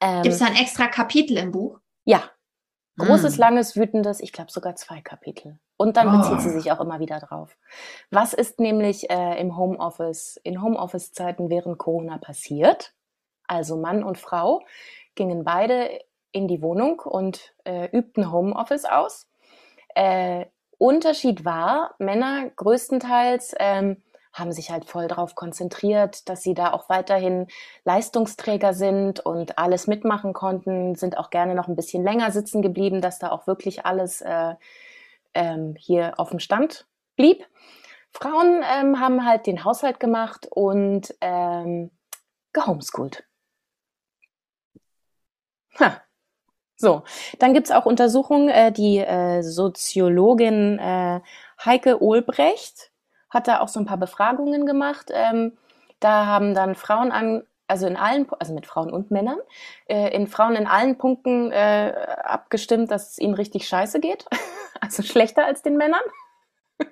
Ähm, 0.01 0.23
Gibt 0.23 0.35
es 0.35 0.39
da 0.41 0.47
ein 0.47 0.57
extra 0.57 0.87
Kapitel 0.89 1.37
im 1.37 1.53
Buch? 1.53 1.79
ja, 2.05 2.23
großes, 2.99 3.35
Hm. 3.35 3.41
langes, 3.41 3.77
wütendes, 3.77 4.21
ich 4.21 4.33
glaube 4.33 4.51
sogar 4.51 4.77
zwei 4.77 5.01
Kapitel. 5.01 5.59
Und 5.77 5.97
dann 5.99 6.11
bezieht 6.17 6.39
Oh. 6.39 6.41
sie 6.41 6.51
sich 6.51 6.73
auch 6.73 6.81
immer 6.81 7.01
wieder 7.01 7.19
drauf. 7.21 7.57
Was 8.11 8.33
ist 8.33 8.61
nämlich 8.61 9.11
äh, 9.11 9.39
im 9.41 9.57
Homeoffice, 9.57 10.39
in 10.43 10.63
Homeoffice-Zeiten 10.63 11.51
während 11.51 11.79
Corona 11.79 12.19
passiert? 12.19 12.95
Also 13.47 13.77
Mann 13.77 14.03
und 14.03 14.19
Frau 14.19 14.63
gingen 15.15 15.45
beide 15.45 16.01
in 16.33 16.49
die 16.49 16.63
Wohnung 16.63 17.01
und 17.01 17.55
äh, 17.65 17.89
übten 17.97 18.33
Homeoffice 18.33 18.85
aus. 18.87 19.29
Äh, 19.95 20.47
Unterschied 20.79 21.45
war, 21.45 21.95
Männer 21.99 22.51
größtenteils 22.57 23.55
ähm, 23.59 24.03
haben 24.39 24.53
sich 24.53 24.71
halt 24.71 24.85
voll 24.85 25.09
darauf 25.09 25.35
konzentriert, 25.35 26.29
dass 26.29 26.43
sie 26.43 26.55
da 26.55 26.73
auch 26.73 26.89
weiterhin 26.89 27.49
Leistungsträger 27.85 28.75
sind 28.75 29.21
und 29.21 29.59
alles 29.59 29.87
mitmachen 29.87 30.33
konnten, 30.33 30.95
sind 30.95 31.19
auch 31.19 31.31
gerne 31.31 31.55
noch 31.55 31.69
ein 31.69 31.77
bisschen 31.77 32.05
länger 32.05 32.31
sitzen 32.31 32.63
geblieben, 32.63 33.01
dass 33.01 33.19
da 33.19 33.31
auch 33.31 33.47
wirklich 33.47 33.87
alles 33.87 34.21
äh, 34.21 34.55
ähm, 35.35 35.75
hier 35.79 36.19
auf 36.19 36.31
dem 36.31 36.39
Stand 36.39 36.87
blieb. 37.17 37.47
Frauen 38.13 38.63
ähm, 38.63 39.01
haben 39.01 39.27
halt 39.27 39.47
den 39.47 39.65
Haushalt 39.65 40.01
gemacht 40.01 40.47
und 40.51 41.15
ähm, 41.21 41.91
gehomeschoolt. 42.53 43.25
Ha. 45.79 46.01
So, 46.79 47.05
dann 47.39 47.55
gibt's 47.55 47.71
auch 47.71 47.87
Untersuchungen, 47.87 48.51
äh, 48.51 48.71
die 48.71 48.99
äh, 48.99 49.43
Soziologin 49.43 50.79
äh, 50.79 51.21
Heike 51.65 52.03
Ohlbrecht 52.03 52.91
hat 53.37 53.49
da 53.49 53.61
auch 53.61 53.69
so 53.69 53.79
ein 53.79 53.87
paar 53.87 53.99
Befragungen 53.99 54.65
gemacht. 54.65 55.11
Ähm, 55.13 55.53
da 56.01 56.25
haben 56.25 56.55
dann 56.55 56.75
Frauen 56.75 57.13
an, 57.13 57.43
also 57.69 57.87
in 57.87 57.97
allen, 57.97 58.27
also 58.39 58.55
mit 58.55 58.67
Frauen 58.67 58.91
und 58.91 59.11
Männern, 59.11 59.39
äh, 59.87 60.09
in 60.15 60.27
Frauen 60.27 60.57
in 60.57 60.67
allen 60.67 60.97
Punkten 60.97 61.53
äh, 61.53 61.93
abgestimmt, 62.25 62.91
dass 62.91 63.11
es 63.11 63.19
ihnen 63.19 63.35
richtig 63.35 63.69
scheiße 63.69 64.01
geht. 64.01 64.25
Also 64.79 65.03
schlechter 65.03 65.47
als 65.47 65.63
den 65.63 65.79
Männern. 65.79 66.03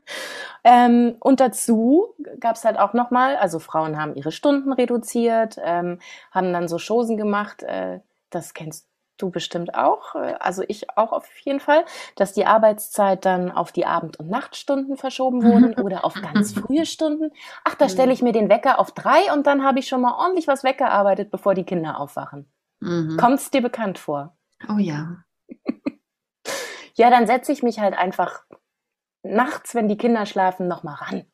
ähm, 0.64 1.16
und 1.20 1.38
dazu 1.38 2.14
gab's 2.40 2.64
halt 2.64 2.78
auch 2.78 2.94
nochmal, 2.94 3.36
also 3.36 3.58
Frauen 3.58 4.00
haben 4.00 4.14
ihre 4.14 4.32
Stunden 4.32 4.72
reduziert, 4.72 5.58
ähm, 5.62 5.98
haben 6.30 6.54
dann 6.54 6.66
so 6.66 6.78
Chosen 6.78 7.18
gemacht, 7.18 7.62
äh, 7.62 8.00
das 8.30 8.54
kennst 8.54 8.88
du 9.16 9.30
bestimmt 9.30 9.74
auch, 9.74 10.14
äh, 10.14 10.34
also 10.40 10.62
ich 10.66 10.96
auch 10.96 11.12
auf 11.12 11.28
jeden 11.40 11.60
Fall, 11.60 11.84
dass 12.16 12.32
die 12.32 12.46
Arbeitszeit 12.46 13.24
dann 13.24 13.50
auf 13.50 13.72
die 13.72 13.86
Abend- 13.86 14.18
und 14.18 14.28
Nachtstunden 14.28 14.96
verschoben 14.96 15.42
wurden 15.42 15.74
oder 15.84 16.04
auf 16.04 16.14
ganz 16.20 16.52
frühe 16.52 16.86
Stunden. 16.86 17.30
Ach, 17.64 17.74
da 17.74 17.88
stelle 17.88 18.12
ich 18.12 18.22
mir 18.22 18.32
den 18.32 18.48
Wecker 18.48 18.78
auf 18.78 18.92
drei 18.92 19.32
und 19.32 19.46
dann 19.46 19.64
habe 19.64 19.78
ich 19.78 19.88
schon 19.88 20.00
mal 20.00 20.14
ordentlich 20.14 20.48
was 20.48 20.64
weggearbeitet, 20.64 21.30
bevor 21.30 21.54
die 21.54 21.64
Kinder 21.64 21.98
aufwachen. 21.98 22.50
Mhm. 22.80 23.16
Kommt's 23.16 23.50
dir 23.50 23.62
bekannt 23.62 23.98
vor? 23.98 24.36
Oh 24.68 24.78
ja. 24.78 25.18
Ja, 26.96 27.10
dann 27.10 27.26
setze 27.26 27.50
ich 27.50 27.64
mich 27.64 27.80
halt 27.80 27.98
einfach 27.98 28.44
nachts, 29.24 29.74
wenn 29.74 29.88
die 29.88 29.96
Kinder 29.96 30.26
schlafen, 30.26 30.68
noch 30.68 30.84
mal 30.84 30.94
ran 30.94 31.24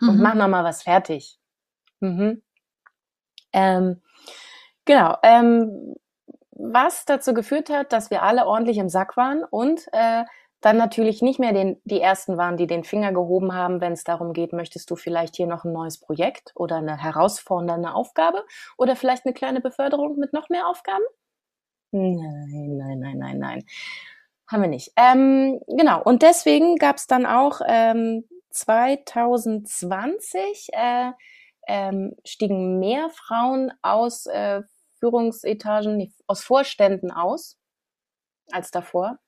und 0.00 0.16
Mhm. 0.16 0.22
mach 0.22 0.34
noch 0.34 0.48
mal 0.48 0.64
was 0.64 0.82
fertig. 0.82 1.38
Mhm. 2.00 2.42
Ähm, 3.52 4.02
genau. 4.84 5.16
Ähm, 5.22 5.94
was 6.56 7.04
dazu 7.04 7.34
geführt 7.34 7.70
hat, 7.70 7.92
dass 7.92 8.10
wir 8.10 8.22
alle 8.22 8.46
ordentlich 8.46 8.78
im 8.78 8.88
Sack 8.88 9.16
waren 9.16 9.44
und 9.44 9.86
äh, 9.92 10.24
dann 10.60 10.76
natürlich 10.78 11.20
nicht 11.20 11.38
mehr 11.38 11.52
den, 11.52 11.80
die 11.84 12.00
Ersten 12.00 12.38
waren, 12.38 12.56
die 12.56 12.66
den 12.66 12.84
Finger 12.84 13.12
gehoben 13.12 13.54
haben, 13.54 13.82
wenn 13.82 13.92
es 13.92 14.02
darum 14.02 14.32
geht, 14.32 14.54
möchtest 14.54 14.90
du 14.90 14.96
vielleicht 14.96 15.36
hier 15.36 15.46
noch 15.46 15.64
ein 15.64 15.72
neues 15.72 16.00
Projekt 16.00 16.52
oder 16.54 16.76
eine 16.76 16.96
herausfordernde 16.96 17.92
Aufgabe 17.92 18.44
oder 18.78 18.96
vielleicht 18.96 19.26
eine 19.26 19.34
kleine 19.34 19.60
Beförderung 19.60 20.16
mit 20.16 20.32
noch 20.32 20.48
mehr 20.48 20.66
Aufgaben? 20.66 21.04
Nein, 21.90 22.78
nein, 22.78 22.98
nein, 22.98 23.18
nein, 23.18 23.38
nein. 23.38 23.62
Haben 24.46 24.62
wir 24.62 24.68
nicht. 24.68 24.92
Ähm, 24.96 25.60
genau, 25.66 26.02
und 26.02 26.22
deswegen 26.22 26.76
gab 26.76 26.96
es 26.96 27.06
dann 27.06 27.26
auch 27.26 27.60
ähm, 27.66 28.24
2020 28.50 30.68
äh, 30.72 31.12
ähm, 31.66 32.14
stiegen 32.24 32.78
mehr 32.78 33.10
Frauen 33.10 33.72
aus 33.82 34.24
äh, 34.26 34.62
Führungsetagen, 35.04 35.98
nee, 35.98 36.12
aus 36.26 36.42
Vorständen 36.42 37.10
aus 37.10 37.58
als 38.50 38.70
davor. 38.70 39.18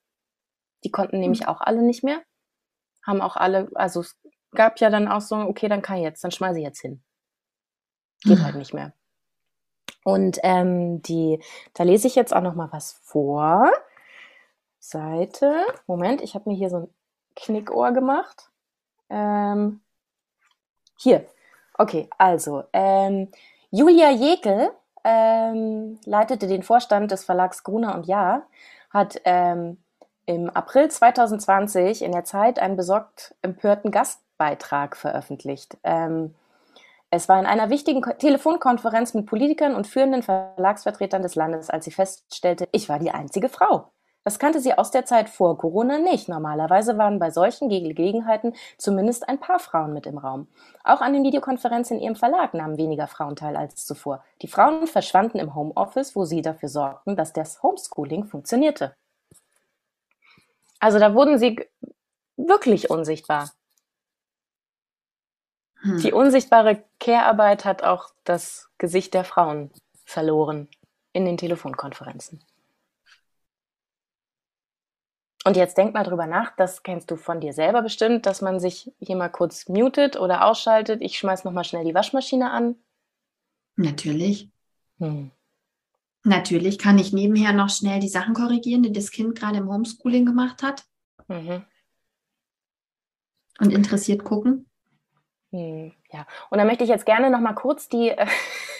Die 0.85 0.91
konnten 0.91 1.21
nämlich 1.21 1.49
auch 1.49 1.61
alle 1.61 1.83
nicht 1.83 2.03
mehr. 2.03 2.23
Haben 3.07 3.21
auch 3.21 3.37
alle, 3.37 3.69
also 3.75 4.01
es 4.01 4.17
gab 4.53 4.81
ja 4.81 4.89
dann 4.89 5.07
auch 5.07 5.21
so, 5.21 5.37
okay, 5.37 5.69
dann 5.69 5.83
kann 5.83 5.99
ich 5.99 6.03
jetzt, 6.03 6.25
dann 6.25 6.31
schmeiße 6.31 6.59
ich 6.59 6.65
jetzt 6.65 6.81
hin. 6.81 7.03
Geht 8.23 8.39
Mhm. 8.39 8.45
halt 8.45 8.55
nicht 8.57 8.73
mehr. 8.73 8.95
Und 10.03 10.39
ähm, 10.45 11.03
die, 11.03 11.43
da 11.75 11.83
lese 11.83 12.07
ich 12.07 12.15
jetzt 12.15 12.35
auch 12.35 12.41
noch 12.41 12.55
mal 12.55 12.73
was 12.73 12.93
vor. 13.05 13.71
Seite, 14.79 15.67
Moment, 15.87 16.23
ich 16.23 16.35
habe 16.35 16.49
mir 16.49 16.57
hier 16.57 16.71
so 16.71 16.77
ein 16.77 16.95
Knickohr 17.35 17.93
gemacht. 17.93 18.51
Ähm, 19.11 19.83
hier, 20.97 21.29
okay, 21.75 22.09
also 22.17 22.65
ähm, 22.73 23.31
Julia 23.71 24.11
Jekel 24.11 24.71
ähm, 25.07 26.01
leitete 26.05 26.49
den 26.49 26.65
Vorstand 26.65 27.13
des 27.13 27.25
Verlags 27.25 27.63
Gruner 27.63 27.95
und 27.95 28.07
Jahr, 28.07 28.43
hat 28.91 29.21
ähm, 29.25 29.79
im 30.27 30.51
April 30.51 30.91
2020 30.91 32.03
in 32.03 32.11
der 32.11 32.25
Zeit 32.25 32.59
einen 32.59 32.77
besorgt 32.77 33.37
empörten 33.41 33.93
Gastbeitrag 33.93 34.97
veröffentlicht. 34.97 35.79
Ähm, 35.85 36.35
es 37.11 37.29
war 37.29 37.39
in 37.39 37.47
einer 37.47 37.71
wichtigen 37.71 38.03
Telefonkonferenz 38.03 39.15
mit 39.15 39.27
Politikern 39.27 39.77
und 39.77 39.87
führenden 39.87 40.25
Verlagsvertretern 40.25 41.23
des 41.23 41.37
Landes, 41.37 41.71
als 41.71 41.85
sie 41.85 41.93
feststellte, 41.93 42.69
ich 42.73 42.89
war 42.89 42.99
die 42.99 43.13
einzige 43.13 43.49
Frau. 43.49 43.93
Das 44.27 44.41
kannte 44.41 44.59
sie 44.59 44.77
aus 44.77 44.91
der 44.91 45.05
Zeit 45.07 45.29
vor 45.29 45.57
Corona 45.57 45.99
nicht. 45.99 46.29
Normalerweise 46.29 46.99
waren 46.99 47.21
bei 47.21 47.31
solchen 47.31 47.69
Gelegenheiten 47.69 48.57
zumindest 48.77 49.29
ein 49.29 49.39
paar 49.39 49.61
Frauen 49.61 49.93
mit 49.93 50.05
im 50.05 50.19
Raum. 50.19 50.49
Auch 50.83 51.01
an 51.01 51.13
den 51.13 51.23
Videokonferenzen 51.23 51.99
in 51.99 52.03
ihrem 52.03 52.17
Verlag 52.17 52.53
nahmen 52.53 52.77
weniger 52.77 53.07
Frauen 53.07 53.37
teil 53.37 53.55
als 53.57 53.87
zuvor. 53.87 54.25
Die 54.43 54.49
Frauen 54.49 54.89
verschwanden 54.89 55.39
im 55.39 55.55
Homeoffice, 55.55 56.17
wo 56.17 56.25
sie 56.25 56.43
dafür 56.43 56.69
sorgten, 56.69 57.15
dass 57.15 57.35
das 57.35 57.63
Homeschooling 57.63 58.25
funktionierte. 58.25 58.97
Also 60.81 60.99
da 60.99 61.15
wurden 61.15 61.39
sie 61.39 61.65
wirklich 62.37 62.91
unsichtbar. 62.91 63.53
Hm. 65.83 65.99
Die 65.99 66.13
unsichtbare 66.13 66.83
Care-Arbeit 66.99 67.65
hat 67.65 67.85
auch 67.85 68.11
das 68.25 68.71
Gesicht 68.79 69.15
der 69.15 69.23
Frauen 69.23 69.71
verloren 70.05 70.67
in 71.13 71.27
den 71.27 71.37
Telefonkonferenzen. 71.37 72.43
Und 75.47 75.57
jetzt 75.57 75.79
denk 75.79 75.95
mal 75.95 76.03
drüber 76.03 76.27
nach, 76.27 76.57
das 76.57 76.83
kennst 76.83 77.09
du 77.09 77.15
von 77.15 77.41
dir 77.41 77.53
selber 77.53 77.81
bestimmt, 77.81 78.27
dass 78.27 78.43
man 78.43 78.59
sich 78.59 78.91
hier 78.99 79.15
mal 79.15 79.29
kurz 79.29 79.69
mutet 79.69 80.17
oder 80.17 80.45
ausschaltet. 80.45 81.01
Ich 81.03 81.19
schmeiß 81.19 81.45
noch 81.45 81.53
mal 81.53 81.63
schnell 81.63 81.85
die 81.85 81.95
Waschmaschine 81.95 82.51
an. 82.51 82.75
Natürlich. 83.77 84.51
Hm. 84.99 85.31
Natürlich 86.25 86.81
kann 86.81 86.99
ich 86.99 87.13
nebenher 87.13 87.53
noch 87.53 87.71
schnell 87.71 88.01
die 88.01 88.09
Sachen 88.09 88.35
korrigieren, 88.35 88.83
die 88.83 88.93
das 88.93 89.13
Kind 89.13 89.39
gerade 89.39 89.59
im 89.59 89.73
Homeschooling 89.73 90.27
gemacht 90.27 90.65
hat. 90.65 90.85
Mhm. 91.29 91.65
Und 93.61 93.73
interessiert 93.73 94.25
gucken. 94.25 94.69
Hm, 95.53 95.93
ja, 96.11 96.27
und 96.51 96.59
dann 96.59 96.67
möchte 96.67 96.83
ich 96.83 96.91
jetzt 96.91 97.07
gerne 97.07 97.31
noch 97.31 97.39
mal 97.39 97.55
kurz 97.55 97.89
die 97.89 98.09
äh, 98.09 98.27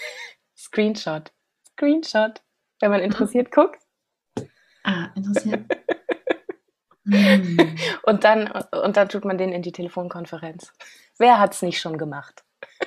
Screenshot. 0.57 1.33
Screenshot, 1.65 2.43
wenn 2.81 2.91
man 2.91 3.01
interessiert 3.03 3.53
guckt. 3.53 3.79
Ah, 4.83 5.11
interessiert. 5.15 5.65
Mm. 7.07 7.77
Und, 8.03 8.25
dann, 8.25 8.51
und 8.51 8.97
dann 8.97 9.09
tut 9.09 9.25
man 9.25 9.39
den 9.39 9.53
in 9.53 9.63
die 9.63 9.73
Telefonkonferenz. 9.73 10.73
Wer 11.19 11.39
hat 11.41 11.55
es 11.55 11.63
nicht 11.63 11.81
schon 11.81 11.99
gemacht? 11.99 12.45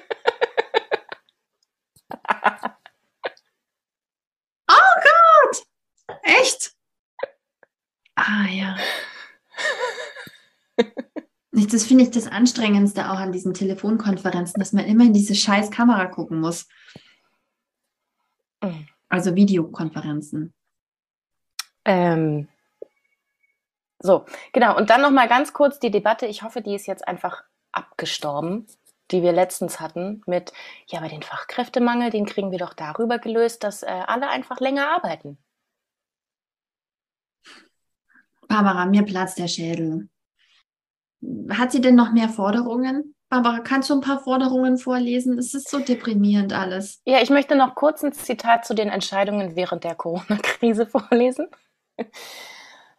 oh 4.67 4.93
Gott! 5.03 5.63
Echt? 6.23 6.73
Ah 8.15 8.47
ja. 8.49 8.77
Das 11.51 11.83
finde 11.83 12.05
ich 12.05 12.11
das 12.11 12.27
Anstrengendste 12.27 13.11
auch 13.11 13.17
an 13.17 13.33
diesen 13.33 13.53
Telefonkonferenzen, 13.53 14.59
dass 14.59 14.71
man 14.71 14.85
immer 14.85 15.03
in 15.03 15.13
diese 15.13 15.35
scheiß 15.35 15.71
Kamera 15.71 16.05
gucken 16.05 16.39
muss. 16.39 16.67
Mm. 18.61 18.85
Also 19.09 19.35
Videokonferenzen. 19.35 20.53
Ähm, 21.83 22.47
so, 23.99 24.25
genau. 24.53 24.77
Und 24.77 24.89
dann 24.89 25.01
noch 25.01 25.11
mal 25.11 25.27
ganz 25.27 25.53
kurz 25.53 25.79
die 25.79 25.91
Debatte. 25.91 26.25
Ich 26.25 26.43
hoffe, 26.43 26.61
die 26.61 26.75
ist 26.75 26.87
jetzt 26.87 27.07
einfach 27.07 27.43
abgestorben, 27.71 28.65
die 29.11 29.21
wir 29.21 29.31
letztens 29.31 29.79
hatten 29.79 30.21
mit, 30.25 30.53
ja, 30.87 30.99
aber 30.99 31.09
den 31.09 31.23
Fachkräftemangel, 31.23 32.09
den 32.09 32.25
kriegen 32.25 32.51
wir 32.51 32.59
doch 32.59 32.73
darüber 32.73 33.19
gelöst, 33.19 33.63
dass 33.63 33.83
äh, 33.83 33.87
alle 33.87 34.29
einfach 34.29 34.59
länger 34.59 34.89
arbeiten. 34.89 35.37
Barbara, 38.47 38.85
mir 38.85 39.03
platzt 39.03 39.37
der 39.37 39.47
Schädel. 39.47 40.09
Hat 41.51 41.71
sie 41.71 41.81
denn 41.81 41.95
noch 41.95 42.11
mehr 42.11 42.29
Forderungen? 42.29 43.15
Barbara, 43.29 43.59
kannst 43.59 43.89
du 43.89 43.93
ein 43.93 44.01
paar 44.01 44.21
Forderungen 44.21 44.77
vorlesen? 44.77 45.37
Es 45.37 45.53
ist 45.53 45.69
so 45.69 45.79
deprimierend 45.79 46.53
alles. 46.53 47.01
Ja, 47.05 47.21
ich 47.21 47.29
möchte 47.29 47.55
noch 47.55 47.75
kurz 47.75 48.03
ein 48.03 48.13
Zitat 48.13 48.65
zu 48.65 48.73
den 48.73 48.89
Entscheidungen 48.89 49.55
während 49.55 49.83
der 49.83 49.93
Corona-Krise 49.93 50.85
vorlesen. 50.87 51.47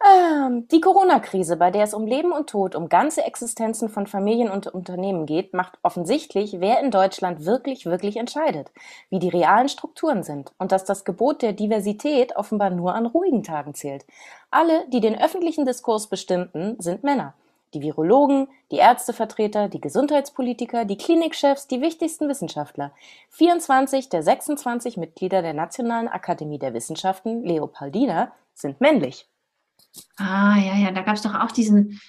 Ähm, 0.03 0.67
die 0.69 0.81
Corona-Krise, 0.81 1.59
bei 1.59 1.71
der 1.71 1.85
es 1.85 1.93
um 1.93 2.07
Leben 2.07 2.33
und 2.33 2.49
Tod, 2.49 2.75
um 2.75 2.89
ganze 2.89 3.23
Existenzen 3.23 3.91
von 3.91 4.07
Familien 4.07 4.51
und 4.51 4.67
Unternehmen 4.67 5.27
geht, 5.27 5.53
macht 5.53 5.79
offensichtlich, 5.83 6.59
wer 6.59 6.81
in 6.81 6.91
Deutschland 6.91 7.45
wirklich, 7.45 7.85
wirklich 7.85 8.17
entscheidet, 8.17 8.71
wie 9.11 9.19
die 9.19 9.29
realen 9.29 9.69
Strukturen 9.69 10.23
sind 10.23 10.53
und 10.57 10.73
dass 10.73 10.85
das 10.85 11.05
Gebot 11.05 11.43
der 11.43 11.53
Diversität 11.53 12.35
offenbar 12.35 12.71
nur 12.71 12.95
an 12.95 13.05
ruhigen 13.05 13.43
Tagen 13.43 13.75
zählt. 13.75 14.07
Alle, 14.51 14.87
die 14.89 15.01
den 15.01 15.21
öffentlichen 15.21 15.67
Diskurs 15.67 16.07
bestimmten, 16.07 16.77
sind 16.79 17.05
Männer. 17.05 17.35
Die 17.75 17.83
Virologen, 17.83 18.49
die 18.73 18.79
Ärztevertreter, 18.79 19.69
die 19.69 19.83
Gesundheitspolitiker, 19.83 20.87
die 20.87 20.97
Klinikchefs, 20.97 21.69
die 21.69 21.83
wichtigsten 21.83 22.27
Wissenschaftler. 22.27 22.93
24 23.29 24.09
der 24.09 24.23
26 24.23 24.97
Mitglieder 24.97 25.43
der 25.43 25.55
Nationalen 25.55 26.09
Akademie 26.09 26.59
der 26.59 26.73
Wissenschaften, 26.73 27.45
Leopoldina, 27.45 28.33
sind 28.55 28.81
männlich. 28.81 29.30
Ah, 30.17 30.57
ja, 30.59 30.77
ja, 30.77 30.91
da 30.93 31.03
gab 31.03 31.17
es 31.17 31.23
doch 31.23 31.35
auch 31.35 31.51
diesen, 31.51 32.01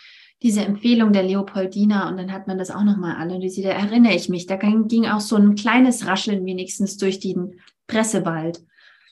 diese 0.41 0.61
Empfehlung 0.61 1.13
der 1.13 1.23
Leopoldina 1.23 2.09
und 2.09 2.17
dann 2.17 2.31
hat 2.31 2.47
man 2.47 2.57
das 2.57 2.71
auch 2.71 2.83
nochmal 2.83 3.15
analysiert. 3.15 3.67
Da 3.67 3.71
erinnere 3.71 4.15
ich 4.15 4.27
mich. 4.27 4.47
Da 4.47 4.55
ging 4.55 5.05
auch 5.05 5.19
so 5.19 5.35
ein 5.35 5.55
kleines 5.55 6.07
Rascheln 6.07 6.45
wenigstens 6.45 6.97
durch 6.97 7.19
den 7.19 7.59
Pressewald. 7.87 8.61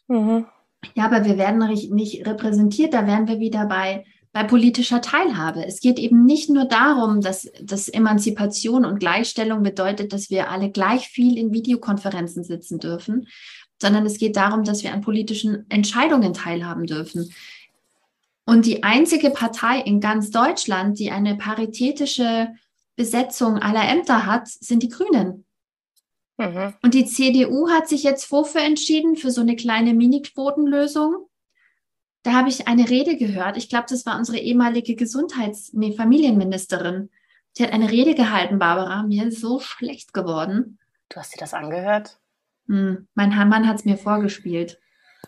Mhm. 0.08 0.46
Ja, 0.96 1.06
aber 1.06 1.26
wir 1.26 1.38
werden 1.38 1.60
nicht 1.94 2.26
repräsentiert. 2.26 2.94
Da 2.94 3.06
wären 3.06 3.28
wir 3.28 3.40
wieder 3.40 3.66
bei, 3.66 4.06
bei 4.32 4.44
politischer 4.44 5.02
Teilhabe. 5.02 5.66
Es 5.66 5.82
geht 5.82 6.00
eben 6.00 6.26
nicht 6.26 6.50
nur 6.50 6.66
darum, 6.66 7.22
dass, 7.22 7.52
dass 7.62 7.90
Emanzipation 7.90 8.86
und 8.86 9.00
Gleichstellung 9.00 9.62
bedeutet, 9.62 10.14
dass 10.14 10.30
wir 10.30 10.50
alle 10.50 10.72
gleich 10.72 11.10
viel 11.10 11.38
in 11.38 11.54
Videokonferenzen 11.54 12.44
sitzen 12.44 12.80
dürfen, 12.80 13.28
sondern 13.82 14.06
es 14.06 14.18
geht 14.18 14.36
darum, 14.36 14.64
dass 14.64 14.84
wir 14.84 14.94
an 14.94 15.02
politischen 15.02 15.66
Entscheidungen 15.70 16.34
teilhaben 16.34 16.86
dürfen. 16.86 17.32
Und 18.50 18.66
die 18.66 18.82
einzige 18.82 19.30
Partei 19.30 19.80
in 19.80 20.00
ganz 20.00 20.32
Deutschland, 20.32 20.98
die 20.98 21.12
eine 21.12 21.38
paritätische 21.38 22.48
Besetzung 22.96 23.60
aller 23.60 23.88
Ämter 23.88 24.26
hat, 24.26 24.48
sind 24.48 24.82
die 24.82 24.90
Grünen. 24.90 25.46
Mhm. 26.38 26.74
Und 26.82 26.96
die 26.96 27.06
CDU 27.06 27.70
hat 27.70 27.88
sich 27.88 28.02
jetzt 28.02 28.32
wofür 28.32 28.62
entschieden? 28.62 29.18
Für 29.18 29.30
so 29.30 29.42
eine 29.42 29.56
kleine 29.56 29.94
Mini-Quotenlösung. 29.94 31.30
Da 32.24 32.34
habe 32.34 32.50
ich 32.50 32.68
eine 32.68 32.90
Rede 32.90 33.18
gehört. 33.18 33.56
Ich 33.56 33.70
glaube, 33.70 33.86
das 33.88 34.08
war 34.08 34.18
unsere 34.18 34.40
ehemalige 34.40 34.96
Gesundheits-, 34.96 35.74
nee, 35.74 35.96
Familienministerin. 35.96 37.12
Sie 37.52 37.64
hat 37.64 37.72
eine 37.72 37.92
Rede 37.92 38.16
gehalten, 38.16 38.58
Barbara. 38.58 39.04
Mir 39.04 39.28
ist 39.28 39.42
so 39.42 39.60
schlecht 39.60 40.12
geworden. 40.12 40.80
Du 41.10 41.18
hast 41.18 41.36
dir 41.36 41.40
das 41.40 41.54
angehört? 41.54 42.18
Hm, 42.66 43.08
mein 43.14 43.30
Mann 43.30 43.68
hat 43.68 43.78
es 43.78 43.86
mir 43.86 44.00
vorgespielt. 44.00 44.80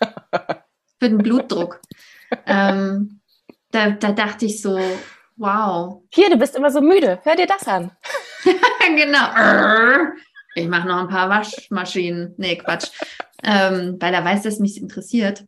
Für 0.98 1.08
den 1.08 1.18
Blutdruck 1.18 1.80
ähm, 2.46 3.20
da, 3.70 3.90
da 3.90 4.12
dachte 4.12 4.46
ich 4.46 4.60
so, 4.60 4.78
wow. 5.36 6.02
Hier, 6.12 6.30
du 6.30 6.36
bist 6.36 6.56
immer 6.56 6.70
so 6.70 6.80
müde. 6.80 7.20
Hör 7.22 7.36
dir 7.36 7.46
das 7.46 7.66
an. 7.66 7.90
genau. 8.96 10.12
Ich 10.54 10.68
mache 10.68 10.86
noch 10.86 10.98
ein 10.98 11.08
paar 11.08 11.28
Waschmaschinen. 11.28 12.34
Nee, 12.36 12.56
Quatsch. 12.56 12.90
Ähm, 13.42 13.96
weil 13.98 14.14
er 14.14 14.24
weiß, 14.24 14.42
dass 14.42 14.58
mich 14.58 14.80
interessiert. 14.80 15.44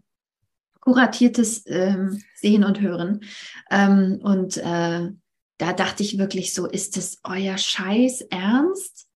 Kuratiertes 0.80 1.64
ähm, 1.66 2.22
Sehen 2.34 2.64
und 2.64 2.80
Hören. 2.80 3.24
Ähm, 3.70 4.20
und 4.22 4.56
äh, 4.56 5.10
da 5.58 5.72
dachte 5.72 6.02
ich 6.02 6.18
wirklich 6.18 6.52
so, 6.52 6.66
ist 6.66 6.96
das 6.96 7.18
euer 7.24 7.56
Scheiß 7.56 8.22
Ernst? 8.30 9.06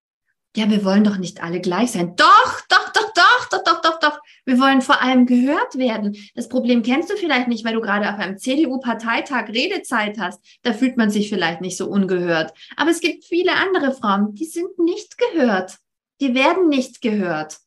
Ja, 0.57 0.71
wir 0.71 0.85
wollen 0.85 1.05
doch 1.05 1.19
nicht 1.19 1.43
alle 1.43 1.61
gleich 1.61 1.93
sein. 1.93 2.17
Doch, 2.17 2.61
doch, 2.69 2.93
doch, 2.93 3.13
doch, 3.15 3.49
doch, 3.51 3.63
doch, 3.65 3.81
doch, 3.83 4.01
doch. 4.01 4.19
Wir 4.49 4.59
wollen 4.59 4.81
vor 4.81 5.03
allem 5.03 5.27
gehört 5.27 5.77
werden. 5.77 6.17
Das 6.35 6.49
Problem 6.49 6.83
kennst 6.83 7.11
du 7.11 7.17
vielleicht 7.17 7.49
nicht, 7.49 7.67
weil 7.67 7.75
du 7.75 7.83
gerade 7.83 8.09
auf 8.09 8.19
einem 8.19 8.39
CDU-Parteitag 8.39 9.49
Redezeit 9.51 10.19
hast. 10.19 10.43
Da 10.63 10.73
fühlt 10.73 10.97
man 10.97 11.11
sich 11.11 11.29
vielleicht 11.29 11.61
nicht 11.61 11.77
so 11.77 11.87
ungehört. 11.87 12.55
Aber 12.75 12.91
es 12.91 13.01
gibt 13.01 13.27
viele 13.27 13.53
andere 13.53 13.93
Frauen, 13.93 14.35
die 14.35 14.47
sind 14.47 14.79
nicht 14.79 15.19
gehört. 15.19 15.77
Die 16.23 16.35
werden 16.35 16.71
nicht 16.71 17.03
gehört. 17.03 17.59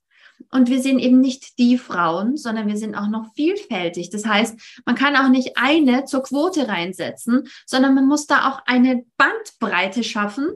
Und 0.50 0.72
wir 0.72 0.82
sind 0.82 0.98
eben 0.98 1.22
nicht 1.22 1.60
die 1.60 1.78
Frauen, 1.78 2.36
sondern 2.36 2.68
wir 2.68 2.78
sind 2.78 2.96
auch 2.96 3.10
noch 3.10 3.32
vielfältig. 3.36 4.10
Das 4.10 4.26
heißt, 4.26 4.82
man 4.84 4.96
kann 4.96 5.16
auch 5.16 5.30
nicht 5.30 5.58
eine 5.58 6.06
zur 6.06 6.24
Quote 6.24 6.68
reinsetzen, 6.68 7.48
sondern 7.68 7.94
man 7.94 8.08
muss 8.08 8.26
da 8.26 8.50
auch 8.50 8.60
eine 8.66 9.06
Bandbreite 9.18 10.04
schaffen, 10.04 10.48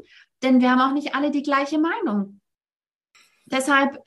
denn 0.41 0.59
wir 0.59 0.71
haben 0.71 0.81
auch 0.81 0.95
nicht 0.95 1.13
alle 1.13 1.29
die 1.29 1.43
gleiche 1.43 1.77
Meinung. 1.77 2.41
Deshalb, 3.45 3.99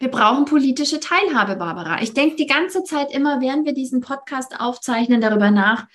Wir 0.00 0.10
brauchen 0.10 0.46
politische 0.46 0.98
Teilhabe, 0.98 1.56
Barbara. 1.56 2.00
Ich 2.00 2.14
denke 2.14 2.36
die 2.36 2.46
ganze 2.46 2.84
Zeit 2.84 3.12
immer, 3.12 3.42
während 3.42 3.66
wir 3.66 3.74
diesen 3.74 4.00
Podcast 4.00 4.58
aufzeichnen, 4.58 5.20
darüber 5.20 5.50
nach, 5.50 5.86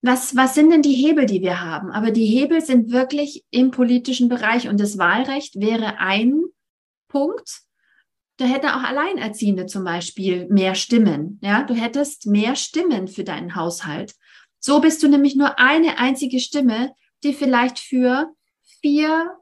was, 0.00 0.34
was 0.36 0.54
sind 0.54 0.70
denn 0.70 0.80
die 0.80 0.94
Hebel, 0.94 1.26
die 1.26 1.42
wir 1.42 1.60
haben? 1.60 1.90
Aber 1.90 2.10
die 2.10 2.24
Hebel 2.24 2.62
sind 2.62 2.92
wirklich 2.92 3.44
im 3.50 3.70
politischen 3.70 4.30
Bereich 4.30 4.68
und 4.68 4.80
das 4.80 4.96
Wahlrecht 4.96 5.60
wäre 5.60 5.98
ein 5.98 6.44
Punkt. 7.08 7.60
Da 8.38 8.46
hätten 8.46 8.68
auch 8.68 8.82
Alleinerziehende 8.82 9.66
zum 9.66 9.84
Beispiel 9.84 10.46
mehr 10.48 10.74
Stimmen. 10.74 11.38
Ja, 11.42 11.62
du 11.62 11.74
hättest 11.74 12.24
mehr 12.24 12.56
Stimmen 12.56 13.06
für 13.06 13.24
deinen 13.24 13.54
Haushalt. 13.54 14.14
So 14.60 14.80
bist 14.80 15.02
du 15.02 15.08
nämlich 15.08 15.36
nur 15.36 15.58
eine 15.58 15.98
einzige 15.98 16.40
Stimme, 16.40 16.94
die 17.22 17.34
vielleicht 17.34 17.80
für 17.80 18.30
vier 18.80 19.36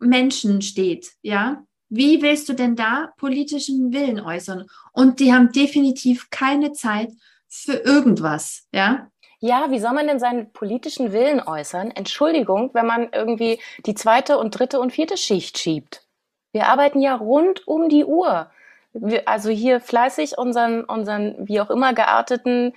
Menschen 0.00 0.60
steht. 0.60 1.12
Ja, 1.22 1.64
wie 1.94 2.22
willst 2.22 2.48
du 2.48 2.54
denn 2.54 2.74
da 2.74 3.12
politischen 3.18 3.92
Willen 3.92 4.18
äußern? 4.18 4.66
Und 4.92 5.20
die 5.20 5.34
haben 5.34 5.52
definitiv 5.52 6.30
keine 6.30 6.72
Zeit 6.72 7.10
für 7.50 7.74
irgendwas, 7.74 8.66
ja? 8.72 9.10
Ja, 9.40 9.70
wie 9.70 9.78
soll 9.78 9.92
man 9.92 10.06
denn 10.06 10.18
seinen 10.18 10.52
politischen 10.54 11.12
Willen 11.12 11.42
äußern? 11.42 11.90
Entschuldigung, 11.90 12.70
wenn 12.72 12.86
man 12.86 13.10
irgendwie 13.12 13.60
die 13.84 13.94
zweite 13.94 14.38
und 14.38 14.58
dritte 14.58 14.80
und 14.80 14.92
vierte 14.92 15.18
Schicht 15.18 15.58
schiebt. 15.58 16.06
Wir 16.52 16.68
arbeiten 16.68 17.02
ja 17.02 17.14
rund 17.14 17.68
um 17.68 17.90
die 17.90 18.06
Uhr. 18.06 18.50
Wir, 18.94 19.28
also 19.28 19.50
hier 19.50 19.78
fleißig 19.80 20.38
unseren, 20.38 20.84
unseren 20.84 21.46
wie 21.46 21.60
auch 21.60 21.68
immer 21.68 21.92
gearteten 21.92 22.72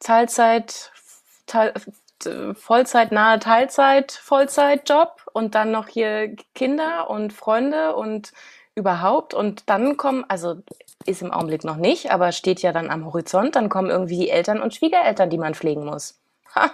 Teilzeit, 0.00 0.92
Teil, 1.46 1.72
Vollzeit, 2.54 3.10
Teilzeit, 3.10 4.12
Vollzeitjob 4.12 5.26
und 5.32 5.54
dann 5.54 5.70
noch 5.70 5.88
hier 5.88 6.34
Kinder 6.54 7.10
und 7.10 7.32
Freunde 7.32 7.94
und 7.96 8.32
überhaupt. 8.74 9.34
Und 9.34 9.68
dann 9.68 9.96
kommen, 9.96 10.24
also 10.28 10.62
ist 11.06 11.22
im 11.22 11.32
Augenblick 11.32 11.64
noch 11.64 11.76
nicht, 11.76 12.10
aber 12.10 12.32
steht 12.32 12.62
ja 12.62 12.72
dann 12.72 12.90
am 12.90 13.06
Horizont, 13.06 13.56
dann 13.56 13.68
kommen 13.68 13.90
irgendwie 13.90 14.18
die 14.18 14.30
Eltern 14.30 14.60
und 14.60 14.74
Schwiegereltern, 14.74 15.30
die 15.30 15.38
man 15.38 15.54
pflegen 15.54 15.84
muss. 15.84 16.20
Ha, 16.54 16.70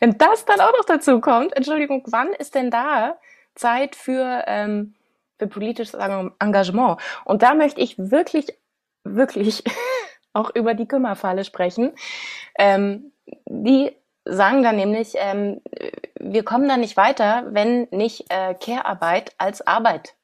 wenn 0.00 0.16
das 0.16 0.44
dann 0.44 0.60
auch 0.60 0.72
noch 0.72 0.84
dazu 0.86 1.20
kommt, 1.20 1.54
Entschuldigung, 1.56 2.02
wann 2.06 2.32
ist 2.32 2.54
denn 2.54 2.70
da 2.70 3.18
Zeit 3.54 3.96
für, 3.96 4.44
ähm, 4.46 4.94
für 5.38 5.48
politisches 5.48 5.94
Engagement? 5.94 7.00
Und 7.24 7.42
da 7.42 7.54
möchte 7.54 7.80
ich 7.80 7.98
wirklich, 7.98 8.54
wirklich 9.04 9.64
auch 10.32 10.54
über 10.54 10.74
die 10.74 10.86
Kümmerfalle 10.86 11.44
sprechen. 11.44 11.92
Ähm, 12.58 13.12
die 13.46 13.94
sagen 14.28 14.62
dann 14.62 14.76
nämlich, 14.76 15.14
ähm, 15.16 15.60
wir 16.20 16.44
kommen 16.44 16.68
da 16.68 16.76
nicht 16.76 16.96
weiter, 16.96 17.46
wenn 17.50 17.88
nicht 17.90 18.26
äh, 18.30 18.54
Care-Arbeit 18.54 19.32
als 19.38 19.66
Arbeit 19.66 20.14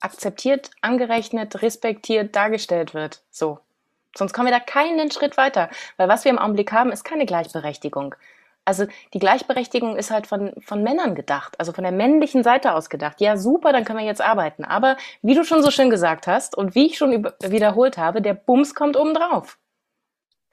akzeptiert, 0.00 0.70
angerechnet, 0.82 1.62
respektiert 1.62 2.36
dargestellt 2.36 2.94
wird. 2.94 3.22
So. 3.30 3.58
Sonst 4.16 4.32
kommen 4.32 4.48
wir 4.48 4.52
da 4.52 4.60
keinen 4.60 5.10
Schritt 5.10 5.36
weiter. 5.36 5.68
Weil 5.96 6.08
was 6.08 6.24
wir 6.24 6.30
im 6.30 6.38
Augenblick 6.38 6.72
haben, 6.72 6.92
ist 6.92 7.04
keine 7.04 7.26
Gleichberechtigung. 7.26 8.14
Also 8.64 8.86
die 9.14 9.20
Gleichberechtigung 9.20 9.96
ist 9.96 10.10
halt 10.10 10.26
von, 10.26 10.52
von 10.64 10.82
Männern 10.82 11.14
gedacht, 11.14 11.54
also 11.60 11.72
von 11.72 11.84
der 11.84 11.92
männlichen 11.92 12.42
Seite 12.42 12.74
aus 12.74 12.90
gedacht. 12.90 13.20
Ja, 13.20 13.36
super, 13.36 13.72
dann 13.72 13.84
können 13.84 14.00
wir 14.00 14.06
jetzt 14.06 14.20
arbeiten. 14.20 14.64
Aber 14.64 14.96
wie 15.22 15.34
du 15.34 15.44
schon 15.44 15.62
so 15.62 15.70
schön 15.70 15.88
gesagt 15.88 16.26
hast 16.26 16.56
und 16.56 16.74
wie 16.74 16.86
ich 16.86 16.98
schon 16.98 17.24
wiederholt 17.42 17.96
habe, 17.96 18.20
der 18.20 18.34
Bums 18.34 18.74
kommt 18.74 18.96
oben 18.96 19.14
drauf. 19.14 19.58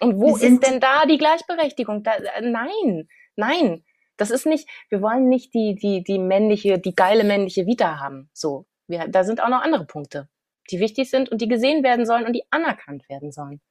Und 0.04 0.20
wo 0.20 0.36
ist 0.36 0.62
denn 0.62 0.80
da 0.80 1.06
die 1.06 1.18
Gleichberechtigung? 1.18 2.04
Da, 2.04 2.14
äh, 2.14 2.42
nein, 2.42 3.08
nein. 3.36 3.84
Das 4.18 4.30
ist 4.30 4.46
nicht, 4.46 4.68
wir 4.90 5.02
wollen 5.02 5.28
nicht 5.28 5.54
die, 5.54 5.76
die, 5.76 6.04
die 6.04 6.20
männliche, 6.20 6.78
die 6.78 6.94
geile 6.94 7.24
männliche 7.24 7.66
Vita 7.66 8.00
haben. 8.00 8.30
So. 8.34 8.66
Wir, 8.88 9.08
da 9.08 9.24
sind 9.24 9.42
auch 9.42 9.50
noch 9.50 9.62
andere 9.62 9.86
Punkte, 9.86 10.30
die 10.70 10.80
wichtig 10.80 11.10
sind 11.10 11.30
und 11.30 11.42
die 11.42 11.48
gesehen 11.48 11.84
werden 11.84 12.06
sollen 12.06 12.26
und 12.26 12.34
die 12.34 12.44
anerkannt 12.52 13.08
werden 13.10 13.32
sollen. 13.32 13.62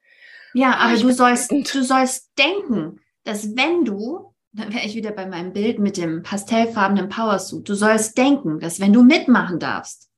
Ja, 0.54 0.76
aber 0.76 0.96
du 0.96 1.12
sollst, 1.12 1.52
du 1.52 1.82
sollst 1.82 2.32
denken, 2.38 3.00
dass 3.24 3.56
wenn 3.56 3.84
du, 3.84 4.34
dann 4.52 4.72
wäre 4.72 4.84
ich 4.84 4.94
wieder 4.94 5.12
bei 5.12 5.26
meinem 5.26 5.52
Bild 5.52 5.78
mit 5.78 5.96
dem 5.96 6.22
pastellfarbenen 6.22 7.08
Powersuit, 7.08 7.68
du 7.68 7.74
sollst 7.74 8.18
denken, 8.18 8.58
dass 8.58 8.80
wenn 8.80 8.92
du 8.92 9.02
mitmachen 9.02 9.58
darfst, 9.58 10.10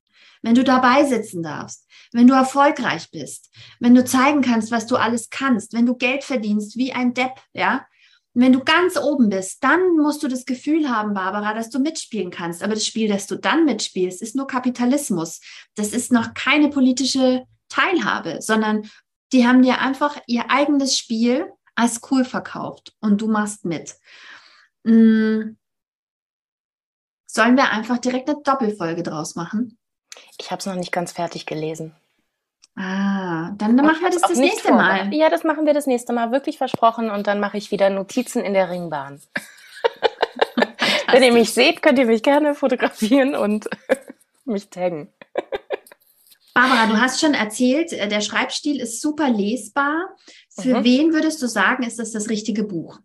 wenn 0.45 0.53
du 0.53 0.63
dabei 0.63 1.03
sitzen 1.05 1.41
darfst, 1.41 1.87
wenn 2.11 2.27
du 2.27 2.35
erfolgreich 2.35 3.09
bist, 3.09 3.49
wenn 3.79 3.95
du 3.95 4.05
zeigen 4.05 4.41
kannst, 4.41 4.69
was 4.71 4.85
du 4.85 4.95
alles 4.95 5.31
kannst, 5.31 5.73
wenn 5.73 5.87
du 5.87 5.95
Geld 5.95 6.23
verdienst 6.23 6.77
wie 6.77 6.93
ein 6.93 7.15
Depp, 7.15 7.41
ja, 7.53 7.87
wenn 8.35 8.53
du 8.53 8.63
ganz 8.63 8.95
oben 8.95 9.29
bist, 9.29 9.63
dann 9.63 9.97
musst 9.97 10.21
du 10.21 10.27
das 10.27 10.45
Gefühl 10.45 10.87
haben, 10.87 11.15
Barbara, 11.15 11.55
dass 11.55 11.71
du 11.71 11.79
mitspielen 11.79 12.29
kannst. 12.29 12.61
Aber 12.61 12.75
das 12.75 12.85
Spiel, 12.85 13.07
das 13.07 13.25
du 13.25 13.37
dann 13.37 13.65
mitspielst, 13.65 14.21
ist 14.21 14.35
nur 14.35 14.45
Kapitalismus. 14.45 15.41
Das 15.73 15.93
ist 15.93 16.11
noch 16.11 16.35
keine 16.35 16.69
politische 16.69 17.45
Teilhabe, 17.69 18.37
sondern 18.41 18.87
die 19.31 19.47
haben 19.47 19.63
dir 19.63 19.79
einfach 19.79 20.21
ihr 20.27 20.51
eigenes 20.51 20.95
Spiel 20.95 21.51
als 21.73 22.01
cool 22.11 22.23
verkauft 22.23 22.93
und 22.99 23.19
du 23.19 23.27
machst 23.27 23.65
mit. 23.65 23.95
Hm. 24.85 25.57
Sollen 27.25 27.57
wir 27.57 27.71
einfach 27.71 27.97
direkt 27.97 28.29
eine 28.29 28.41
Doppelfolge 28.43 29.01
draus 29.01 29.35
machen? 29.35 29.79
Ich 30.39 30.51
habe 30.51 30.59
es 30.59 30.65
noch 30.65 30.75
nicht 30.75 30.91
ganz 30.91 31.11
fertig 31.11 31.45
gelesen. 31.45 31.95
Ah, 32.77 33.51
dann, 33.57 33.77
dann 33.77 33.85
machen 33.85 34.01
wir 34.01 34.09
das 34.09 34.21
das 34.21 34.37
nächste 34.37 34.73
Mal. 34.73 35.13
Ja, 35.13 35.29
das 35.29 35.43
machen 35.43 35.65
wir 35.65 35.73
das 35.73 35.87
nächste 35.87 36.11
Mal, 36.11 36.31
wirklich 36.31 36.57
versprochen. 36.57 37.09
Und 37.09 37.27
dann 37.27 37.39
mache 37.39 37.57
ich 37.57 37.71
wieder 37.71 37.89
Notizen 37.89 38.43
in 38.43 38.53
der 38.53 38.69
Ringbahn. 38.69 39.21
Wenn 41.11 41.23
ihr 41.23 41.31
mich 41.31 41.53
seht, 41.53 41.81
könnt 41.81 41.99
ihr 41.99 42.05
mich 42.05 42.21
gerne 42.21 42.53
fotografieren 42.53 43.35
und 43.35 43.69
mich 44.45 44.69
taggen. 44.69 45.07
Barbara, 46.53 46.87
du 46.87 46.99
hast 46.99 47.19
schon 47.21 47.33
erzählt, 47.33 47.93
äh, 47.93 48.07
der 48.07 48.21
Schreibstil 48.21 48.81
ist 48.81 49.01
super 49.01 49.29
lesbar. 49.29 50.15
Für 50.49 50.79
mhm. 50.79 50.83
wen 50.83 51.13
würdest 51.13 51.41
du 51.41 51.47
sagen, 51.47 51.83
ist 51.83 51.99
das 51.99 52.11
das 52.11 52.29
richtige 52.29 52.63
Buch? 52.63 52.99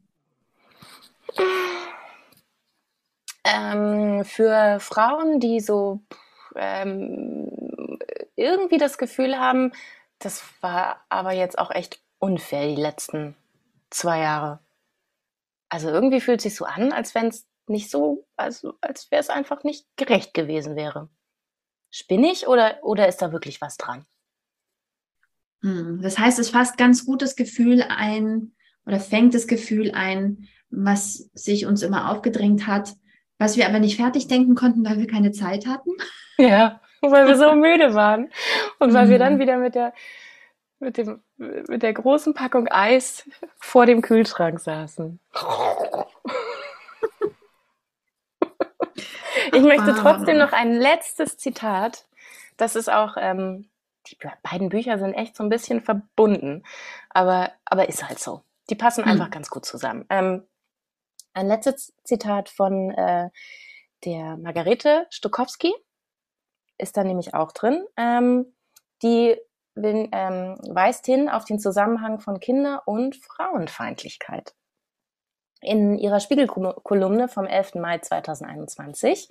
Ähm, 3.45 4.25
für 4.25 4.79
Frauen, 4.81 5.41
die 5.41 5.61
so 5.61 6.01
ähm, 6.57 7.99
irgendwie 8.37 8.79
das 8.79 8.99
Gefühl 8.99 9.39
haben, 9.39 9.73
das 10.19 10.43
war 10.61 11.05
aber 11.09 11.33
jetzt 11.33 11.59
auch 11.59 11.71
echt 11.71 12.01
unfair 12.19 12.67
die 12.69 12.81
letzten 12.81 13.35
zwei 13.91 14.21
Jahre. 14.21 14.61
Also 15.69 15.89
irgendwie 15.89 16.21
fühlt 16.21 16.41
sich 16.41 16.55
so 16.55 16.65
an, 16.65 16.93
als 16.93 17.15
wenn 17.15 17.29
es 17.29 17.47
nicht 17.67 17.91
so, 17.91 18.27
also 18.37 18.75
als 18.81 19.11
wäre 19.11 19.21
es 19.21 19.31
einfach 19.31 19.63
nicht 19.65 19.87
gerecht 19.97 20.35
gewesen 20.35 20.77
wäre. 20.77 21.09
Spinnig 21.91 22.47
oder, 22.47 22.79
oder 22.83 23.09
ist 23.09 23.23
da 23.23 23.33
wirklich 23.33 23.61
was 23.61 23.77
dran? 23.77 24.05
Hm, 25.63 26.01
das 26.03 26.19
heißt, 26.19 26.39
es 26.39 26.51
fasst 26.51 26.77
ganz 26.77 27.05
gut 27.07 27.23
das 27.23 27.37
Gefühl 27.37 27.83
ein 27.83 28.53
oder 28.87 29.01
fängt 29.01 29.35
das 29.35 29.47
Gefühl 29.47 29.93
ein, 29.93 30.49
was 30.71 31.31
sich 31.35 31.67
uns 31.67 31.83
immer 31.83 32.11
aufgedrängt 32.11 32.67
hat, 32.67 32.95
was 33.41 33.57
wir 33.57 33.67
aber 33.67 33.79
nicht 33.79 33.97
fertig 33.97 34.29
denken 34.29 34.55
konnten, 34.55 34.85
weil 34.85 34.99
wir 34.99 35.07
keine 35.07 35.33
Zeit 35.33 35.67
hatten. 35.67 35.91
Ja, 36.37 36.81
weil 37.01 37.27
wir 37.27 37.37
so 37.37 37.53
müde 37.55 37.95
waren. 37.95 38.31
Und 38.79 38.93
weil 38.93 39.07
mhm. 39.07 39.11
wir 39.11 39.19
dann 39.19 39.39
wieder 39.39 39.57
mit 39.57 39.75
der, 39.75 39.95
mit 40.79 40.99
dem, 40.99 41.23
mit 41.39 41.83
der 41.83 41.95
großen 41.95 42.35
Packung 42.35 42.69
Eis 42.69 43.29
vor 43.59 43.87
dem 43.87 44.03
Kühlschrank 44.03 44.61
saßen. 44.61 45.19
Ich 49.53 49.63
möchte 49.63 49.95
trotzdem 49.95 50.39
noch 50.39 50.53
ein 50.53 50.75
letztes 50.75 51.37
Zitat. 51.37 52.07
Das 52.57 52.77
ist 52.77 52.91
auch, 52.91 53.17
ähm, 53.19 53.69
die 54.07 54.17
beiden 54.43 54.69
Bücher 54.69 54.99
sind 54.99 55.15
echt 55.15 55.35
so 55.35 55.43
ein 55.43 55.49
bisschen 55.49 55.81
verbunden, 55.81 56.63
aber, 57.09 57.51
aber 57.65 57.89
ist 57.89 58.07
halt 58.07 58.19
so. 58.19 58.43
Die 58.69 58.75
passen 58.75 59.03
einfach 59.03 59.27
mhm. 59.27 59.33
ganz 59.33 59.51
gut 59.51 59.65
zusammen. 59.65 60.05
Ähm, 60.09 60.45
ein 61.33 61.47
letztes 61.47 61.93
Zitat 62.05 62.49
von 62.49 62.91
äh, 62.91 63.31
der 64.05 64.37
Margarete 64.37 65.07
Stokowski 65.11 65.73
ist 66.79 66.97
da 66.97 67.05
nämlich 67.05 67.35
auch 67.35 67.53
drin. 67.53 67.85
Ähm, 67.97 68.55
die 69.03 69.37
will, 69.75 70.09
ähm, 70.13 70.57
weist 70.69 71.07
hin 71.07 71.29
auf 71.29 71.45
den 71.45 71.59
Zusammenhang 71.59 72.21
von 72.21 72.41
Kinder- 72.41 72.83
und 72.87 73.17
Frauenfeindlichkeit. 73.17 74.55
In 75.63 75.99
ihrer 75.99 76.21
Spiegelkolumne 76.21 77.29
vom 77.29 77.47
11. 77.47 77.75
Mai 77.77 77.99
2021 77.99 79.29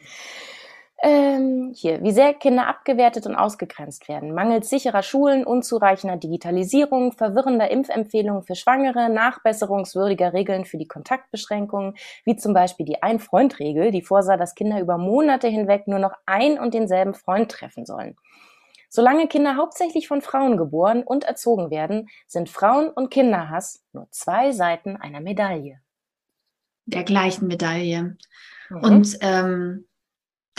ähm, 1.02 1.72
hier, 1.74 2.04
wie 2.04 2.12
sehr 2.12 2.34
Kinder 2.34 2.68
abgewertet 2.68 3.26
und 3.26 3.36
ausgegrenzt 3.36 4.10
werden. 4.10 4.34
Mangels 4.34 4.70
sicherer 4.70 5.02
Schulen, 5.02 5.45
unzureichender 5.45 6.18
Digitalisierung, 6.18 7.14
verwirrender 7.14 7.72
Impfempfehlungen 7.72 8.43
für 8.43 8.56
Schwangere, 8.56 9.10
nachbesserungswürdiger 9.10 10.34
Regeln 10.34 10.66
für 10.66 10.78
die 10.78 10.88
Kontaktbeschränkungen, 10.88 11.95
wie 12.26 12.36
zum 12.36 12.54
Beispiel 12.54 12.86
die 12.86 13.02
Ein-Freund-Regel, 13.02 13.91
die 13.91 14.02
vorsah, 14.02 14.36
dass 14.36 14.56
Kinder 14.56 14.82
über 14.82 14.97
Monate 14.97 15.47
hinweg 15.47 15.88
nur 15.88 16.00
noch 16.00 16.14
ein 16.26 16.60
und 16.60 16.74
denselben 16.74 17.14
Freund 17.14 17.50
treffen 17.50 17.86
sollen. 17.86 18.18
Solange 18.89 19.28
Kinder 19.28 19.56
hauptsächlich 19.56 20.08
von 20.08 20.22
Frauen 20.22 20.58
geboren 20.58 21.04
und 21.04 21.24
erzogen 21.24 21.70
werden, 21.70 22.10
sind 22.28 22.50
Frauen- 22.50 22.89
und 22.89 23.12
Kinderhass 23.12 23.84
nur 23.93 24.08
zwei 24.10 24.52
Seiten 24.52 24.97
einer 24.97 25.22
Medaille. 25.22 25.80
Der 26.88 27.04
gleichen 27.04 27.47
Medaille. 27.47 28.18
Mhm. 28.70 28.84
Und 28.84 29.18
ähm, 29.22 29.86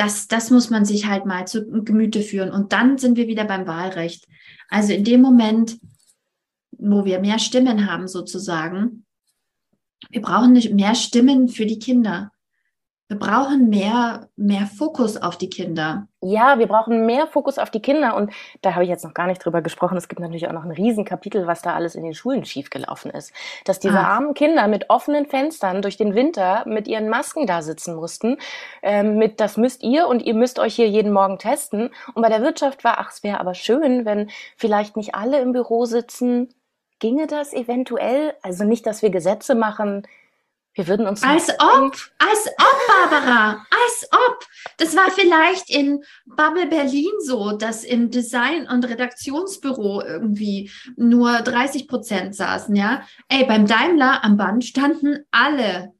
das, 0.00 0.28
das 0.28 0.50
muss 0.50 0.70
man 0.70 0.86
sich 0.86 1.06
halt 1.06 1.26
mal 1.26 1.46
zu 1.46 1.84
Gemüte 1.84 2.22
führen. 2.22 2.50
Und 2.50 2.72
dann 2.72 2.96
sind 2.96 3.18
wir 3.18 3.26
wieder 3.26 3.44
beim 3.44 3.66
Wahlrecht. 3.66 4.26
Also 4.70 4.94
in 4.94 5.04
dem 5.04 5.20
Moment, 5.20 5.78
wo 6.70 7.04
wir 7.04 7.20
mehr 7.20 7.38
Stimmen 7.38 7.90
haben 7.90 8.08
sozusagen, 8.08 9.04
wir 10.08 10.22
brauchen 10.22 10.54
nicht 10.54 10.72
mehr 10.72 10.94
Stimmen 10.94 11.48
für 11.48 11.66
die 11.66 11.78
Kinder. 11.78 12.32
Wir 13.10 13.18
brauchen 13.18 13.68
mehr, 13.68 14.28
mehr 14.36 14.68
Fokus 14.68 15.16
auf 15.16 15.36
die 15.36 15.50
Kinder. 15.50 16.06
Ja, 16.20 16.60
wir 16.60 16.68
brauchen 16.68 17.06
mehr 17.06 17.26
Fokus 17.26 17.58
auf 17.58 17.68
die 17.68 17.82
Kinder. 17.82 18.14
Und 18.14 18.32
da 18.62 18.74
habe 18.74 18.84
ich 18.84 18.88
jetzt 18.88 19.04
noch 19.04 19.14
gar 19.14 19.26
nicht 19.26 19.44
drüber 19.44 19.62
gesprochen. 19.62 19.96
Es 19.96 20.06
gibt 20.06 20.20
natürlich 20.20 20.46
auch 20.46 20.52
noch 20.52 20.62
ein 20.62 20.70
Riesenkapitel, 20.70 21.48
was 21.48 21.60
da 21.60 21.74
alles 21.74 21.96
in 21.96 22.04
den 22.04 22.14
Schulen 22.14 22.44
schiefgelaufen 22.44 23.10
ist. 23.10 23.32
Dass 23.64 23.80
diese 23.80 23.98
ah. 23.98 24.14
armen 24.14 24.32
Kinder 24.34 24.68
mit 24.68 24.90
offenen 24.90 25.26
Fenstern 25.26 25.82
durch 25.82 25.96
den 25.96 26.14
Winter 26.14 26.62
mit 26.68 26.86
ihren 26.86 27.08
Masken 27.08 27.48
da 27.48 27.62
sitzen 27.62 27.96
mussten. 27.96 28.36
Ähm, 28.80 29.16
mit, 29.16 29.40
das 29.40 29.56
müsst 29.56 29.82
ihr 29.82 30.06
und 30.06 30.22
ihr 30.22 30.34
müsst 30.34 30.60
euch 30.60 30.76
hier 30.76 30.88
jeden 30.88 31.12
Morgen 31.12 31.38
testen. 31.38 31.90
Und 32.14 32.22
bei 32.22 32.28
der 32.28 32.42
Wirtschaft 32.42 32.84
war, 32.84 32.98
ach, 33.00 33.10
es 33.10 33.24
wäre 33.24 33.40
aber 33.40 33.54
schön, 33.54 34.04
wenn 34.04 34.30
vielleicht 34.56 34.96
nicht 34.96 35.16
alle 35.16 35.40
im 35.40 35.50
Büro 35.50 35.84
sitzen. 35.84 36.54
Ginge 37.00 37.26
das 37.26 37.54
eventuell? 37.54 38.34
Also 38.42 38.62
nicht, 38.62 38.86
dass 38.86 39.02
wir 39.02 39.10
Gesetze 39.10 39.56
machen, 39.56 40.06
wir 40.74 40.86
würden 40.86 41.06
uns. 41.06 41.22
Als 41.22 41.48
ob, 41.58 41.92
als 42.18 42.46
ob, 42.58 43.10
Barbara, 43.10 43.66
als 43.70 44.08
ob. 44.12 44.46
Das 44.76 44.94
war 44.94 45.10
vielleicht 45.10 45.68
in 45.68 46.02
Bubble 46.26 46.66
Berlin 46.66 47.10
so, 47.24 47.52
dass 47.52 47.84
im 47.84 48.10
Design- 48.10 48.68
und 48.68 48.88
Redaktionsbüro 48.88 50.02
irgendwie 50.02 50.70
nur 50.96 51.40
30 51.40 51.88
Prozent 51.88 52.36
saßen, 52.36 52.74
ja. 52.76 53.02
Ey, 53.28 53.44
beim 53.44 53.66
Daimler 53.66 54.24
am 54.24 54.36
Band 54.36 54.64
standen 54.64 55.24
alle. 55.30 55.92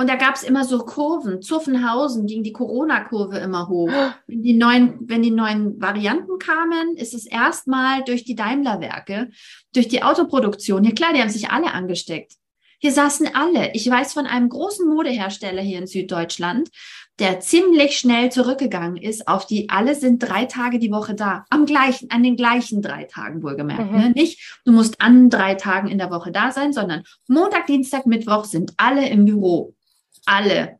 Und 0.00 0.08
da 0.08 0.16
gab 0.16 0.34
es 0.34 0.42
immer 0.42 0.64
so 0.64 0.78
Kurven. 0.78 1.42
Zuffenhausen 1.42 2.26
ging 2.26 2.42
die 2.42 2.54
Corona-Kurve 2.54 3.36
immer 3.36 3.68
hoch. 3.68 3.92
Wenn 4.26 4.42
die, 4.42 4.54
neuen, 4.54 4.98
wenn 5.02 5.20
die 5.20 5.30
neuen 5.30 5.78
Varianten 5.78 6.38
kamen, 6.38 6.96
ist 6.96 7.12
es 7.12 7.26
erstmal 7.26 8.02
durch 8.04 8.24
die 8.24 8.34
Daimler-Werke, 8.34 9.28
durch 9.74 9.88
die 9.88 10.02
Autoproduktion. 10.02 10.84
Ja 10.84 10.92
klar, 10.92 11.12
die 11.12 11.20
haben 11.20 11.28
sich 11.28 11.50
alle 11.50 11.74
angesteckt. 11.74 12.39
Hier 12.80 12.92
saßen 12.92 13.34
alle. 13.34 13.72
Ich 13.74 13.88
weiß 13.88 14.14
von 14.14 14.26
einem 14.26 14.48
großen 14.48 14.88
Modehersteller 14.88 15.60
hier 15.60 15.78
in 15.78 15.86
Süddeutschland, 15.86 16.70
der 17.18 17.38
ziemlich 17.40 17.98
schnell 17.98 18.32
zurückgegangen 18.32 18.96
ist 18.96 19.28
auf 19.28 19.46
die, 19.46 19.68
alle 19.68 19.94
sind 19.94 20.20
drei 20.20 20.46
Tage 20.46 20.78
die 20.78 20.90
Woche 20.90 21.14
da. 21.14 21.44
Am 21.50 21.66
gleichen, 21.66 22.10
an 22.10 22.22
den 22.22 22.36
gleichen 22.36 22.80
drei 22.80 23.04
Tagen 23.04 23.42
wohlgemerkt. 23.42 23.92
Mhm. 23.92 23.98
Ne? 23.98 24.10
Nicht, 24.10 24.58
du 24.64 24.72
musst 24.72 25.02
an 25.02 25.28
drei 25.28 25.54
Tagen 25.54 25.88
in 25.88 25.98
der 25.98 26.10
Woche 26.10 26.32
da 26.32 26.50
sein, 26.52 26.72
sondern 26.72 27.02
Montag, 27.28 27.66
Dienstag, 27.66 28.06
Mittwoch 28.06 28.46
sind 28.46 28.72
alle 28.78 29.06
im 29.08 29.26
Büro. 29.26 29.74
Alle. 30.24 30.79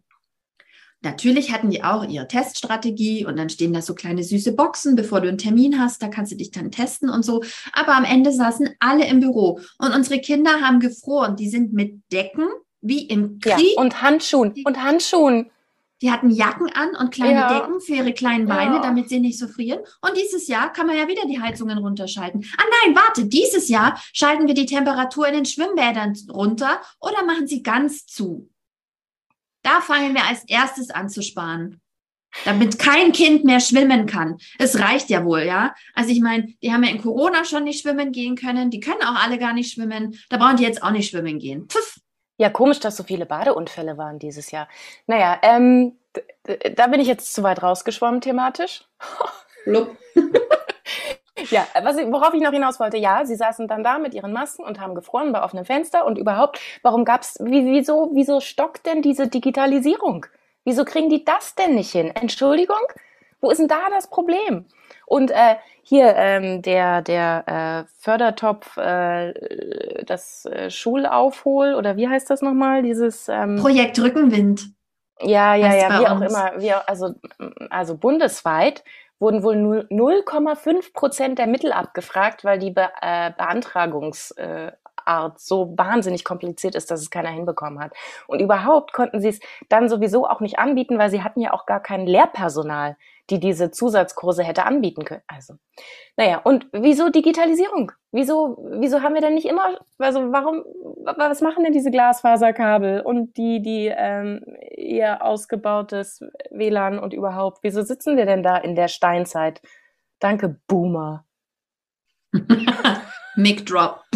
Natürlich 1.02 1.50
hatten 1.50 1.70
die 1.70 1.82
auch 1.82 2.06
ihre 2.06 2.28
Teststrategie 2.28 3.24
und 3.24 3.38
dann 3.38 3.48
stehen 3.48 3.72
da 3.72 3.80
so 3.80 3.94
kleine 3.94 4.22
süße 4.22 4.52
Boxen, 4.52 4.96
bevor 4.96 5.22
du 5.22 5.28
einen 5.28 5.38
Termin 5.38 5.80
hast, 5.80 6.02
da 6.02 6.08
kannst 6.08 6.32
du 6.32 6.36
dich 6.36 6.50
dann 6.50 6.70
testen 6.70 7.08
und 7.08 7.24
so. 7.24 7.42
Aber 7.72 7.94
am 7.96 8.04
Ende 8.04 8.32
saßen 8.32 8.70
alle 8.80 9.06
im 9.06 9.20
Büro 9.20 9.60
und 9.78 9.94
unsere 9.94 10.20
Kinder 10.20 10.60
haben 10.60 10.78
gefroren. 10.78 11.36
Die 11.36 11.48
sind 11.48 11.72
mit 11.72 12.02
Decken 12.12 12.48
wie 12.82 13.06
im 13.06 13.38
Krieg. 13.38 13.76
Ja, 13.76 13.82
und 13.82 14.02
Handschuhen 14.02 14.54
und 14.64 14.82
Handschuhen. 14.82 15.50
Die 16.02 16.10
hatten 16.10 16.30
Jacken 16.30 16.70
an 16.72 16.96
und 16.98 17.10
kleine 17.10 17.40
ja. 17.40 17.60
Decken 17.60 17.80
für 17.80 17.94
ihre 17.94 18.12
kleinen 18.12 18.46
Beine, 18.46 18.76
ja. 18.76 18.82
damit 18.82 19.10
sie 19.10 19.20
nicht 19.20 19.38
so 19.38 19.46
frieren. 19.48 19.80
Und 20.00 20.16
dieses 20.16 20.48
Jahr 20.48 20.72
kann 20.72 20.86
man 20.86 20.96
ja 20.96 21.08
wieder 21.08 21.26
die 21.26 21.40
Heizungen 21.40 21.76
runterschalten. 21.76 22.44
Ah 22.56 22.64
nein, 22.84 22.96
warte, 22.96 23.26
dieses 23.26 23.68
Jahr 23.68 24.00
schalten 24.12 24.46
wir 24.46 24.54
die 24.54 24.66
Temperatur 24.66 25.28
in 25.28 25.34
den 25.34 25.44
Schwimmbädern 25.44 26.14
runter 26.32 26.80
oder 27.00 27.24
machen 27.26 27.46
sie 27.46 27.62
ganz 27.62 28.06
zu. 28.06 28.48
Da 29.62 29.80
fangen 29.80 30.14
wir 30.14 30.24
als 30.24 30.44
erstes 30.44 30.90
an 30.90 31.08
zu 31.08 31.22
sparen. 31.22 31.80
Damit 32.44 32.78
kein 32.78 33.10
Kind 33.12 33.44
mehr 33.44 33.58
schwimmen 33.58 34.06
kann. 34.06 34.38
Es 34.58 34.78
reicht 34.78 35.10
ja 35.10 35.24
wohl, 35.24 35.40
ja. 35.40 35.74
Also 35.94 36.10
ich 36.10 36.20
meine, 36.20 36.46
die 36.62 36.72
haben 36.72 36.84
ja 36.84 36.90
in 36.90 37.02
Corona 37.02 37.44
schon 37.44 37.64
nicht 37.64 37.82
schwimmen 37.82 38.12
gehen 38.12 38.36
können. 38.36 38.70
Die 38.70 38.78
können 38.78 39.02
auch 39.02 39.20
alle 39.20 39.36
gar 39.38 39.52
nicht 39.52 39.72
schwimmen. 39.72 40.16
Da 40.28 40.36
brauchen 40.36 40.56
die 40.56 40.62
jetzt 40.62 40.82
auch 40.82 40.92
nicht 40.92 41.10
schwimmen 41.10 41.38
gehen. 41.38 41.66
Pfiff. 41.68 41.98
Ja, 42.38 42.48
komisch, 42.48 42.80
dass 42.80 42.96
so 42.96 43.02
viele 43.02 43.26
Badeunfälle 43.26 43.98
waren 43.98 44.18
dieses 44.18 44.50
Jahr. 44.50 44.68
Naja, 45.06 45.38
ähm, 45.42 45.98
da 46.74 46.86
bin 46.86 47.00
ich 47.00 47.08
jetzt 47.08 47.34
zu 47.34 47.42
weit 47.42 47.62
rausgeschwommen 47.62 48.20
thematisch. 48.20 48.84
Lupp. 49.66 49.96
Ja, 51.50 51.66
was, 51.82 51.96
worauf 51.96 52.34
ich 52.34 52.42
noch 52.42 52.52
hinaus 52.52 52.78
wollte, 52.80 52.96
ja, 52.98 53.24
sie 53.24 53.36
saßen 53.36 53.68
dann 53.68 53.82
da 53.82 53.98
mit 53.98 54.14
ihren 54.14 54.32
Masken 54.32 54.62
und 54.64 54.80
haben 54.80 54.94
gefroren 54.94 55.32
bei 55.32 55.42
offenem 55.42 55.64
Fenster 55.64 56.04
und 56.04 56.18
überhaupt, 56.18 56.60
warum 56.82 57.04
gab's, 57.04 57.38
wie, 57.40 57.64
wieso, 57.66 58.10
wieso 58.12 58.40
stockt 58.40 58.86
denn 58.86 59.02
diese 59.02 59.28
Digitalisierung? 59.28 60.26
Wieso 60.64 60.84
kriegen 60.84 61.08
die 61.08 61.24
das 61.24 61.54
denn 61.54 61.74
nicht 61.74 61.92
hin? 61.92 62.12
Entschuldigung? 62.14 62.76
Wo 63.40 63.50
ist 63.50 63.58
denn 63.58 63.68
da 63.68 63.88
das 63.90 64.10
Problem? 64.10 64.66
Und 65.06 65.30
äh, 65.30 65.56
hier 65.82 66.14
ähm, 66.16 66.62
der 66.62 67.02
der 67.02 67.86
äh, 67.86 67.90
Fördertopf, 67.98 68.76
äh, 68.76 70.04
das 70.04 70.44
äh, 70.44 70.70
Schulaufhol 70.70 71.74
oder 71.74 71.96
wie 71.96 72.08
heißt 72.08 72.28
das 72.30 72.42
nochmal? 72.42 72.82
Dieses 72.82 73.28
ähm, 73.28 73.56
Projekt 73.56 73.98
Rückenwind. 73.98 74.66
Ja, 75.22 75.54
ja, 75.54 75.74
ja, 75.74 76.00
wie 76.00 76.06
auch 76.06 76.20
immer, 76.20 76.52
wie 76.58 76.72
auch, 76.72 76.86
also 76.86 77.14
also 77.68 77.96
bundesweit 77.96 78.84
wurden 79.20 79.42
wohl 79.42 79.86
0,5 79.90 80.92
Prozent 80.92 81.38
der 81.38 81.46
Mittel 81.46 81.72
abgefragt, 81.72 82.44
weil 82.44 82.58
die 82.58 82.70
Be 82.70 82.88
äh, 83.00 83.30
Beantragungsart 83.36 84.74
äh, 85.06 85.30
so 85.36 85.72
wahnsinnig 85.76 86.24
kompliziert 86.24 86.74
ist, 86.74 86.90
dass 86.90 87.00
es 87.00 87.10
keiner 87.10 87.30
hinbekommen 87.30 87.80
hat. 87.80 87.92
Und 88.26 88.40
überhaupt 88.40 88.92
konnten 88.92 89.20
sie 89.20 89.28
es 89.28 89.40
dann 89.68 89.88
sowieso 89.88 90.26
auch 90.26 90.40
nicht 90.40 90.58
anbieten, 90.58 90.98
weil 90.98 91.10
sie 91.10 91.22
hatten 91.22 91.40
ja 91.40 91.52
auch 91.52 91.66
gar 91.66 91.80
kein 91.80 92.06
Lehrpersonal 92.06 92.96
die 93.30 93.40
diese 93.40 93.70
Zusatzkurse 93.70 94.42
hätte 94.42 94.64
anbieten 94.64 95.04
können. 95.04 95.22
Also, 95.26 95.54
naja, 96.16 96.38
und 96.38 96.66
wieso 96.72 97.08
Digitalisierung? 97.08 97.92
Wieso, 98.12 98.58
wieso 98.78 99.02
haben 99.02 99.14
wir 99.14 99.20
denn 99.20 99.34
nicht 99.34 99.46
immer, 99.46 99.78
also 99.98 100.32
warum, 100.32 100.64
was 101.04 101.40
machen 101.40 101.64
denn 101.64 101.72
diese 101.72 101.90
Glasfaserkabel 101.90 103.00
und 103.00 103.36
die, 103.36 103.62
die 103.62 103.92
ähm, 103.94 104.44
eher 104.70 105.24
ausgebautes 105.24 106.20
WLAN 106.50 106.98
und 106.98 107.14
überhaupt? 107.14 107.58
Wieso 107.62 107.82
sitzen 107.82 108.16
wir 108.16 108.26
denn 108.26 108.42
da 108.42 108.56
in 108.56 108.74
der 108.74 108.88
Steinzeit? 108.88 109.62
Danke, 110.18 110.60
Boomer. 110.66 111.24
Mic 113.36 113.64
drop. 113.64 114.02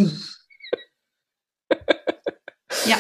ja. 2.85 2.97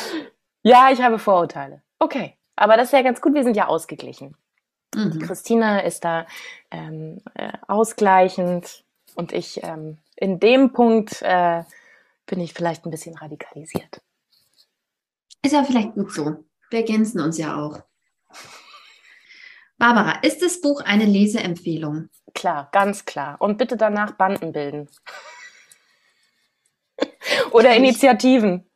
Ja, 0.62 0.90
ich 0.90 1.02
habe 1.02 1.18
Vorurteile. 1.18 1.82
Okay. 1.98 2.38
Aber 2.56 2.76
das 2.76 2.86
ist 2.86 2.92
ja 2.92 3.02
ganz 3.02 3.20
gut, 3.20 3.34
wir 3.34 3.42
sind 3.42 3.56
ja 3.56 3.66
ausgeglichen. 3.66 4.36
Mhm. 4.94 5.18
Christina 5.20 5.80
ist 5.80 6.04
da 6.04 6.26
ähm, 6.70 7.20
äh, 7.34 7.52
ausgleichend 7.66 8.84
und 9.14 9.32
ich 9.32 9.62
ähm, 9.62 9.98
in 10.16 10.40
dem 10.40 10.72
Punkt 10.72 11.22
äh, 11.22 11.64
bin 12.26 12.40
ich 12.40 12.54
vielleicht 12.54 12.86
ein 12.86 12.90
bisschen 12.90 13.16
radikalisiert. 13.16 14.00
Ist 15.42 15.52
ja 15.52 15.62
vielleicht 15.64 15.94
gut 15.94 16.12
so. 16.12 16.44
Wir 16.70 16.80
ergänzen 16.80 17.20
uns 17.20 17.38
ja 17.38 17.56
auch. 17.56 17.80
Barbara, 19.76 20.20
ist 20.22 20.40
das 20.40 20.60
Buch 20.60 20.80
eine 20.82 21.04
Leseempfehlung? 21.04 22.08
Klar, 22.34 22.68
ganz 22.72 23.04
klar. 23.04 23.36
Und 23.40 23.58
bitte 23.58 23.76
danach 23.76 24.12
Banden 24.12 24.52
bilden. 24.52 24.88
oder 27.50 27.74
Initiativen. 27.74 28.70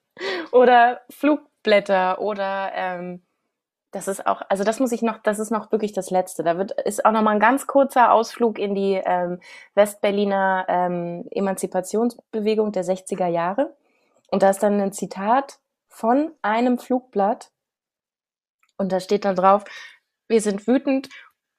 Oder 0.50 1.00
Flugblätter 1.10 2.20
oder 2.20 2.72
ähm, 2.74 3.22
das 3.90 4.06
ist 4.06 4.26
auch, 4.26 4.42
also 4.48 4.64
das 4.64 4.80
muss 4.80 4.92
ich 4.92 5.02
noch, 5.02 5.18
das 5.22 5.38
ist 5.38 5.50
noch 5.50 5.72
wirklich 5.72 5.92
das 5.92 6.10
Letzte. 6.10 6.42
Da 6.42 6.58
wird 6.58 6.72
ist 6.72 7.04
auch 7.04 7.12
noch 7.12 7.22
mal 7.22 7.30
ein 7.30 7.40
ganz 7.40 7.66
kurzer 7.66 8.12
Ausflug 8.12 8.58
in 8.58 8.74
die 8.74 9.00
ähm, 9.04 9.40
Westberliner 9.74 10.66
ähm, 10.68 11.26
Emanzipationsbewegung 11.30 12.72
der 12.72 12.84
60er 12.84 13.26
Jahre. 13.26 13.74
Und 14.30 14.42
da 14.42 14.50
ist 14.50 14.62
dann 14.62 14.80
ein 14.80 14.92
Zitat 14.92 15.58
von 15.88 16.32
einem 16.42 16.78
Flugblatt. 16.78 17.50
Und 18.76 18.92
da 18.92 19.00
steht 19.00 19.24
dann 19.24 19.36
drauf, 19.36 19.64
wir 20.28 20.42
sind 20.42 20.66
wütend 20.66 21.08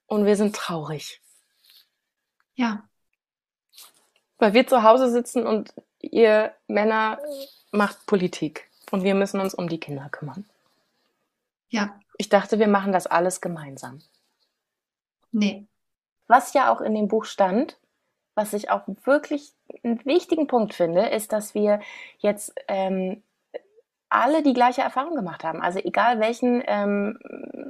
und 0.06 0.26
wir 0.26 0.36
sind 0.36 0.56
traurig. 0.56 1.22
Ja. 2.54 2.84
Weil 4.38 4.54
wir 4.54 4.68
zu 4.68 4.84
Hause 4.84 5.10
sitzen 5.10 5.48
und 5.48 5.74
ihr 6.00 6.54
Männer 6.68 7.20
macht 7.72 8.06
Politik. 8.06 8.70
Und 8.92 9.04
wir 9.04 9.16
müssen 9.16 9.40
uns 9.42 9.54
um 9.54 9.68
die 9.68 9.80
Kinder 9.80 10.10
kümmern. 10.10 10.46
Ja. 11.70 12.00
Ich 12.22 12.28
dachte, 12.28 12.60
wir 12.60 12.68
machen 12.68 12.92
das 12.92 13.08
alles 13.08 13.40
gemeinsam. 13.40 14.02
Nee. 15.32 15.66
Was 16.28 16.54
ja 16.54 16.70
auch 16.72 16.82
in 16.82 16.94
dem 16.94 17.08
Buch 17.08 17.24
stand, 17.24 17.80
was 18.36 18.52
ich 18.52 18.70
auch 18.70 18.82
wirklich 19.06 19.54
einen 19.84 20.04
wichtigen 20.04 20.46
Punkt 20.46 20.74
finde, 20.74 21.08
ist, 21.08 21.32
dass 21.32 21.56
wir 21.56 21.80
jetzt 22.18 22.54
ähm, 22.68 23.24
alle 24.10 24.44
die 24.44 24.54
gleiche 24.54 24.82
Erfahrung 24.82 25.16
gemacht 25.16 25.46
haben. 25.46 25.62
Also 25.62 25.80
egal 25.80 26.20
welchen 26.20 26.62
ähm, 26.68 27.20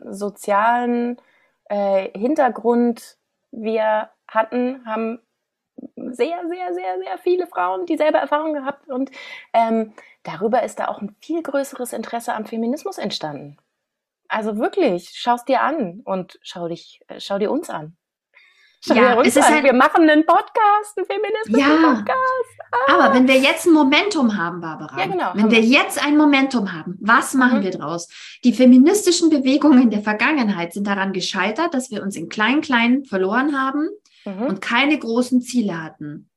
sozialen 0.09 1.21
äh, 1.65 2.09
Hintergrund 2.17 3.19
wir 3.51 4.09
hatten, 4.27 4.83
haben 4.87 5.19
sehr, 5.95 6.47
sehr, 6.47 6.73
sehr, 6.73 6.97
sehr 6.97 7.17
viele 7.19 7.45
Frauen 7.45 7.85
dieselbe 7.85 8.17
Erfahrung 8.17 8.53
gehabt 8.53 8.89
und 8.89 9.11
ähm, 9.53 9.93
darüber 10.23 10.63
ist 10.63 10.79
da 10.79 10.87
auch 10.87 11.01
ein 11.01 11.15
viel 11.21 11.43
größeres 11.43 11.93
Interesse 11.93 12.33
am 12.33 12.45
Feminismus 12.45 12.97
entstanden 12.97 13.57
Also 14.29 14.57
wirklich, 14.57 15.11
schau 15.15 15.35
es 15.35 15.43
dir 15.43 15.61
an 15.61 16.01
und 16.05 16.39
schau 16.43 16.67
dich, 16.67 17.01
äh, 17.07 17.19
schau 17.19 17.37
dir 17.39 17.51
uns 17.51 17.69
an. 17.69 17.97
Schau 18.81 18.93
Ja, 18.93 19.11
dir 19.13 19.17
uns 19.17 19.27
es 19.29 19.35
ist 19.35 19.43
an. 19.45 19.55
halt- 19.55 19.63
wir 19.65 19.73
machen 19.73 20.09
einen 20.09 20.25
Podcast, 20.25 20.95
einen 20.97 21.05
feministischen 21.05 21.59
Ja. 21.59 21.93
Podcast. 21.93 22.87
Aber 22.87 23.13
wenn 23.13 23.27
wir 23.27 23.37
jetzt 23.37 23.65
ein 23.65 23.73
Momentum 23.73 24.37
haben, 24.37 24.61
Barbara, 24.61 24.97
Ja, 24.99 25.07
genau, 25.07 25.31
wenn 25.33 25.51
wir 25.51 25.61
wir. 25.61 25.67
jetzt 25.67 26.01
ein 26.05 26.15
Momentum 26.15 26.71
haben, 26.71 26.95
was 27.01 27.33
machen 27.33 27.59
Mhm. 27.59 27.63
wir 27.63 27.71
draus? 27.71 28.07
Die 28.45 28.53
feministischen 28.53 29.29
Bewegungen 29.29 29.89
der 29.89 30.01
Vergangenheit 30.01 30.71
sind 30.73 30.87
daran 30.87 31.11
gescheitert, 31.11 31.73
dass 31.73 31.91
wir 31.91 32.01
uns 32.03 32.15
in 32.15 32.29
Klein-Klein 32.29 33.03
verloren 33.03 33.59
haben 33.59 33.89
Mhm. 34.25 34.43
und 34.43 34.61
keine 34.61 34.97
großen 34.97 35.41
Ziele 35.41 35.83
hatten. 35.83 36.29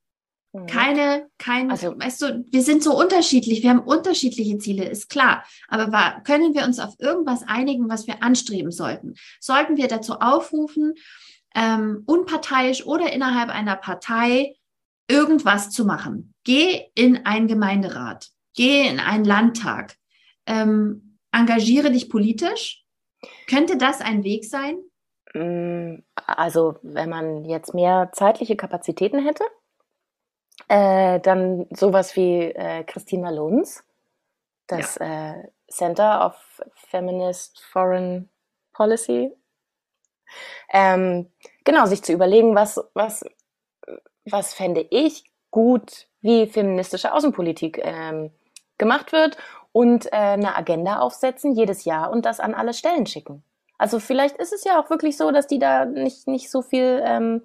Mhm. 0.52 0.66
Keine, 0.66 1.28
kein, 1.38 1.70
Also- 1.70 1.98
weißt 1.98 2.22
du, 2.22 2.44
wir 2.50 2.62
sind 2.62 2.82
so 2.82 2.98
unterschiedlich, 2.98 3.62
wir 3.62 3.70
haben 3.70 3.80
unterschiedliche 3.80 4.58
Ziele, 4.58 4.84
ist 4.84 5.08
klar. 5.08 5.44
Aber 5.68 5.90
wa- 5.92 6.20
können 6.20 6.54
wir 6.54 6.64
uns 6.64 6.78
auf 6.78 6.94
irgendwas 6.98 7.42
einigen, 7.46 7.88
was 7.88 8.06
wir 8.06 8.22
anstreben 8.22 8.70
sollten? 8.70 9.14
Sollten 9.40 9.76
wir 9.78 9.88
dazu 9.88 10.14
aufrufen, 10.20 10.94
ähm, 11.54 12.02
unparteiisch 12.06 12.84
oder 12.86 13.12
innerhalb 13.12 13.48
einer 13.50 13.76
Partei 13.76 14.54
irgendwas 15.08 15.70
zu 15.70 15.84
machen? 15.86 16.34
Geh 16.44 16.82
in 16.94 17.24
einen 17.24 17.46
Gemeinderat, 17.48 18.28
geh 18.54 18.86
in 18.88 19.00
einen 19.00 19.24
Landtag, 19.24 19.96
ähm, 20.46 21.18
engagiere 21.32 21.90
dich 21.90 22.10
politisch. 22.10 22.84
Könnte 23.48 23.76
das 23.78 24.00
ein 24.00 24.22
Weg 24.24 24.44
sein? 24.44 24.76
Mm, 25.34 26.02
Also, 26.26 26.76
wenn 26.82 27.08
man 27.08 27.44
jetzt 27.46 27.72
mehr 27.74 28.10
zeitliche 28.12 28.56
Kapazitäten 28.56 29.18
hätte, 29.24 29.44
äh, 30.68 31.20
dann 31.20 31.66
sowas 31.70 32.16
wie 32.16 32.42
äh, 32.42 32.84
Christina 32.84 33.30
Lunz, 33.30 33.84
das 34.66 34.96
äh, 34.98 35.48
Center 35.68 36.26
of 36.26 36.62
Feminist 36.88 37.60
Foreign 37.60 38.28
Policy. 38.72 39.32
Ähm, 40.72 41.30
genau, 41.64 41.86
sich 41.86 42.02
zu 42.02 42.12
überlegen, 42.12 42.54
was, 42.54 42.80
was, 42.94 43.24
was 44.24 44.54
fände 44.54 44.86
ich 44.90 45.24
gut, 45.50 46.06
wie 46.20 46.46
feministische 46.46 47.12
Außenpolitik 47.12 47.80
ähm, 47.82 48.30
gemacht 48.78 49.12
wird 49.12 49.36
und 49.72 50.06
äh, 50.06 50.16
eine 50.16 50.56
Agenda 50.56 50.98
aufsetzen 51.00 51.54
jedes 51.54 51.84
Jahr 51.84 52.10
und 52.10 52.24
das 52.24 52.40
an 52.40 52.54
alle 52.54 52.74
Stellen 52.74 53.06
schicken. 53.06 53.42
Also 53.78 53.98
vielleicht 53.98 54.36
ist 54.36 54.52
es 54.52 54.64
ja 54.64 54.80
auch 54.80 54.90
wirklich 54.90 55.16
so, 55.16 55.30
dass 55.30 55.46
die 55.46 55.58
da 55.58 55.84
nicht, 55.84 56.28
nicht 56.28 56.50
so 56.50 56.62
viel, 56.62 57.02
ähm, 57.04 57.42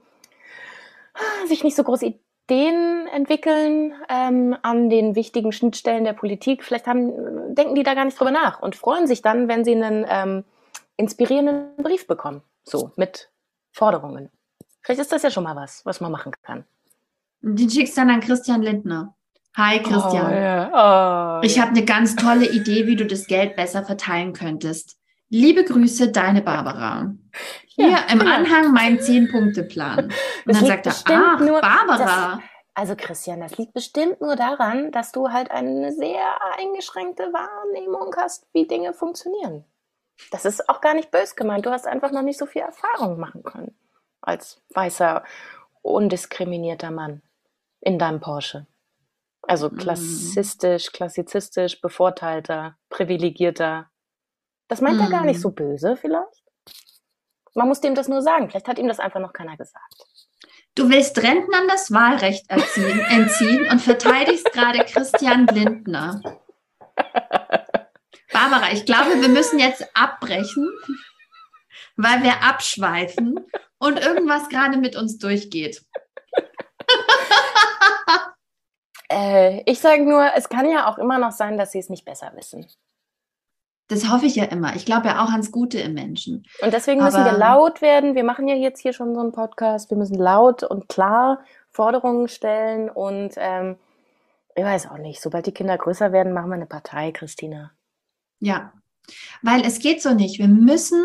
sich 1.47 1.63
nicht 1.63 1.76
so 1.76 1.84
große 1.84 2.13
Ideen 2.49 3.07
entwickeln 3.07 3.93
ähm, 4.07 4.55
an 4.61 4.89
den 4.89 5.15
wichtigen 5.15 5.51
Schnittstellen 5.51 6.05
der 6.05 6.13
Politik. 6.13 6.63
Vielleicht 6.63 6.87
haben, 6.87 7.55
denken 7.55 7.75
die 7.75 7.83
da 7.83 7.93
gar 7.93 8.05
nicht 8.05 8.17
drüber 8.17 8.31
nach 8.31 8.61
und 8.61 8.75
freuen 8.75 9.05
sich 9.05 9.21
dann, 9.21 9.49
wenn 9.49 9.65
sie 9.65 9.75
einen 9.75 10.05
ähm, 10.07 10.45
inspirierenden 10.95 11.75
Brief 11.83 12.07
bekommen. 12.07 12.41
So, 12.63 12.91
mit 12.95 13.29
Forderungen. 13.71 14.29
Vielleicht 14.81 15.01
ist 15.01 15.11
das 15.11 15.23
ja 15.23 15.29
schon 15.29 15.43
mal 15.43 15.57
was, 15.57 15.85
was 15.85 15.99
man 15.99 16.11
machen 16.11 16.31
kann. 16.41 16.63
Den 17.41 17.69
schickst 17.69 17.97
dann 17.97 18.09
an 18.09 18.21
Christian 18.21 18.61
Lindner. 18.61 19.13
Hi 19.55 19.79
Christian. 19.79 20.31
Oh, 20.31 20.35
ja. 20.35 21.39
oh, 21.39 21.41
Ich 21.43 21.59
habe 21.59 21.71
eine 21.71 21.83
ganz 21.83 22.15
tolle 22.15 22.49
Idee, 22.49 22.87
wie 22.87 22.95
du 22.95 23.05
das 23.05 23.27
Geld 23.27 23.55
besser 23.55 23.83
verteilen 23.83 24.33
könntest. 24.33 24.97
Liebe 25.30 25.63
Grüße, 25.65 26.11
deine 26.11 26.41
Barbara. 26.41 27.13
Hier 27.65 27.89
Ja, 27.89 27.97
im 28.11 28.19
genau. 28.19 28.32
Anhang 28.34 28.71
mein 28.73 28.99
Zehn-Punkte-Plan. 29.01 30.05
Und 30.05 30.13
Das 30.45 30.59
dann 30.59 30.65
sagt 30.67 30.86
er, 30.88 30.93
ach, 31.05 31.39
nur- 31.39 31.61
Barbara. 31.61 32.41
Also 32.73 32.95
Christian, 32.95 33.39
das 33.41 33.57
liegt 33.57 33.73
bestimmt 33.73 34.21
nur 34.21 34.36
daran, 34.36 34.91
dass 34.91 35.11
du 35.11 35.30
halt 35.32 35.49
eine 35.51 35.91
sehr 35.91 36.21
eingeschränkte 36.57 37.34
Wahrnehmung 37.34 38.13
hast, 38.15 38.45
wie 38.53 38.67
Dinge 38.67 38.93
funktionieren. 38.93 39.65
Das 40.32 40.45
ist 40.45 40.69
auch 40.69 40.80
gar 40.80 40.93
nicht 40.93 41.11
bös 41.11 41.36
gemeint. 41.36 41.65
Du 41.65 41.71
hast 41.71 41.88
einfach 41.88 42.11
noch 42.11 42.21
nicht 42.21 42.38
so 42.39 42.45
viel 42.45 42.61
Erfahrung 42.61 43.19
machen 43.19 43.43
können 43.43 43.75
als 44.21 44.61
weißer, 44.73 45.23
undiskriminierter 45.82 46.91
Mann 46.91 47.21
in 47.82 47.97
deinem 47.99 48.19
Porsche. 48.19 48.67
Also 49.41 49.69
Mhm. 49.69 49.78
klassistisch, 49.78 50.91
klassizistisch, 50.91 51.82
bevorteilter, 51.82 52.78
privilegierter. 52.89 53.89
Das 54.68 54.82
meint 54.82 54.99
er 54.99 55.09
gar 55.09 55.24
nicht 55.24 55.39
so 55.39 55.51
böse 55.51 55.95
vielleicht. 55.95 56.43
Man 57.55 57.68
muss 57.68 57.82
dem 57.82 57.95
das 57.95 58.07
nur 58.07 58.22
sagen. 58.22 58.49
Vielleicht 58.49 58.68
hat 58.68 58.78
ihm 58.78 58.88
das 58.88 58.99
einfach 58.99 59.20
noch 59.20 59.34
keiner 59.34 59.57
gesagt. 59.57 59.95
Du 60.76 60.89
willst 60.89 61.18
Rentnern 61.24 61.68
das 61.68 61.91
Wahlrecht 61.91 62.49
erziehen, 62.49 62.99
entziehen 63.09 63.68
und 63.72 63.82
verteidigst 63.82 64.51
gerade 64.51 64.86
Christian 64.86 65.47
Lindner. 65.47 66.22
Barbara, 68.32 68.72
ich 68.72 68.86
glaube, 68.86 69.20
wir 69.22 69.30
müssen 69.30 69.57
jetzt 69.57 69.89
abbrechen, 69.95 70.70
weil 71.95 72.22
wir 72.22 72.43
abschweifen 72.43 73.39
und 73.80 73.99
irgendwas 73.99 74.49
gerade 74.49 74.78
mit 74.78 74.95
uns 74.95 75.18
durchgeht. 75.18 75.84
Äh, 79.09 79.63
ich 79.65 79.80
sage 79.80 80.03
nur, 80.03 80.34
es 80.36 80.49
kann 80.49 80.70
ja 80.70 80.89
auch 80.91 80.97
immer 80.97 81.18
noch 81.18 81.32
sein, 81.32 81.57
dass 81.57 81.72
sie 81.72 81.80
es 81.80 81.89
nicht 81.89 82.05
besser 82.05 82.34
wissen. 82.36 82.68
Das 83.89 84.11
hoffe 84.11 84.25
ich 84.25 84.35
ja 84.35 84.43
immer. 84.45 84.75
Ich 84.75 84.85
glaube 84.85 85.07
ja 85.07 85.23
auch 85.23 85.31
ans 85.31 85.51
Gute 85.51 85.79
im 85.79 85.93
Menschen. 85.93 86.45
Und 86.61 86.73
deswegen 86.73 87.01
müssen 87.01 87.23
wir 87.23 87.31
Aber- 87.31 87.38
laut 87.38 87.81
werden. 87.81 88.15
Wir 88.15 88.23
machen 88.25 88.47
ja 88.47 88.55
jetzt 88.55 88.81
hier 88.81 88.91
schon 88.93 89.13
so 89.15 89.21
einen 89.21 89.31
Podcast. 89.31 89.89
Wir 89.89 89.97
müssen 89.97 90.15
laut 90.17 90.63
und 90.63 90.89
klar 90.89 91.39
Forderungen 91.71 92.27
stellen. 92.27 92.89
Und 92.89 93.31
ähm, 93.38 93.77
ich 94.55 94.63
weiß 94.63 94.89
auch 94.89 94.97
nicht, 94.97 95.21
sobald 95.21 95.45
die 95.45 95.53
Kinder 95.53 95.77
größer 95.77 96.11
werden, 96.11 96.33
machen 96.33 96.49
wir 96.49 96.55
eine 96.55 96.65
Partei, 96.65 97.11
Christina. 97.11 97.71
Ja, 98.39 98.73
weil 99.41 99.61
es 99.65 99.79
geht 99.79 100.01
so 100.01 100.13
nicht. 100.13 100.38
Wir 100.38 100.49
müssen, 100.49 101.01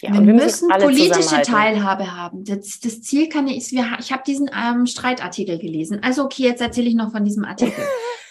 Ja, 0.00 0.12
wir, 0.12 0.18
und 0.18 0.26
müssen 0.26 0.72
alle 0.72 0.86
politische. 0.86 1.40
Teilhabe 1.42 2.16
haben. 2.16 2.44
Das, 2.44 2.80
das 2.80 3.00
Ziel 3.02 3.28
kann 3.28 3.46
ich, 3.46 3.70
wir, 3.70 3.86
ich 4.00 4.12
habe 4.12 4.22
diesen 4.26 4.50
ähm, 4.52 4.86
Streitartikel 4.86 5.58
gelesen. 5.58 6.00
Also 6.02 6.24
okay, 6.24 6.42
jetzt 6.42 6.60
erzähle 6.60 6.88
ich 6.88 6.94
noch 6.96 7.12
von 7.12 7.24
diesem 7.24 7.44
Artikel. 7.44 7.84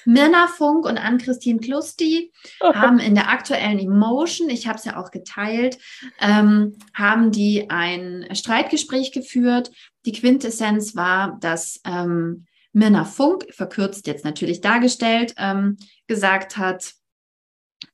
Mirna 0.06 0.48
Funk 0.48 0.86
und 0.86 0.98
Ann-Christine 0.98 1.60
Klusti 1.60 2.32
haben 2.62 3.00
in 3.00 3.16
der 3.16 3.30
aktuellen 3.30 3.80
Emotion, 3.80 4.50
ich 4.50 4.68
habe 4.68 4.78
es 4.78 4.86
ja 4.86 4.98
auch 4.98 5.12
geteilt, 5.12 5.78
ähm, 6.20 6.78
haben 6.94 7.32
die 7.32 7.70
ein 7.70 8.28
Streitgespräch 8.34 9.12
geführt. 9.12 9.72
Die 10.06 10.14
Quintessenz 10.14 10.96
war, 10.96 11.38
dass 11.40 11.80
ähm, 11.86 12.46
Mirna 12.74 13.06
Funk, 13.06 13.46
verkürzt 13.52 14.08
jetzt 14.08 14.26
natürlich 14.26 14.62
dargestellt, 14.62 15.34
ähm, 15.38 15.78
gesagt 16.08 16.58
hat, 16.58 16.94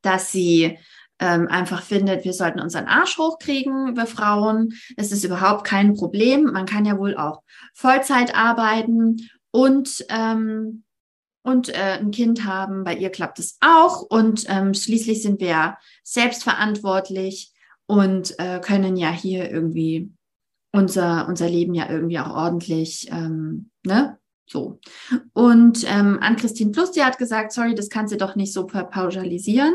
dass 0.02 0.32
sie 0.32 0.78
ähm, 1.20 1.48
einfach 1.48 1.82
findet, 1.82 2.26
wir 2.26 2.34
sollten 2.34 2.60
unseren 2.60 2.86
Arsch 2.86 3.18
hochkriegen, 3.18 3.96
wir 3.96 4.06
Frauen. 4.06 4.74
Es 4.98 5.12
ist 5.12 5.24
überhaupt 5.24 5.66
kein 5.66 5.96
Problem. 5.96 6.44
Man 6.44 6.66
kann 6.66 6.86
ja 6.86 6.98
wohl 6.98 7.18
auch 7.18 7.42
Vollzeit 7.74 8.36
arbeiten 8.36 9.30
und 9.52 10.06
ähm, 10.10 10.84
und 11.48 11.70
äh, 11.70 11.98
ein 12.00 12.12
Kind 12.12 12.44
haben. 12.44 12.84
Bei 12.84 12.94
ihr 12.94 13.10
klappt 13.10 13.40
es 13.40 13.58
auch. 13.62 14.02
Und 14.02 14.44
ähm, 14.50 14.74
schließlich 14.74 15.22
sind 15.22 15.40
wir 15.40 15.48
ja 15.48 15.78
selbstverantwortlich 16.04 17.54
und 17.86 18.38
äh, 18.38 18.60
können 18.60 18.98
ja 18.98 19.12
hier 19.12 19.50
irgendwie 19.50 20.12
unser, 20.74 21.26
unser 21.26 21.50
Leben 21.50 21.74
ja 21.74 21.90
irgendwie 21.90 22.20
auch 22.20 22.36
ordentlich, 22.36 23.08
ähm, 23.12 23.70
ne? 23.86 24.18
So. 24.46 24.82
Und 25.32 25.86
ähm, 25.90 26.20
Ann-Christine 26.22 26.72
Plus, 26.72 26.92
die 26.92 27.04
hat 27.04 27.18
gesagt, 27.18 27.54
sorry, 27.54 27.76
das 27.76 27.90
kannst 27.90 28.14
du 28.14 28.18
doch 28.18 28.36
nicht 28.36 28.52
so 28.52 28.68
pauschalisieren, 28.68 29.74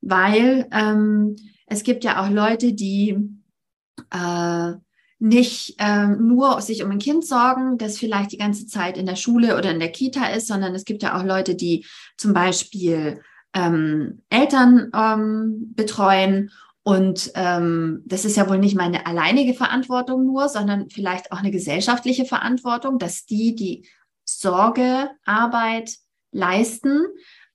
weil 0.00 0.66
ähm, 0.72 1.36
es 1.66 1.84
gibt 1.84 2.02
ja 2.02 2.20
auch 2.20 2.30
Leute, 2.30 2.72
die 2.72 3.16
äh, 4.10 4.72
nicht 5.22 5.76
ähm, 5.78 6.26
nur 6.26 6.60
sich 6.60 6.82
um 6.82 6.90
ein 6.90 6.98
Kind 6.98 7.24
sorgen, 7.24 7.78
das 7.78 7.96
vielleicht 7.96 8.32
die 8.32 8.38
ganze 8.38 8.66
Zeit 8.66 8.98
in 8.98 9.06
der 9.06 9.14
Schule 9.14 9.56
oder 9.56 9.70
in 9.70 9.78
der 9.78 9.92
Kita 9.92 10.26
ist, 10.26 10.48
sondern 10.48 10.74
es 10.74 10.84
gibt 10.84 11.04
ja 11.04 11.16
auch 11.16 11.24
Leute, 11.24 11.54
die 11.54 11.86
zum 12.16 12.32
Beispiel 12.32 13.20
ähm, 13.54 14.22
Eltern 14.30 14.90
ähm, 14.92 15.72
betreuen. 15.76 16.50
Und 16.82 17.30
ähm, 17.36 18.02
das 18.04 18.24
ist 18.24 18.36
ja 18.36 18.48
wohl 18.48 18.58
nicht 18.58 18.74
meine 18.74 19.06
alleinige 19.06 19.54
Verantwortung 19.54 20.26
nur, 20.26 20.48
sondern 20.48 20.90
vielleicht 20.90 21.30
auch 21.30 21.38
eine 21.38 21.52
gesellschaftliche 21.52 22.24
Verantwortung, 22.24 22.98
dass 22.98 23.24
die 23.24 23.54
die 23.54 23.88
Sorgearbeit 24.24 25.98
leisten, 26.32 27.00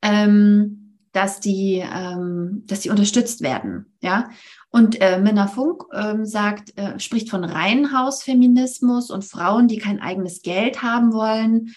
ähm, 0.02 0.87
dass 1.12 1.40
die, 1.40 1.84
ähm, 1.84 2.64
dass 2.66 2.82
die 2.82 2.90
unterstützt 2.90 3.42
werden, 3.42 3.94
ja. 4.02 4.30
Und 4.70 5.02
äh, 5.02 5.20
Minna 5.20 5.48
Funk 5.48 5.84
ähm, 5.94 6.26
sagt, 6.26 6.78
äh, 6.78 7.00
spricht 7.00 7.30
von 7.30 7.44
Reihenhausfeminismus 7.44 9.10
und 9.10 9.26
Frauen, 9.26 9.68
die 9.68 9.78
kein 9.78 10.02
eigenes 10.02 10.42
Geld 10.42 10.82
haben 10.82 11.14
wollen 11.14 11.74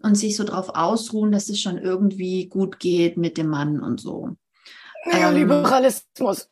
und 0.00 0.16
sich 0.16 0.36
so 0.36 0.44
darauf 0.44 0.68
ausruhen, 0.68 1.32
dass 1.32 1.48
es 1.48 1.60
schon 1.60 1.78
irgendwie 1.78 2.46
gut 2.46 2.78
geht 2.78 3.16
mit 3.16 3.38
dem 3.38 3.48
Mann 3.48 3.80
und 3.80 4.00
so. 4.00 4.36
Neoliberalismus. 5.10 6.50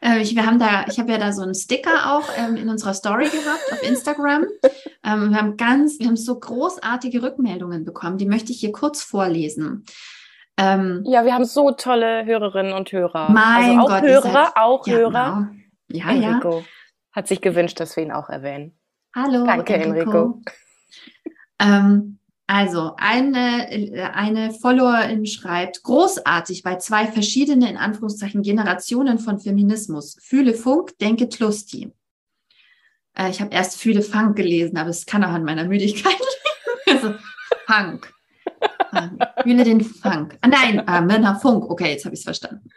Äh, 0.00 0.20
ich, 0.20 0.34
wir 0.34 0.46
haben 0.46 0.58
da, 0.58 0.86
ich 0.88 0.98
habe 0.98 1.12
ja 1.12 1.18
da 1.18 1.32
so 1.32 1.42
einen 1.42 1.54
Sticker 1.54 2.14
auch 2.14 2.28
ähm, 2.36 2.56
in 2.56 2.68
unserer 2.68 2.94
Story 2.94 3.28
gehabt 3.28 3.72
auf 3.72 3.82
Instagram. 3.82 4.46
Ähm, 5.04 5.30
wir 5.30 5.38
haben 5.38 5.56
ganz, 5.56 6.00
wir 6.00 6.08
haben 6.08 6.16
so 6.16 6.38
großartige 6.38 7.22
Rückmeldungen 7.22 7.84
bekommen, 7.84 8.18
die 8.18 8.26
möchte 8.26 8.50
ich 8.50 8.60
hier 8.60 8.72
kurz 8.72 9.00
vorlesen. 9.00 9.84
Ähm, 10.58 11.04
ja, 11.06 11.24
wir 11.24 11.32
haben 11.32 11.44
so 11.44 11.70
tolle 11.70 12.26
Hörerinnen 12.26 12.72
und 12.72 12.90
Hörer. 12.90 13.30
Mein 13.30 13.78
also 13.78 13.80
auch 13.80 13.88
Gott, 13.88 14.02
Hörer, 14.02 14.32
seid, 14.32 14.56
auch 14.56 14.86
ja, 14.86 14.94
Hörer. 14.94 15.48
Genau. 15.88 16.04
Ja, 16.04 16.10
Enrico 16.10 16.58
ja. 16.58 16.64
hat 17.12 17.28
sich 17.28 17.40
gewünscht, 17.40 17.78
dass 17.78 17.96
wir 17.96 18.02
ihn 18.02 18.12
auch 18.12 18.28
erwähnen. 18.28 18.76
Hallo, 19.14 19.46
Danke, 19.46 19.74
Enrico. 19.76 20.42
Ähm, 21.60 22.17
also, 22.50 22.94
eine, 22.96 23.68
eine 24.14 24.52
Followerin 24.52 25.26
schreibt, 25.26 25.82
großartig 25.82 26.62
bei 26.62 26.76
zwei 26.76 27.06
verschiedene, 27.06 27.68
in 27.68 27.76
Anführungszeichen, 27.76 28.40
Generationen 28.40 29.18
von 29.18 29.38
Feminismus. 29.38 30.16
Fühle 30.22 30.54
Funk, 30.54 30.96
denke 30.98 31.28
Tlusti. 31.28 31.92
Äh, 33.12 33.28
ich 33.28 33.42
habe 33.42 33.54
erst 33.54 33.78
Fühle 33.78 34.00
Funk 34.00 34.34
gelesen, 34.36 34.78
aber 34.78 34.88
es 34.88 35.04
kann 35.04 35.24
auch 35.24 35.32
an 35.32 35.44
meiner 35.44 35.64
Müdigkeit 35.64 36.16
also, 36.86 37.14
Funk. 37.66 38.14
Fühle 39.42 39.64
den 39.64 39.82
Funk. 39.82 40.38
Ah, 40.40 40.48
nein, 40.48 40.78
äh, 40.88 41.02
Männer 41.02 41.38
Funk. 41.38 41.68
Okay, 41.68 41.90
jetzt 41.90 42.06
habe 42.06 42.14
ich 42.14 42.20
es 42.20 42.24
verstanden. 42.24 42.70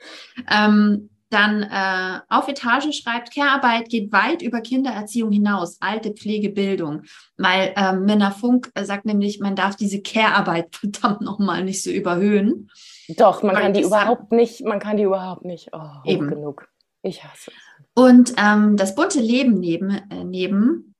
Ähm, 0.52 1.10
dann 1.32 1.64
äh, 1.64 2.20
auf 2.30 2.48
Etage 2.48 2.92
schreibt, 2.94 3.34
Care-Arbeit 3.34 3.90
geht 3.90 4.12
weit 4.12 4.42
über 4.42 4.62
Kindererziehung 4.62 5.32
hinaus, 5.32 5.78
alte 5.80 6.12
Pflege, 6.12 6.50
Bildung. 6.50 7.04
Weil 7.38 7.74
äh, 7.76 7.94
Männer 7.94 8.32
Funk 8.32 8.70
äh, 8.76 8.84
sagt 8.84 9.06
nämlich, 9.06 9.40
man 9.40 9.56
darf 9.56 9.76
diese 9.76 10.02
Care-Arbeit 10.02 10.76
verdammt 10.76 11.22
nochmal 11.22 11.64
nicht 11.64 11.84
so 11.84 11.90
überhöhen. 11.90 12.70
Doch, 13.18 13.44
man 13.44 13.56
Weil 13.56 13.64
kann 13.64 13.74
die 13.74 13.82
überhaupt 13.82 14.32
nicht, 14.32 14.64
man 14.64 14.80
kann 14.80 14.98
die 14.98 15.04
überhaupt 15.04 15.46
nicht. 15.46 15.70
Oh, 15.74 15.80
hoch 15.80 16.06
Eben. 16.06 16.30
genug. 16.30 16.68
Ich 17.02 17.24
hasse 17.24 17.52
es. 17.52 17.72
Und 17.94 18.34
ähm, 18.38 18.78
das 18.78 18.96
bunte 18.96 19.20
Leben 19.20 19.60
neben, 19.60 19.90
äh, 19.90 20.24
neben 20.24 20.91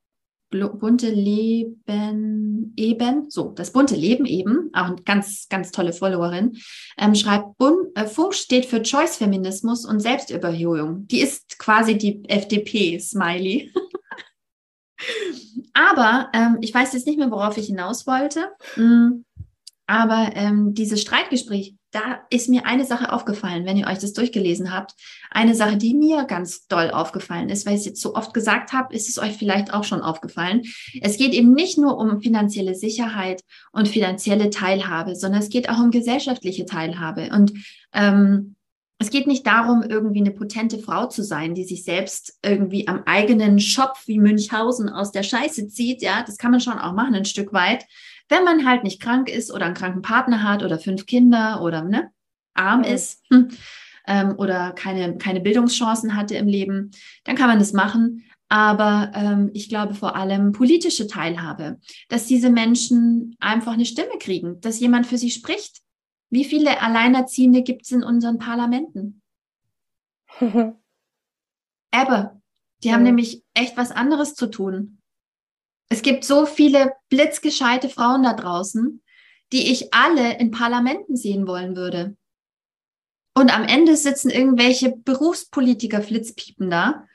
bunte 0.52 1.10
Leben 1.10 2.74
eben, 2.76 3.30
so, 3.30 3.52
das 3.56 3.72
bunte 3.72 3.96
Leben 3.96 4.26
eben, 4.26 4.70
auch 4.74 4.86
eine 4.86 5.02
ganz, 5.04 5.48
ganz 5.50 5.72
tolle 5.72 5.94
Followerin, 5.94 6.58
ähm, 6.98 7.16
schreibt, 7.16 7.58
Bun, 7.58 7.88
äh, 7.96 8.06
Funk 8.06 8.36
steht 8.36 8.66
für 8.66 8.82
Choice-Feminismus 8.82 9.86
und 9.86 10.00
Selbstüberhöhung. 10.00 11.08
Die 11.08 11.22
ist 11.22 11.58
quasi 11.58 11.98
die 11.98 12.24
FDP-Smiley. 12.28 13.74
Aber 15.74 16.30
ähm, 16.34 16.58
ich 16.62 16.74
weiß 16.74 16.94
jetzt 16.94 17.08
nicht 17.08 17.18
mehr, 17.18 17.32
worauf 17.32 17.58
ich 17.58 17.68
hinaus 17.68 18.06
wollte. 18.06 18.52
Mm, 18.76 19.24
aber 19.88 20.32
ähm, 20.36 20.74
dieses 20.74 21.02
Streitgespräch, 21.02 21.76
da 21.92 22.22
ist 22.30 22.48
mir 22.48 22.66
eine 22.66 22.86
Sache 22.86 23.12
aufgefallen, 23.12 23.66
wenn 23.66 23.76
ihr 23.76 23.88
euch 23.88 24.00
das 24.00 24.14
durchgelesen 24.14 24.74
habt. 24.74 24.94
Eine 25.30 25.56
Sache, 25.56 25.76
die 25.76 25.94
mir 25.94 26.24
ganz 26.24 26.68
doll 26.68 26.90
aufgefallen 26.90 27.50
ist, 27.50 27.66
weil 27.66 27.74
ich 27.74 27.82
es 27.82 27.86
jetzt 27.86 28.02
so 28.02 28.16
oft 28.16 28.34
gesagt 28.34 28.72
habe, 28.72 28.96
ist 28.96 29.10
es 29.10 29.20
euch 29.20 29.36
vielleicht 29.36 29.74
auch 29.74 29.84
schon 29.84 30.02
aufgefallen. 30.02 30.64
Es 31.02 31.18
geht 31.18 31.34
eben 31.34 31.54
nicht 31.54 31.78
nur 31.78 31.98
um 31.98 32.22
finanzielle 32.22 32.76
Sicherheit 32.76 33.42
und 33.74 33.90
finanzielle 33.90 34.50
Teilhabe, 34.50 35.16
sondern 35.16 35.42
es 35.42 35.50
geht 35.50 35.70
auch 35.70 35.80
um 35.80 35.92
gesellschaftliche 35.92 36.66
Teilhabe. 36.66 37.30
Und 37.34 37.52
ähm, 37.92 38.56
es 39.02 39.10
geht 39.10 39.26
nicht 39.26 39.48
darum, 39.48 39.82
irgendwie 39.82 40.20
eine 40.20 40.32
potente 40.32 40.78
Frau 40.78 41.08
zu 41.08 41.24
sein, 41.24 41.56
die 41.56 41.64
sich 41.64 41.84
selbst 41.84 42.38
irgendwie 42.44 42.88
am 42.88 43.02
eigenen 43.06 43.60
Schopf 43.60 44.08
wie 44.08 44.20
Münchhausen 44.20 44.90
aus 44.90 45.12
der 45.12 45.24
Scheiße 45.24 45.68
zieht. 45.70 46.04
Ja, 46.04 46.24
das 46.24 46.38
kann 46.38 46.52
man 46.52 46.62
schon 46.62 46.78
auch 46.78 46.94
machen, 46.94 47.16
ein 47.16 47.26
Stück 47.26 47.52
weit. 47.52 47.84
Wenn 48.32 48.46
man 48.46 48.66
halt 48.66 48.86
nicht 48.86 49.02
krank 49.02 49.30
ist 49.30 49.52
oder 49.54 49.66
einen 49.66 49.76
kranken 49.76 50.02
Partner 50.02 50.42
hat 50.42 50.64
oder 50.64 50.80
fünf 50.80 51.06
Kinder 51.06 51.62
oder 51.62 51.84
ne, 51.84 52.12
arm 52.54 52.80
Mhm. 52.80 52.86
ist 52.86 53.22
hm, 53.30 53.50
ähm, 54.08 54.36
oder 54.38 54.72
keine, 54.72 55.18
keine 55.18 55.42
Bildungschancen 55.42 56.16
hatte 56.16 56.36
im 56.36 56.48
Leben, 56.48 56.92
dann 57.26 57.36
kann 57.36 57.50
man 57.50 57.60
das 57.60 57.74
machen. 57.74 58.24
Aber 58.48 59.12
ähm, 59.16 59.50
ich 59.54 59.68
glaube 59.68 59.96
vor 59.96 60.16
allem 60.16 60.54
politische 60.54 61.08
Teilhabe, 61.08 61.82
dass 62.08 62.26
diese 62.26 62.50
Menschen 62.50 63.36
einfach 63.42 63.74
eine 63.74 63.86
Stimme 63.86 64.18
kriegen, 64.18 64.62
dass 64.62 64.80
jemand 64.80 65.08
für 65.08 65.18
sie 65.18 65.32
spricht. 65.32 65.82
Wie 66.30 66.46
viele 66.46 66.82
Alleinerziehende 66.82 67.64
gibt 67.64 67.84
es 67.84 67.92
in 67.92 68.02
unseren 68.04 68.38
Parlamenten? 68.38 69.22
Ebbe. 71.94 72.42
Die 72.84 72.94
haben 72.94 73.04
nämlich 73.04 73.44
echt 73.54 73.76
was 73.76 73.92
anderes 73.92 74.36
zu 74.36 74.48
tun. 74.48 75.01
Es 75.92 76.04
gibt 76.04 76.24
so 76.24 76.46
viele 76.46 76.94
blitzgescheite 77.10 77.90
Frauen 77.90 78.24
da 78.24 78.32
draußen, 78.32 79.04
die 79.52 79.74
ich 79.74 79.94
alle 79.94 80.38
in 80.40 80.50
Parlamenten 80.50 81.18
sehen 81.18 81.46
wollen 81.48 81.76
würde. 81.76 82.16
Und 83.36 83.54
am 83.54 83.66
Ende 83.66 83.98
sitzen 83.98 84.30
irgendwelche 84.30 84.96
Berufspolitiker 84.96 86.02
Flitzpiepen 86.02 86.70
da 86.70 87.06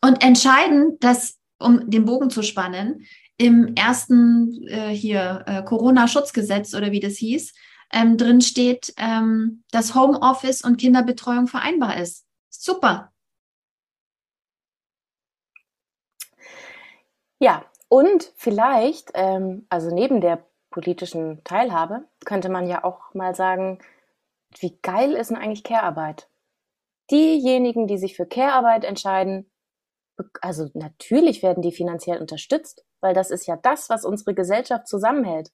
und 0.00 0.24
entscheiden, 0.24 0.98
dass, 1.00 1.38
um 1.58 1.90
den 1.90 2.06
Bogen 2.06 2.30
zu 2.30 2.42
spannen, 2.42 3.04
im 3.36 3.74
ersten 3.74 4.66
äh, 4.68 4.88
hier 4.88 5.44
äh, 5.46 5.62
Corona-Schutzgesetz 5.62 6.74
oder 6.74 6.92
wie 6.92 7.00
das 7.00 7.16
hieß, 7.16 7.52
ähm, 7.92 8.16
drin 8.16 8.40
steht, 8.40 8.94
ähm, 8.96 9.64
dass 9.70 9.94
Homeoffice 9.94 10.62
und 10.62 10.78
Kinderbetreuung 10.78 11.46
vereinbar 11.46 11.98
ist. 11.98 12.24
Super. 12.48 13.12
Ja, 17.40 17.67
und 17.88 18.32
vielleicht, 18.36 19.10
ähm, 19.14 19.66
also 19.68 19.94
neben 19.94 20.20
der 20.20 20.44
politischen 20.70 21.42
Teilhabe, 21.44 22.04
könnte 22.24 22.48
man 22.48 22.66
ja 22.66 22.84
auch 22.84 23.14
mal 23.14 23.34
sagen, 23.34 23.78
wie 24.58 24.78
geil 24.82 25.12
ist 25.12 25.30
denn 25.30 25.36
eigentlich 25.36 25.64
Care-Arbeit? 25.64 26.28
Diejenigen, 27.10 27.86
die 27.86 27.98
sich 27.98 28.16
für 28.16 28.26
Care-Arbeit 28.26 28.84
entscheiden, 28.84 29.50
also 30.42 30.68
natürlich 30.74 31.42
werden 31.42 31.62
die 31.62 31.72
finanziell 31.72 32.20
unterstützt, 32.20 32.84
weil 33.00 33.14
das 33.14 33.30
ist 33.30 33.46
ja 33.46 33.56
das, 33.56 33.88
was 33.88 34.04
unsere 34.04 34.34
Gesellschaft 34.34 34.86
zusammenhält, 34.88 35.50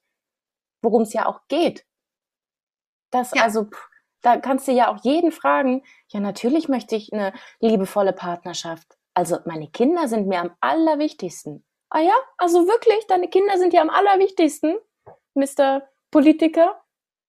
worum 0.82 1.03
es 1.03 1.12
ja 1.12 1.26
auch 1.26 1.41
geht. 1.49 1.87
Das, 3.11 3.32
Ja. 3.35 3.43
also, 3.43 3.64
pff, 3.64 3.89
da 4.22 4.39
kannst 4.39 4.66
du 4.68 4.72
ja 4.72 4.93
auch 4.93 5.05
jeden 5.05 5.32
fragen, 5.32 5.82
ja, 6.09 6.20
natürlich 6.20 6.68
möchte 6.68 6.97
ich 6.97 7.12
eine 7.12 7.32
liebevolle 7.61 8.12
Partnerschaft. 8.12 8.97
Also, 9.14 9.39
meine 9.45 9.68
Kinder 9.68 10.09
sind 10.09 10.26
mir 10.26 10.41
am 10.41 10.57
allerwichtigsten. 10.61 11.64
Ah 11.95 12.01
ja, 12.01 12.14
also 12.38 12.66
wirklich, 12.66 13.07
deine 13.07 13.28
Kinder 13.28 13.57
sind 13.57 13.72
dir 13.72 13.80
am 13.80 13.88
allerwichtigsten, 13.88 14.74
Mr. 15.34 15.82
Politiker? 16.11 16.82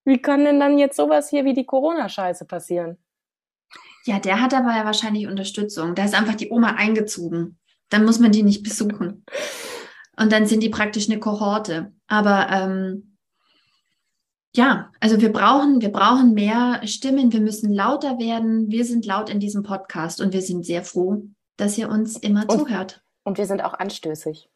Wie 0.06 0.20
kann 0.20 0.44
denn 0.44 0.60
dann 0.60 0.80
jetzt 0.80 0.98
sowas 0.98 1.30
hier 1.30 1.46
wie 1.46 1.54
die 1.54 1.68
Corona-Scheiße 1.68 2.46
passieren? 2.46 2.98
Ja, 4.06 4.18
der 4.18 4.42
hat 4.42 4.56
aber 4.56 4.76
ja 4.76 4.84
wahrscheinlich 4.84 5.28
Unterstützung. 5.28 5.94
Da 5.94 6.04
ist 6.04 6.16
einfach 6.16 6.34
die 6.34 6.50
Oma 6.50 6.70
eingezogen. 6.78 7.60
Dann 7.90 8.06
muss 8.06 8.20
man 8.20 8.32
die 8.32 8.42
nicht 8.42 8.64
besuchen. 8.64 9.24
Und 10.18 10.32
dann 10.32 10.48
sind 10.48 10.64
die 10.64 10.70
praktisch 10.70 11.12
eine 11.12 11.20
Kohorte. 11.20 11.94
Aber 12.08 12.50
ähm, 12.50 13.18
ja, 14.56 14.92
also 15.00 15.22
wir 15.22 15.32
brauchen, 15.32 15.80
wir 15.82 15.92
brauchen 15.92 16.34
mehr 16.34 16.82
Stimmen. 16.88 17.32
Wir 17.32 17.42
müssen 17.42 17.72
lauter 17.72 18.18
werden. 18.18 18.72
Wir 18.72 18.84
sind 18.84 19.06
laut 19.06 19.30
in 19.30 19.40
diesem 19.40 19.62
Podcast 19.62 20.22
und 20.22 20.34
wir 20.34 20.42
sind 20.42 20.66
sehr 20.66 20.84
froh, 20.84 21.22
dass 21.58 21.78
ihr 21.78 21.88
uns 21.88 22.18
immer 22.18 22.46
Und- 22.50 22.62
zuhört. 22.62 23.04
Und 23.24 23.38
wir 23.38 23.46
sind 23.46 23.64
auch 23.64 23.74
anstößig. 23.76 24.50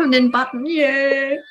Haben 0.00 0.12
den 0.12 0.30
Button. 0.30 0.64
Yeah. 0.64 1.42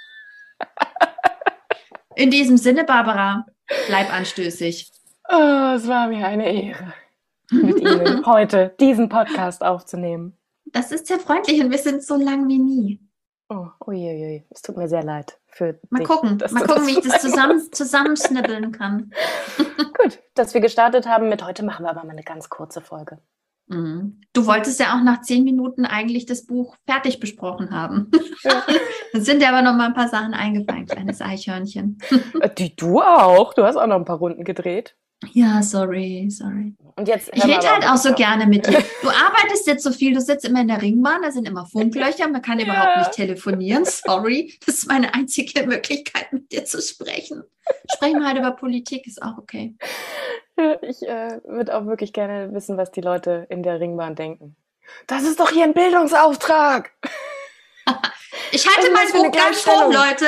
In 2.16 2.32
diesem 2.32 2.58
Sinne, 2.58 2.84
Barbara, 2.84 3.46
bleib 3.88 4.12
anstößig. 4.12 4.92
Oh, 5.30 5.74
es 5.76 5.88
war 5.88 6.08
mir 6.08 6.26
eine 6.26 6.52
Ehre, 6.52 6.94
mit 7.52 7.80
Ihnen 7.80 8.26
heute 8.26 8.74
diesen 8.80 9.08
Podcast 9.08 9.64
aufzunehmen. 9.64 10.36
Das 10.66 10.92
ist 10.92 11.06
sehr 11.06 11.20
freundlich 11.20 11.62
und 11.62 11.70
wir 11.70 11.78
sind 11.78 12.04
so 12.04 12.16
lang 12.16 12.48
wie 12.48 12.58
nie. 12.58 13.00
Oh, 13.50 13.68
uiuiui, 13.86 14.48
es 14.50 14.64
tut 14.64 14.78
mir 14.78 14.88
sehr 14.88 15.04
leid 15.04 15.38
für 15.46 15.80
Mal 15.92 16.00
dich, 16.00 16.08
gucken, 16.08 16.40
mal 16.50 16.66
gucken, 16.66 16.88
wie 16.88 16.98
ich 16.98 17.08
das 17.08 17.22
zusammen, 17.22 17.72
zusammensnibbeln 17.72 18.72
kann. 18.72 19.12
Gut, 19.96 20.20
dass 20.34 20.56
wir 20.56 20.62
gestartet 20.62 21.06
haben 21.06 21.30
mit 21.30 21.46
heute 21.46 21.64
machen 21.64 21.86
wir 21.86 21.92
aber 21.92 22.04
mal 22.04 22.14
eine 22.14 22.24
ganz 22.24 22.50
kurze 22.50 22.82
Folge. 22.82 23.20
Mhm. 23.70 24.22
Du 24.34 24.46
wolltest 24.46 24.80
ja 24.80 24.96
auch 24.98 25.04
nach 25.04 25.22
zehn 25.22 25.44
Minuten 25.44 25.86
eigentlich 25.86 26.26
das 26.26 26.46
Buch 26.46 26.76
fertig 26.88 27.20
besprochen 27.20 27.72
haben. 27.72 28.12
Ja. 28.44 28.64
Dann 29.14 29.24
sind 29.24 29.42
dir 29.42 29.50
aber 29.50 29.62
noch 29.62 29.76
mal 29.76 29.88
ein 29.88 29.94
paar 29.94 30.08
Sachen 30.10 30.34
eingefallen, 30.34 30.86
kleines 30.86 31.22
Eichhörnchen. 31.22 31.98
Äh, 32.40 32.50
Die 32.58 32.76
du 32.76 33.02
auch. 33.02 33.54
Du 33.54 33.64
hast 33.64 33.76
auch 33.78 33.88
noch 33.88 33.96
ein 33.96 34.06
paar 34.06 34.18
Runden 34.18 34.44
gedreht. 34.44 34.96
Ja, 35.34 35.62
sorry, 35.62 36.28
sorry. 36.30 36.76
Und 36.96 37.08
jetzt 37.10 37.30
Ich 37.34 37.44
rede 37.44 37.70
halt 37.70 37.86
auch 37.90 37.98
so 37.98 38.14
gerne 38.14 38.48
mit 38.48 38.66
dir. 38.68 38.82
Du 39.02 39.10
arbeitest 39.10 39.68
jetzt 39.68 39.84
so 39.84 39.92
viel, 39.92 40.14
du 40.14 40.22
sitzt 40.22 40.46
immer 40.46 40.62
in 40.62 40.70
der 40.70 40.82
Ringbahn, 40.82 41.22
da 41.22 41.32
sind 41.32 41.46
immer 41.48 41.66
Funklöcher, 41.66 42.30
man 42.30 42.42
kann 42.42 42.60
Ja. 42.60 42.66
überhaupt 42.66 42.98
nicht 43.00 43.12
telefonieren. 43.12 43.84
Sorry, 43.86 44.58
das 44.66 44.76
ist 44.76 44.88
meine 44.88 45.14
einzige 45.14 45.66
Möglichkeit, 45.68 46.32
mit 46.32 46.52
dir 46.52 46.64
zu 46.64 46.82
sprechen. 46.82 47.44
Sprechen 47.94 48.20
wir 48.20 48.28
halt 48.28 48.38
über 48.38 48.52
Politik, 48.52 49.06
ist 49.08 49.22
auch 49.22 49.38
okay. 49.38 49.76
Ich 50.82 51.02
äh, 51.08 51.40
würde 51.46 51.76
auch 51.78 51.86
wirklich 51.86 52.14
gerne 52.14 52.54
wissen, 52.54 52.78
was 52.78 52.92
die 52.92 53.02
Leute 53.02 53.46
in 53.50 53.64
der 53.64 53.80
Ringbahn 53.80 54.16
denken. 54.16 54.56
Das 55.08 55.24
ist 55.24 55.40
doch 55.40 55.50
hier 55.52 55.64
ein 55.66 55.74
Bildungsauftrag. 55.74 56.92
Ich 58.52 58.66
halte 58.68 58.92
Also, 58.92 58.94
mein 58.94 59.32
Buch 59.32 59.32
ganz 59.38 59.66
hoch. 59.68 59.92
Leute. 59.92 60.26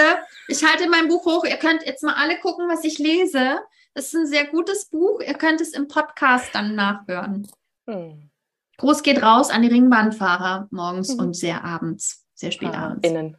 Ich 0.48 0.64
halte 0.64 0.88
mein 0.90 1.08
Buch 1.08 1.26
hoch. 1.26 1.44
Ihr 1.44 1.58
könnt 1.58 1.84
jetzt 1.86 2.04
mal 2.04 2.14
alle 2.16 2.40
gucken, 2.40 2.68
was 2.70 2.84
ich 2.84 2.98
lese. 3.00 3.60
Das 3.94 4.06
ist 4.06 4.14
ein 4.16 4.28
sehr 4.28 4.46
gutes 4.48 4.86
Buch. 4.90 5.22
Ihr 5.22 5.34
könnt 5.36 5.60
es 5.62 5.74
im 5.74 5.88
Podcast 5.88 6.54
dann 6.54 6.76
nachhören. 6.76 7.48
Hm. 7.88 8.30
Gruß 8.78 9.02
geht 9.04 9.22
raus 9.24 9.50
an 9.52 9.62
die 9.64 9.68
Ringbahnfahrer 9.70 10.68
morgens 10.72 11.14
Mhm. 11.16 11.20
und 11.20 11.34
sehr 11.36 11.64
abends, 11.64 12.26
sehr 12.36 12.52
spät 12.52 12.74
abends. 12.76 13.08
Innen. 13.08 13.38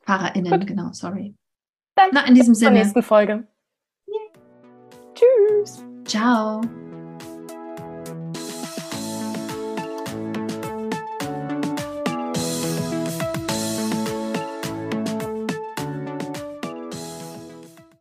FahrerInnen, 0.00 0.58
Gut. 0.60 0.66
genau, 0.66 0.90
sorry. 0.92 1.34
Dann 1.96 2.10
Na, 2.12 2.24
in 2.26 2.34
diesem 2.34 2.54
Zur 2.54 2.68
Sinne. 2.68 2.78
nächsten 2.80 3.02
Folge. 3.02 3.46
Yay. 4.06 4.30
Tschüss. 5.14 5.84
Ciao. 6.10 6.60